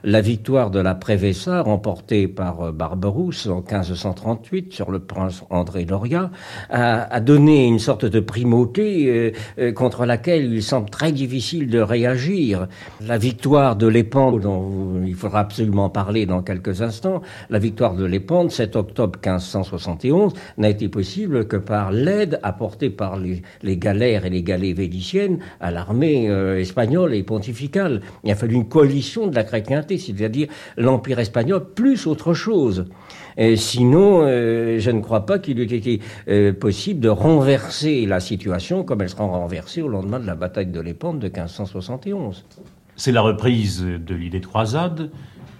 la 0.04 0.20
victoire 0.20 0.70
de 0.70 0.80
la 0.80 0.94
Prévessa 0.94 1.62
remportée 1.62 2.28
par 2.28 2.62
euh, 2.62 2.72
Barberousse 2.72 3.46
en 3.46 3.56
1538 3.56 4.72
sur 4.72 4.90
le 4.90 4.98
prince 4.98 5.44
André 5.50 5.84
Doria 5.84 6.30
a, 6.70 7.20
donné 7.20 7.66
une 7.66 7.78
sorte 7.78 8.04
de 8.04 8.20
primauté 8.20 9.06
euh, 9.06 9.32
euh, 9.58 9.72
contre 9.72 10.06
laquelle 10.06 10.52
il 10.52 10.62
semble 10.62 10.90
très 10.90 11.12
difficile 11.12 11.68
de 11.68 11.80
réagir. 11.80 12.68
La 13.00 13.18
victoire 13.18 13.76
de 13.76 13.86
l'Épande, 13.86 14.40
dont 14.40 15.02
il 15.04 15.14
faudra 15.14 15.40
absolument 15.40 15.90
parler 15.90 16.26
dans 16.26 16.42
quelques 16.42 16.82
instants, 16.82 17.22
la 17.50 17.58
victoire 17.58 17.94
de 17.94 18.04
l'Épande, 18.04 18.50
7 18.50 18.76
octobre 18.76 19.18
1571, 19.24 20.32
n'a 20.58 20.68
été 20.68 20.88
possible 20.88 21.46
que 21.46 21.56
par 21.56 21.92
l'aide 21.92 22.38
apportée 22.42 22.90
par 22.90 23.18
les, 23.18 23.42
galères 23.76 24.24
et 24.24 24.30
les 24.30 24.42
galets 24.42 24.76
védiciennes 24.76 25.38
à 25.60 25.70
l'armée 25.70 26.26
espagnole 26.26 27.14
et 27.14 27.22
pontificale. 27.22 28.00
Il 28.24 28.30
a 28.30 28.34
fallu 28.34 28.54
une 28.54 28.68
coalition 28.68 28.97
l'abolition 28.98 29.28
de 29.28 29.34
la 29.34 29.44
chrétienté, 29.44 29.98
c'est-à-dire 29.98 30.48
l'Empire 30.76 31.18
espagnol 31.18 31.64
plus 31.74 32.06
autre 32.06 32.34
chose. 32.34 32.86
Et 33.36 33.56
sinon, 33.56 34.22
euh, 34.22 34.80
je 34.80 34.90
ne 34.90 35.00
crois 35.00 35.24
pas 35.24 35.38
qu'il 35.38 35.60
eût 35.60 35.72
été 35.72 36.00
euh, 36.28 36.52
possible 36.52 37.00
de 37.00 37.08
renverser 37.08 38.06
la 38.06 38.18
situation 38.18 38.82
comme 38.82 39.02
elle 39.02 39.08
sera 39.08 39.24
renversée 39.24 39.82
au 39.82 39.88
lendemain 39.88 40.18
de 40.18 40.26
la 40.26 40.34
bataille 40.34 40.66
de 40.66 40.80
l'Épande 40.80 41.20
de 41.20 41.28
1571. 41.28 42.44
C'est 42.96 43.12
la 43.12 43.20
reprise 43.20 43.82
de 43.82 44.14
l'idée 44.14 44.40
de 44.40 44.46
croisade, 44.46 45.10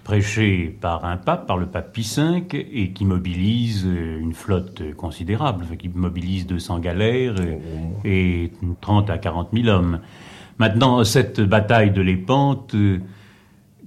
prêchée 0.03 0.77
par 0.81 1.05
un 1.05 1.17
pape, 1.17 1.47
par 1.47 1.57
le 1.57 1.67
pape 1.67 1.93
Pie 1.93 2.17
V, 2.17 2.43
et 2.73 2.91
qui 2.91 3.05
mobilise 3.05 3.85
une 3.85 4.33
flotte 4.33 4.83
considérable, 4.97 5.65
qui 5.79 5.89
mobilise 5.89 6.47
200 6.49 6.81
galères 6.81 7.37
et 8.05 8.51
30 8.81 9.11
à 9.11 9.19
40 9.19 9.51
000 9.53 9.69
hommes. 9.69 10.01
Maintenant, 10.59 11.05
cette 11.05 11.41
bataille 11.41 11.93
de 11.93 12.01
l'Épante, 12.01 12.75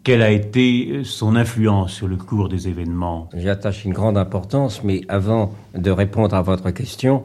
quelle 0.04 0.22
a 0.24 0.32
été 0.32 1.04
son 1.04 1.36
influence 1.36 1.94
sur 1.94 2.08
le 2.08 2.18
cours 2.18 2.50
des 2.50 2.68
événements? 2.68 3.30
J'y 3.36 3.50
attache 3.50 3.86
une 3.86 3.94
grande 3.94 4.18
importance, 4.18 4.84
mais 4.84 5.02
avant 5.08 5.54
de 5.76 5.92
répondre 5.92 6.36
à 6.36 6.42
votre 6.42 6.72
question, 6.72 7.24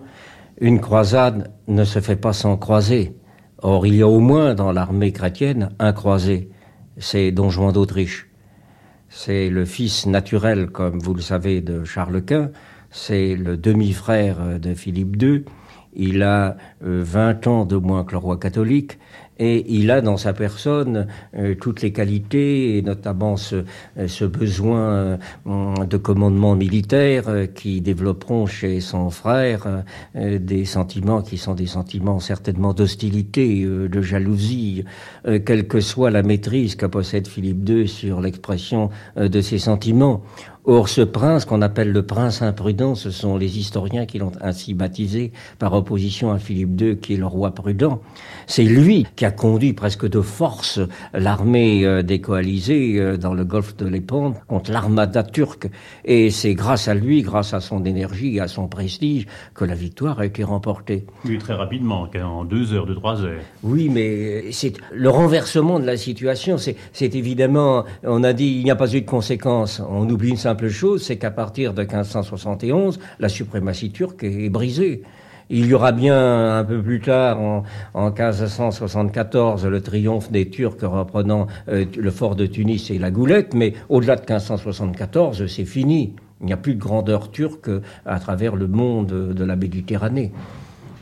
une 0.61 0.81
croisade 0.81 1.51
ne 1.69 1.85
se 1.85 2.01
fait 2.01 2.17
pas 2.17 2.33
sans 2.33 2.57
croisé. 2.57 3.17
Or, 3.63 3.87
il 3.87 3.95
y 3.95 4.03
a 4.03 4.09
au 4.09 4.21
moins 4.21 4.55
dans 4.55 4.73
l'armée 4.73 5.13
chrétienne 5.13 5.71
un 5.79 5.93
croisé, 5.93 6.51
c'est 6.99 7.33
Don 7.33 7.49
Juan 7.49 7.73
d'Autriche. 7.73 8.29
C'est 9.09 9.49
le 9.49 9.65
fils 9.65 10.07
naturel, 10.07 10.69
comme 10.69 10.99
vous 10.99 11.15
le 11.15 11.23
savez, 11.23 11.63
de 11.63 11.85
Charles 11.85 12.23
Quint. 12.23 12.51
C'est 12.91 13.37
le 13.37 13.57
demi-frère 13.57 14.59
de 14.61 14.75
Philippe 14.75 15.21
II. 15.23 15.45
Il 15.95 16.23
a 16.23 16.57
20 16.83 17.47
euh, 17.47 17.51
ans 17.51 17.65
de 17.65 17.77
moins 17.77 18.05
que 18.05 18.13
le 18.13 18.19
roi 18.19 18.37
catholique 18.37 18.99
et 19.39 19.65
il 19.69 19.91
a 19.91 20.01
dans 20.01 20.17
sa 20.17 20.33
personne 20.33 21.07
euh, 21.37 21.55
toutes 21.55 21.83
les 21.83 21.93
qualités, 21.93 22.79
et 22.79 22.83
notamment 22.83 23.37
ce, 23.37 23.65
euh, 23.99 24.09
ce 24.09 24.25
besoin 24.25 25.19
de 25.47 25.97
commandement 25.97 26.55
militaire 26.55 27.25
qui 27.55 27.81
développeront 27.81 28.47
chez 28.47 28.81
son 28.81 29.11
frère 29.11 29.85
des 30.15 30.65
sentiments 30.65 31.23
qui 31.23 31.39
sont 31.39 31.55
des 31.55 31.67
sentiments 31.67 32.21
certainement 32.21 32.73
d'hostilité, 32.73 33.65
de 33.65 34.01
jalousie, 34.01 34.85
quelle 35.25 35.67
que 35.67 35.81
soit 35.81 36.11
la 36.11 36.23
maîtrise 36.23 36.77
que 36.77 36.87
possède 36.87 37.27
Philippe 37.27 37.69
II 37.69 37.89
sur 37.89 38.21
l'expression 38.21 38.91
de 39.17 39.41
ces 39.41 39.59
sentiments. 39.59 40.23
Or, 40.69 40.89
ce 40.89 41.03
prince 41.03 41.45
qu'on 41.45 41.63
appelle 41.63 41.93
le 41.93 42.05
prince 42.05 42.43
imprudent, 42.43 42.97
ce 42.97 43.13
sont 43.13 43.37
les 43.37 43.57
historiens 43.57 44.05
qui 44.05 44.19
l'ont 44.19 44.33
ainsi 44.41 44.75
baptisé 44.75 45.31
par 45.61 45.73
opposition 45.75 46.33
à 46.33 46.41
Philippe 46.41 46.81
II, 46.81 46.97
qui 46.99 47.15
est 47.15 47.19
le 47.19 47.27
roi 47.27 47.53
prudent. 47.53 48.01
C'est 48.49 48.65
lui 48.65 49.07
qui 49.15 49.25
conduit 49.31 49.73
presque 49.73 50.09
de 50.09 50.21
force 50.21 50.81
l'armée 51.15 51.85
euh, 51.85 52.03
des 52.03 52.21
coalisés 52.21 52.99
euh, 52.99 53.17
dans 53.17 53.35
le 53.35 53.45
golfe 53.45 53.77
de 53.77 53.87
Lépante 53.87 54.37
contre 54.47 54.71
l'armada 54.71 55.23
turque. 55.23 55.69
Et 56.05 56.31
c'est 56.31 56.55
grâce 56.55 56.89
à 56.89 56.95
lui, 56.95 57.23
grâce 57.23 57.55
à 57.55 57.61
son 57.61 57.85
énergie 57.85 58.37
et 58.37 58.41
à 58.41 58.49
son 58.49 58.69
prestige, 58.69 59.27
que 59.55 59.65
la 59.65 59.75
victoire 59.75 60.21
a 60.21 60.27
été 60.27 60.45
remportée. 60.45 61.07
Oui, 61.25 61.39
très 61.39 61.55
rapidement, 61.55 62.09
en 62.23 62.45
deux 62.45 62.73
heures, 62.73 62.87
de 62.87 62.95
trois 62.95 63.23
heures. 63.23 63.41
Oui, 63.63 63.89
mais 63.89 64.53
c'est 64.53 64.75
le 64.93 65.11
renversement 65.11 65.81
de 65.81 65.87
la 65.87 65.97
situation. 65.97 66.57
C'est 66.59 67.15
évidemment, 67.15 67.85
on 68.03 68.25
a 68.25 68.33
dit, 68.33 68.59
il 68.59 68.65
n'y 68.65 68.71
a 68.71 68.77
pas 68.77 68.93
eu 68.95 69.01
de 69.01 69.07
conséquences. 69.07 69.81
On 69.89 70.09
oublie 70.09 70.31
une 70.31 70.37
simple 70.37 70.69
chose, 70.69 71.03
c'est 71.03 71.17
qu'à 71.17 71.31
partir 71.31 71.75
de 71.75 71.83
1571, 71.83 72.99
la 73.19 73.29
suprématie 73.29 73.91
turque 73.91 74.25
est 74.25 74.49
brisée. 74.49 75.03
Il 75.49 75.67
y 75.67 75.75
aura 75.75 75.93
bien 75.93 76.59
un 76.59 76.65
peu 76.65 76.83
plus 76.83 77.01
tard, 77.01 77.39
en, 77.95 78.11
1574, 78.11 79.65
le 79.67 79.81
triomphe 79.81 80.33
des 80.33 80.51
Turcs 80.51 80.83
reprenant 80.83 81.47
euh, 81.69 81.85
le 81.97 82.11
fort 82.11 82.35
de 82.35 82.47
Tunis 82.47 82.91
et 82.91 82.99
la 82.99 83.13
Goulette, 83.13 83.55
mais 83.55 83.75
au-delà 83.89 84.17
de 84.17 84.23
1574, 84.23 85.47
c'est 85.47 85.65
fini. 85.65 86.15
Il 86.41 86.47
n'y 86.47 86.53
a 86.53 86.57
plus 86.57 86.75
de 86.75 86.81
grandeur 86.81 87.31
turque 87.31 87.71
à 88.05 88.19
travers 88.19 88.57
le 88.57 88.67
monde 88.67 89.33
de 89.35 89.45
la 89.45 89.57
Méditerranée. 89.57 90.33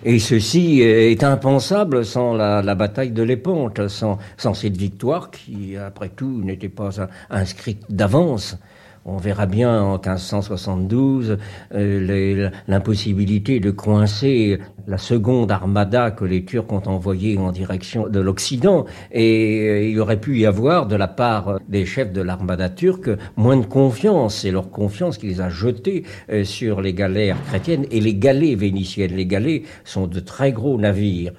Et 0.04 0.18
ceci 0.18 0.82
est 0.82 1.24
impensable 1.24 2.04
sans 2.04 2.34
la, 2.34 2.74
bataille 2.74 3.12
de 3.12 3.22
l'Épante, 3.22 3.88
sans, 3.88 4.18
sans, 4.36 4.52
cette 4.52 4.76
victoire 4.76 5.30
qui, 5.30 5.78
après 5.78 6.10
tout, 6.10 6.42
n'était 6.44 6.68
pas 6.68 6.90
inscrite 7.30 7.80
d'avance. 7.88 8.58
On 9.06 9.18
verra 9.18 9.44
bien 9.44 9.82
en 9.82 9.98
1572 9.98 11.36
euh, 11.74 12.50
l'impossibilité 12.66 13.60
de 13.60 13.70
coincer 13.70 14.58
la 14.86 14.96
seconde 14.96 15.52
armada 15.52 16.10
que 16.10 16.24
les 16.24 16.46
Turcs 16.46 16.72
ont 16.72 16.82
envoyée 16.86 17.36
en 17.36 17.52
direction 17.52 18.08
de 18.08 18.18
l'Occident. 18.20 18.86
Et 19.12 19.68
euh, 19.68 19.88
il 19.90 20.00
aurait 20.00 20.20
pu 20.20 20.38
y 20.38 20.46
avoir 20.46 20.86
de 20.86 20.96
la 20.96 21.06
part 21.06 21.58
des 21.68 21.84
chefs 21.84 22.14
de 22.14 22.22
l'armada 22.22 22.70
turque 22.70 23.10
moins 23.36 23.58
de 23.58 23.66
confiance. 23.66 24.36
C'est 24.36 24.50
leur 24.50 24.70
confiance 24.70 25.18
qui 25.18 25.26
les 25.26 25.42
a 25.42 25.50
jetés 25.50 26.04
euh, 26.30 26.44
sur 26.44 26.80
les 26.80 26.94
galères 26.94 27.36
chrétiennes 27.48 27.84
et 27.90 28.00
les 28.00 28.14
galets 28.14 28.56
vénitiennes. 28.56 29.14
Les 29.14 29.26
galets 29.26 29.64
sont 29.84 30.06
de 30.06 30.20
très 30.20 30.52
gros 30.52 30.78
navires 30.78 31.32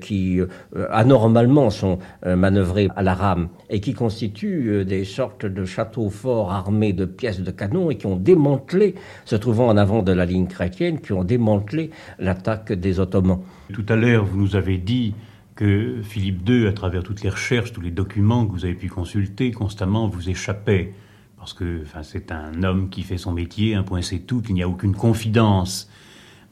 qui 0.00 0.40
anormalement 0.90 1.70
sont 1.70 1.98
manœuvrés 2.24 2.88
à 2.96 3.02
la 3.02 3.14
rame 3.14 3.48
et 3.70 3.80
qui 3.80 3.94
constituent 3.94 4.84
des 4.84 5.04
sortes 5.04 5.46
de 5.46 5.64
châteaux 5.64 6.10
forts 6.10 6.52
armés 6.52 6.92
de 6.92 7.04
pièces 7.04 7.40
de 7.40 7.50
canon 7.50 7.90
et 7.90 7.96
qui 7.96 8.06
ont 8.06 8.16
démantelé, 8.16 8.94
se 9.24 9.36
trouvant 9.36 9.68
en 9.68 9.76
avant 9.76 10.02
de 10.02 10.12
la 10.12 10.24
ligne 10.24 10.46
chrétienne, 10.46 11.00
qui 11.00 11.12
ont 11.12 11.24
démantelé 11.24 11.90
l'attaque 12.18 12.72
des 12.72 13.00
Ottomans. 13.00 13.40
Tout 13.72 13.86
à 13.88 13.96
l'heure, 13.96 14.24
vous 14.24 14.40
nous 14.40 14.56
avez 14.56 14.78
dit 14.78 15.14
que 15.54 16.02
Philippe 16.02 16.48
II, 16.48 16.66
à 16.66 16.72
travers 16.72 17.02
toutes 17.02 17.22
les 17.22 17.30
recherches, 17.30 17.72
tous 17.72 17.80
les 17.80 17.90
documents 17.90 18.46
que 18.46 18.52
vous 18.52 18.64
avez 18.64 18.74
pu 18.74 18.88
consulter, 18.88 19.52
constamment 19.52 20.06
vous 20.06 20.28
échappait. 20.28 20.92
Parce 21.38 21.54
que 21.54 21.82
enfin, 21.82 22.02
c'est 22.02 22.32
un 22.32 22.62
homme 22.62 22.88
qui 22.90 23.02
fait 23.02 23.18
son 23.18 23.32
métier, 23.32 23.74
un 23.74 23.82
point 23.82 24.02
c'est 24.02 24.18
tout, 24.18 24.42
qu'il 24.42 24.54
n'y 24.54 24.62
a 24.62 24.68
aucune 24.68 24.94
confidence. 24.94 25.88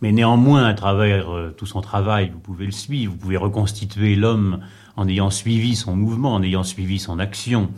Mais 0.04 0.12
néanmoins, 0.12 0.66
à 0.66 0.74
travers 0.74 1.30
euh, 1.30 1.54
tout 1.56 1.64
son 1.64 1.80
travail, 1.80 2.28
vous 2.30 2.38
pouvez 2.38 2.66
le 2.66 2.72
suivre, 2.72 3.12
vous 3.12 3.18
pouvez 3.18 3.38
reconstituer 3.38 4.16
l'homme 4.16 4.60
en 4.96 5.08
ayant 5.08 5.30
suivi 5.30 5.76
son 5.76 5.96
mouvement, 5.96 6.34
en 6.34 6.42
ayant 6.42 6.62
suivi 6.62 6.98
son 6.98 7.18
action. 7.18 7.70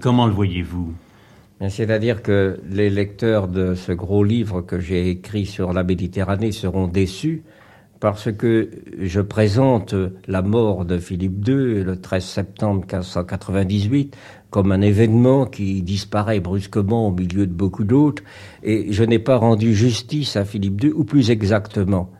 Comment 0.00 0.26
le 0.26 0.32
voyez-vous? 0.32 0.94
C'est-à-dire 1.68 2.22
que 2.22 2.58
les 2.66 2.88
lecteurs 2.88 3.46
de 3.46 3.74
ce 3.74 3.92
gros 3.92 4.24
livre 4.24 4.62
que 4.62 4.80
j'ai 4.80 5.10
écrit 5.10 5.44
sur 5.44 5.74
la 5.74 5.84
Méditerranée 5.84 6.52
seront 6.52 6.86
déçus 6.86 7.42
parce 8.00 8.32
que 8.32 8.70
je 8.98 9.20
présente 9.20 9.94
la 10.26 10.40
mort 10.40 10.86
de 10.86 10.96
Philippe 10.96 11.46
II 11.46 11.84
le 11.84 12.00
13 12.00 12.24
septembre 12.24 12.80
1598 12.86 14.16
comme 14.50 14.72
un 14.72 14.80
événement 14.80 15.46
qui 15.46 15.82
disparaît 15.82 16.40
brusquement 16.40 17.08
au 17.08 17.12
milieu 17.12 17.46
de 17.46 17.52
beaucoup 17.52 17.84
d'autres, 17.84 18.22
et 18.62 18.92
je 18.92 19.04
n'ai 19.04 19.18
pas 19.18 19.36
rendu 19.36 19.74
justice 19.74 20.36
à 20.36 20.44
Philippe 20.44 20.82
II, 20.82 20.92
ou 20.92 21.04
plus 21.04 21.30
exactement, 21.30 22.10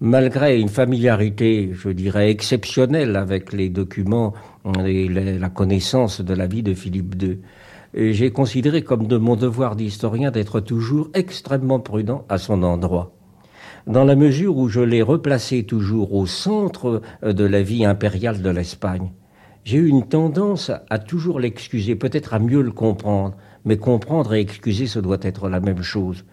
malgré 0.00 0.58
une 0.58 0.68
familiarité, 0.68 1.70
je 1.72 1.90
dirais, 1.90 2.30
exceptionnelle 2.30 3.16
avec 3.16 3.52
les 3.52 3.68
documents 3.68 4.32
et 4.84 5.08
la 5.08 5.48
connaissance 5.50 6.20
de 6.20 6.34
la 6.34 6.46
vie 6.46 6.62
de 6.62 6.74
Philippe 6.74 7.22
II, 7.22 7.38
j'ai 7.94 8.30
considéré 8.30 8.82
comme 8.82 9.06
de 9.06 9.16
mon 9.16 9.36
devoir 9.36 9.76
d'historien 9.76 10.30
d'être 10.30 10.60
toujours 10.60 11.08
extrêmement 11.14 11.80
prudent 11.80 12.24
à 12.28 12.38
son 12.38 12.62
endroit. 12.62 13.12
Dans 13.86 14.04
la 14.04 14.14
mesure 14.14 14.56
où 14.56 14.68
je 14.68 14.80
l'ai 14.80 15.02
replacé 15.02 15.64
toujours 15.64 16.14
au 16.14 16.26
centre 16.26 17.00
euh, 17.24 17.32
de 17.32 17.44
la 17.44 17.62
vie 17.62 17.84
impériale 17.84 18.42
de 18.42 18.50
l'Espagne, 18.50 19.10
j'ai 19.64 19.78
eu 19.78 19.86
une 19.88 20.08
tendance 20.08 20.70
à 20.88 20.98
toujours 20.98 21.40
l'excuser, 21.40 21.96
peut-être 21.96 22.34
à 22.34 22.38
mieux 22.38 22.62
le 22.62 22.72
comprendre, 22.72 23.36
mais 23.64 23.76
comprendre 23.76 24.34
et 24.34 24.40
excuser, 24.40 24.86
ce 24.86 24.98
doit 24.98 25.18
être 25.22 25.48
la 25.48 25.60
même 25.60 25.82
chose. 25.82 26.24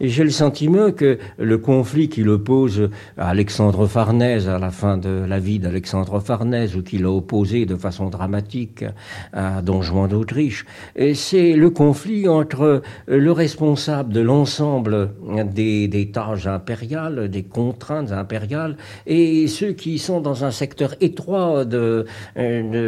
Et 0.00 0.08
j'ai 0.08 0.22
le 0.22 0.30
sentiment 0.30 0.92
que 0.92 1.18
le 1.38 1.58
conflit 1.58 2.08
qu'il 2.08 2.28
oppose 2.28 2.88
à 3.16 3.30
Alexandre 3.30 3.86
Farnèse 3.86 4.48
à 4.48 4.58
la 4.58 4.70
fin 4.70 4.96
de 4.96 5.24
la 5.28 5.40
vie 5.40 5.58
d'Alexandre 5.58 6.20
Farnèse, 6.20 6.76
ou 6.76 6.82
qu'il 6.82 7.04
a 7.04 7.10
opposé 7.10 7.66
de 7.66 7.74
façon 7.74 8.08
dramatique 8.08 8.84
à 9.32 9.60
Don 9.60 9.82
Juan 9.82 10.08
d'Autriche, 10.08 10.66
c'est 11.14 11.54
le 11.54 11.70
conflit 11.70 12.28
entre 12.28 12.82
le 13.06 13.32
responsable 13.32 14.12
de 14.12 14.20
l'ensemble 14.20 15.10
des, 15.52 15.88
des 15.88 16.10
tâches 16.10 16.46
impériales, 16.46 17.28
des 17.28 17.42
contraintes 17.42 18.12
impériales, 18.12 18.76
et 19.06 19.48
ceux 19.48 19.72
qui 19.72 19.98
sont 19.98 20.20
dans 20.20 20.44
un 20.44 20.52
secteur 20.52 20.94
étroit 21.00 21.64
de, 21.64 22.06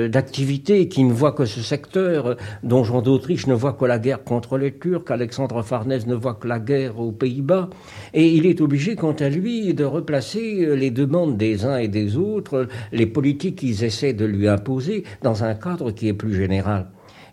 d'activité, 0.09 0.89
qui 0.89 1.03
ne 1.03 1.13
voient 1.13 1.33
que 1.33 1.45
ce 1.45 1.61
secteur. 1.61 2.37
Don 2.63 2.85
Juan 2.85 3.03
d'Autriche 3.03 3.47
ne 3.49 3.55
voit 3.55 3.73
que 3.73 3.85
la 3.85 3.99
guerre 3.99 4.23
contre 4.23 4.59
les 4.59 4.73
Turcs, 4.73 5.11
Alexandre 5.11 5.63
Farnèse 5.63 6.07
ne 6.07 6.15
voit 6.15 6.35
que 6.35 6.47
la 6.47 6.61
guerre 6.61 7.00
aux 7.01 7.13
Pays-Bas, 7.13 7.71
et 8.15 8.29
il 8.29 8.47
est 8.47 8.61
obligé, 8.61 8.97
quant 8.97 9.13
à 9.13 9.29
lui, 9.29 9.75
de 9.75 9.85
replacer 9.85 10.77
les 10.77 10.91
demandes 10.91 11.37
des 11.37 11.65
uns 11.65 11.79
et 11.79 11.89
des 11.89 12.17
autres, 12.17 12.69
les 12.93 13.07
politiques 13.07 13.57
qu'ils 13.57 13.85
essaient 13.85 14.13
de 14.13 14.25
lui 14.25 14.49
imposer, 14.49 15.05
dans 15.23 15.45
un 15.45 15.55
cadre 15.55 15.91
qui 15.91 16.09
est 16.09 16.15
plus 16.15 16.35
général. 16.35 16.87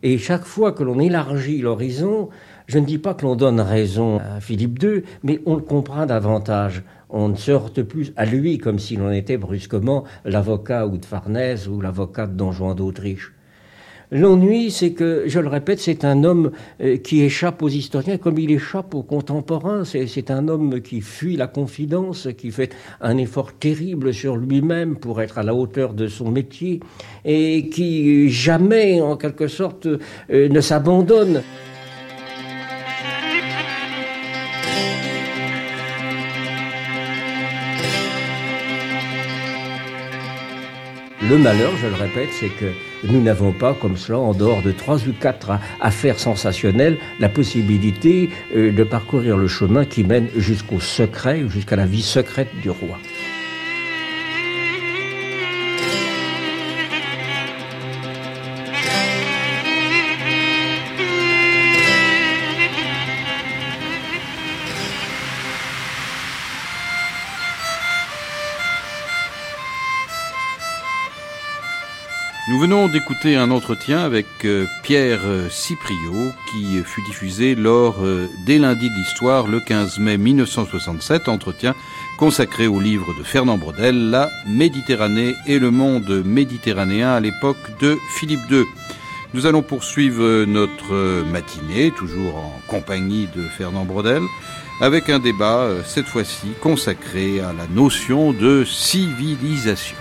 Et 0.04 0.18
chaque 0.18 0.46
fois 0.46 0.72
que 0.72 0.84
l'on 0.84 1.00
élargit 1.00 1.60
l'horizon, 1.60 2.30
je 2.68 2.80
ne 2.80 2.86
dis 2.86 3.00
pas 3.00 3.14
que 3.14 3.24
l'on 3.24 3.36
donne 3.36 3.60
raison 3.60 4.20
à 4.20 4.40
Philippe 4.40 4.82
II, 4.84 5.04
mais 5.24 5.42
on 5.46 5.56
le 5.56 5.62
comprend 5.62 6.06
davantage. 6.06 6.84
On 7.10 7.30
ne 7.30 7.36
se 7.36 7.52
heurte 7.52 7.82
plus 7.82 8.14
à 8.16 8.26
lui 8.26 8.58
comme 8.58 8.80
si 8.80 8.96
l'on 8.96 9.12
était 9.12 9.38
brusquement 9.38 10.04
l'avocat 10.26 10.86
ou 10.86 10.98
de 10.98 11.06
Farnèse 11.06 11.68
ou 11.68 11.82
l'avocat 11.82 12.28
de 12.28 12.34
Don 12.34 12.52
Juan 12.52 12.76
d'Autriche. 12.76 13.34
L'ennui, 14.10 14.72
c'est 14.72 14.92
que, 14.94 15.24
je 15.28 15.38
le 15.40 15.50
répète, 15.50 15.80
c'est 15.80 16.06
un 16.06 16.24
homme 16.24 16.52
euh, 16.80 16.96
qui 16.96 17.24
échappe 17.24 17.62
aux 17.62 17.68
historiens 17.68 18.18
comme 18.18 18.40
il 18.40 18.52
échappe 18.52 18.96
aux 18.96 19.04
contemporains. 19.04 19.84
C'est 19.84 20.32
un 20.32 20.48
homme 20.48 20.80
qui 20.80 21.02
fuit 21.02 21.36
la 21.36 21.48
confidence, 21.48 22.30
qui 22.38 22.52
fait 22.52 22.74
un 23.02 23.18
effort 23.18 23.52
terrible 23.52 24.14
sur 24.14 24.38
lui-même 24.38 24.96
pour 24.96 25.22
être 25.22 25.38
à 25.38 25.44
la 25.44 25.54
hauteur 25.54 25.94
de 25.94 26.08
son 26.08 26.32
métier 26.32 26.80
et 27.26 27.68
qui 27.68 28.30
jamais, 28.30 29.02
en 29.02 29.18
quelque 29.18 29.48
sorte, 29.48 29.88
euh, 29.88 30.48
ne 30.48 30.62
s'abandonne. 30.62 31.42
Le 41.30 41.38
malheur, 41.38 41.76
je 41.76 41.88
le 41.88 41.96
répète, 41.96 42.30
c'est 42.32 42.48
que 42.48 42.72
nous 43.04 43.22
n'avons 43.22 43.52
pas, 43.52 43.74
comme 43.74 43.98
cela, 43.98 44.20
en 44.20 44.34
dehors 44.34 44.62
de 44.62 44.72
trois 44.72 44.98
ou 45.08 45.14
quatre 45.14 45.52
affaires 45.82 46.20
sensationnelles, 46.20 46.98
la 47.20 47.30
possibilité 47.30 48.30
euh, 48.56 48.72
de 48.72 48.84
parcourir 48.84 49.38
le 49.38 49.48
chemin 49.48 49.86
qui 49.86 50.04
mène 50.04 50.28
jusqu'au 50.36 50.80
secret, 50.80 51.44
jusqu'à 51.48 51.76
la 51.76 51.86
vie 51.86 52.02
secrète 52.02 52.50
du 52.62 52.70
roi. 52.70 52.98
Nous 72.58 72.64
venons 72.64 72.88
d'écouter 72.88 73.36
un 73.36 73.52
entretien 73.52 74.00
avec 74.00 74.26
euh, 74.44 74.66
Pierre 74.82 75.22
euh, 75.26 75.48
Cipriot 75.48 76.32
qui 76.50 76.82
fut 76.84 77.04
diffusé 77.04 77.54
lors 77.54 78.04
euh, 78.04 78.28
des 78.48 78.58
lundis 78.58 78.90
de 78.90 78.96
l'histoire 78.96 79.46
le 79.46 79.60
15 79.60 80.00
mai 80.00 80.18
1967, 80.18 81.30
entretien 81.30 81.76
consacré 82.18 82.66
au 82.66 82.80
livre 82.80 83.14
de 83.16 83.24
Fernand 83.24 83.60
Brodel, 83.60 84.10
La 84.10 84.32
Méditerranée 84.48 85.36
et 85.46 85.60
le 85.60 85.70
monde 85.70 86.24
méditerranéen 86.26 87.10
à 87.12 87.20
l'époque 87.20 87.78
de 87.80 87.96
Philippe 88.16 88.50
II. 88.50 88.64
Nous 89.36 89.46
allons 89.46 89.62
poursuivre 89.62 90.46
notre 90.46 91.24
matinée, 91.32 91.92
toujours 91.92 92.38
en 92.38 92.60
compagnie 92.68 93.30
de 93.36 93.44
Fernand 93.44 93.86
Brodel, 93.86 94.24
avec 94.82 95.12
un 95.12 95.20
débat 95.20 95.70
cette 95.86 96.08
fois-ci 96.08 96.48
consacré 96.60 97.40
à 97.40 97.54
la 97.54 97.68
notion 97.68 98.34
de 98.34 98.66
civilisation. 98.66 99.98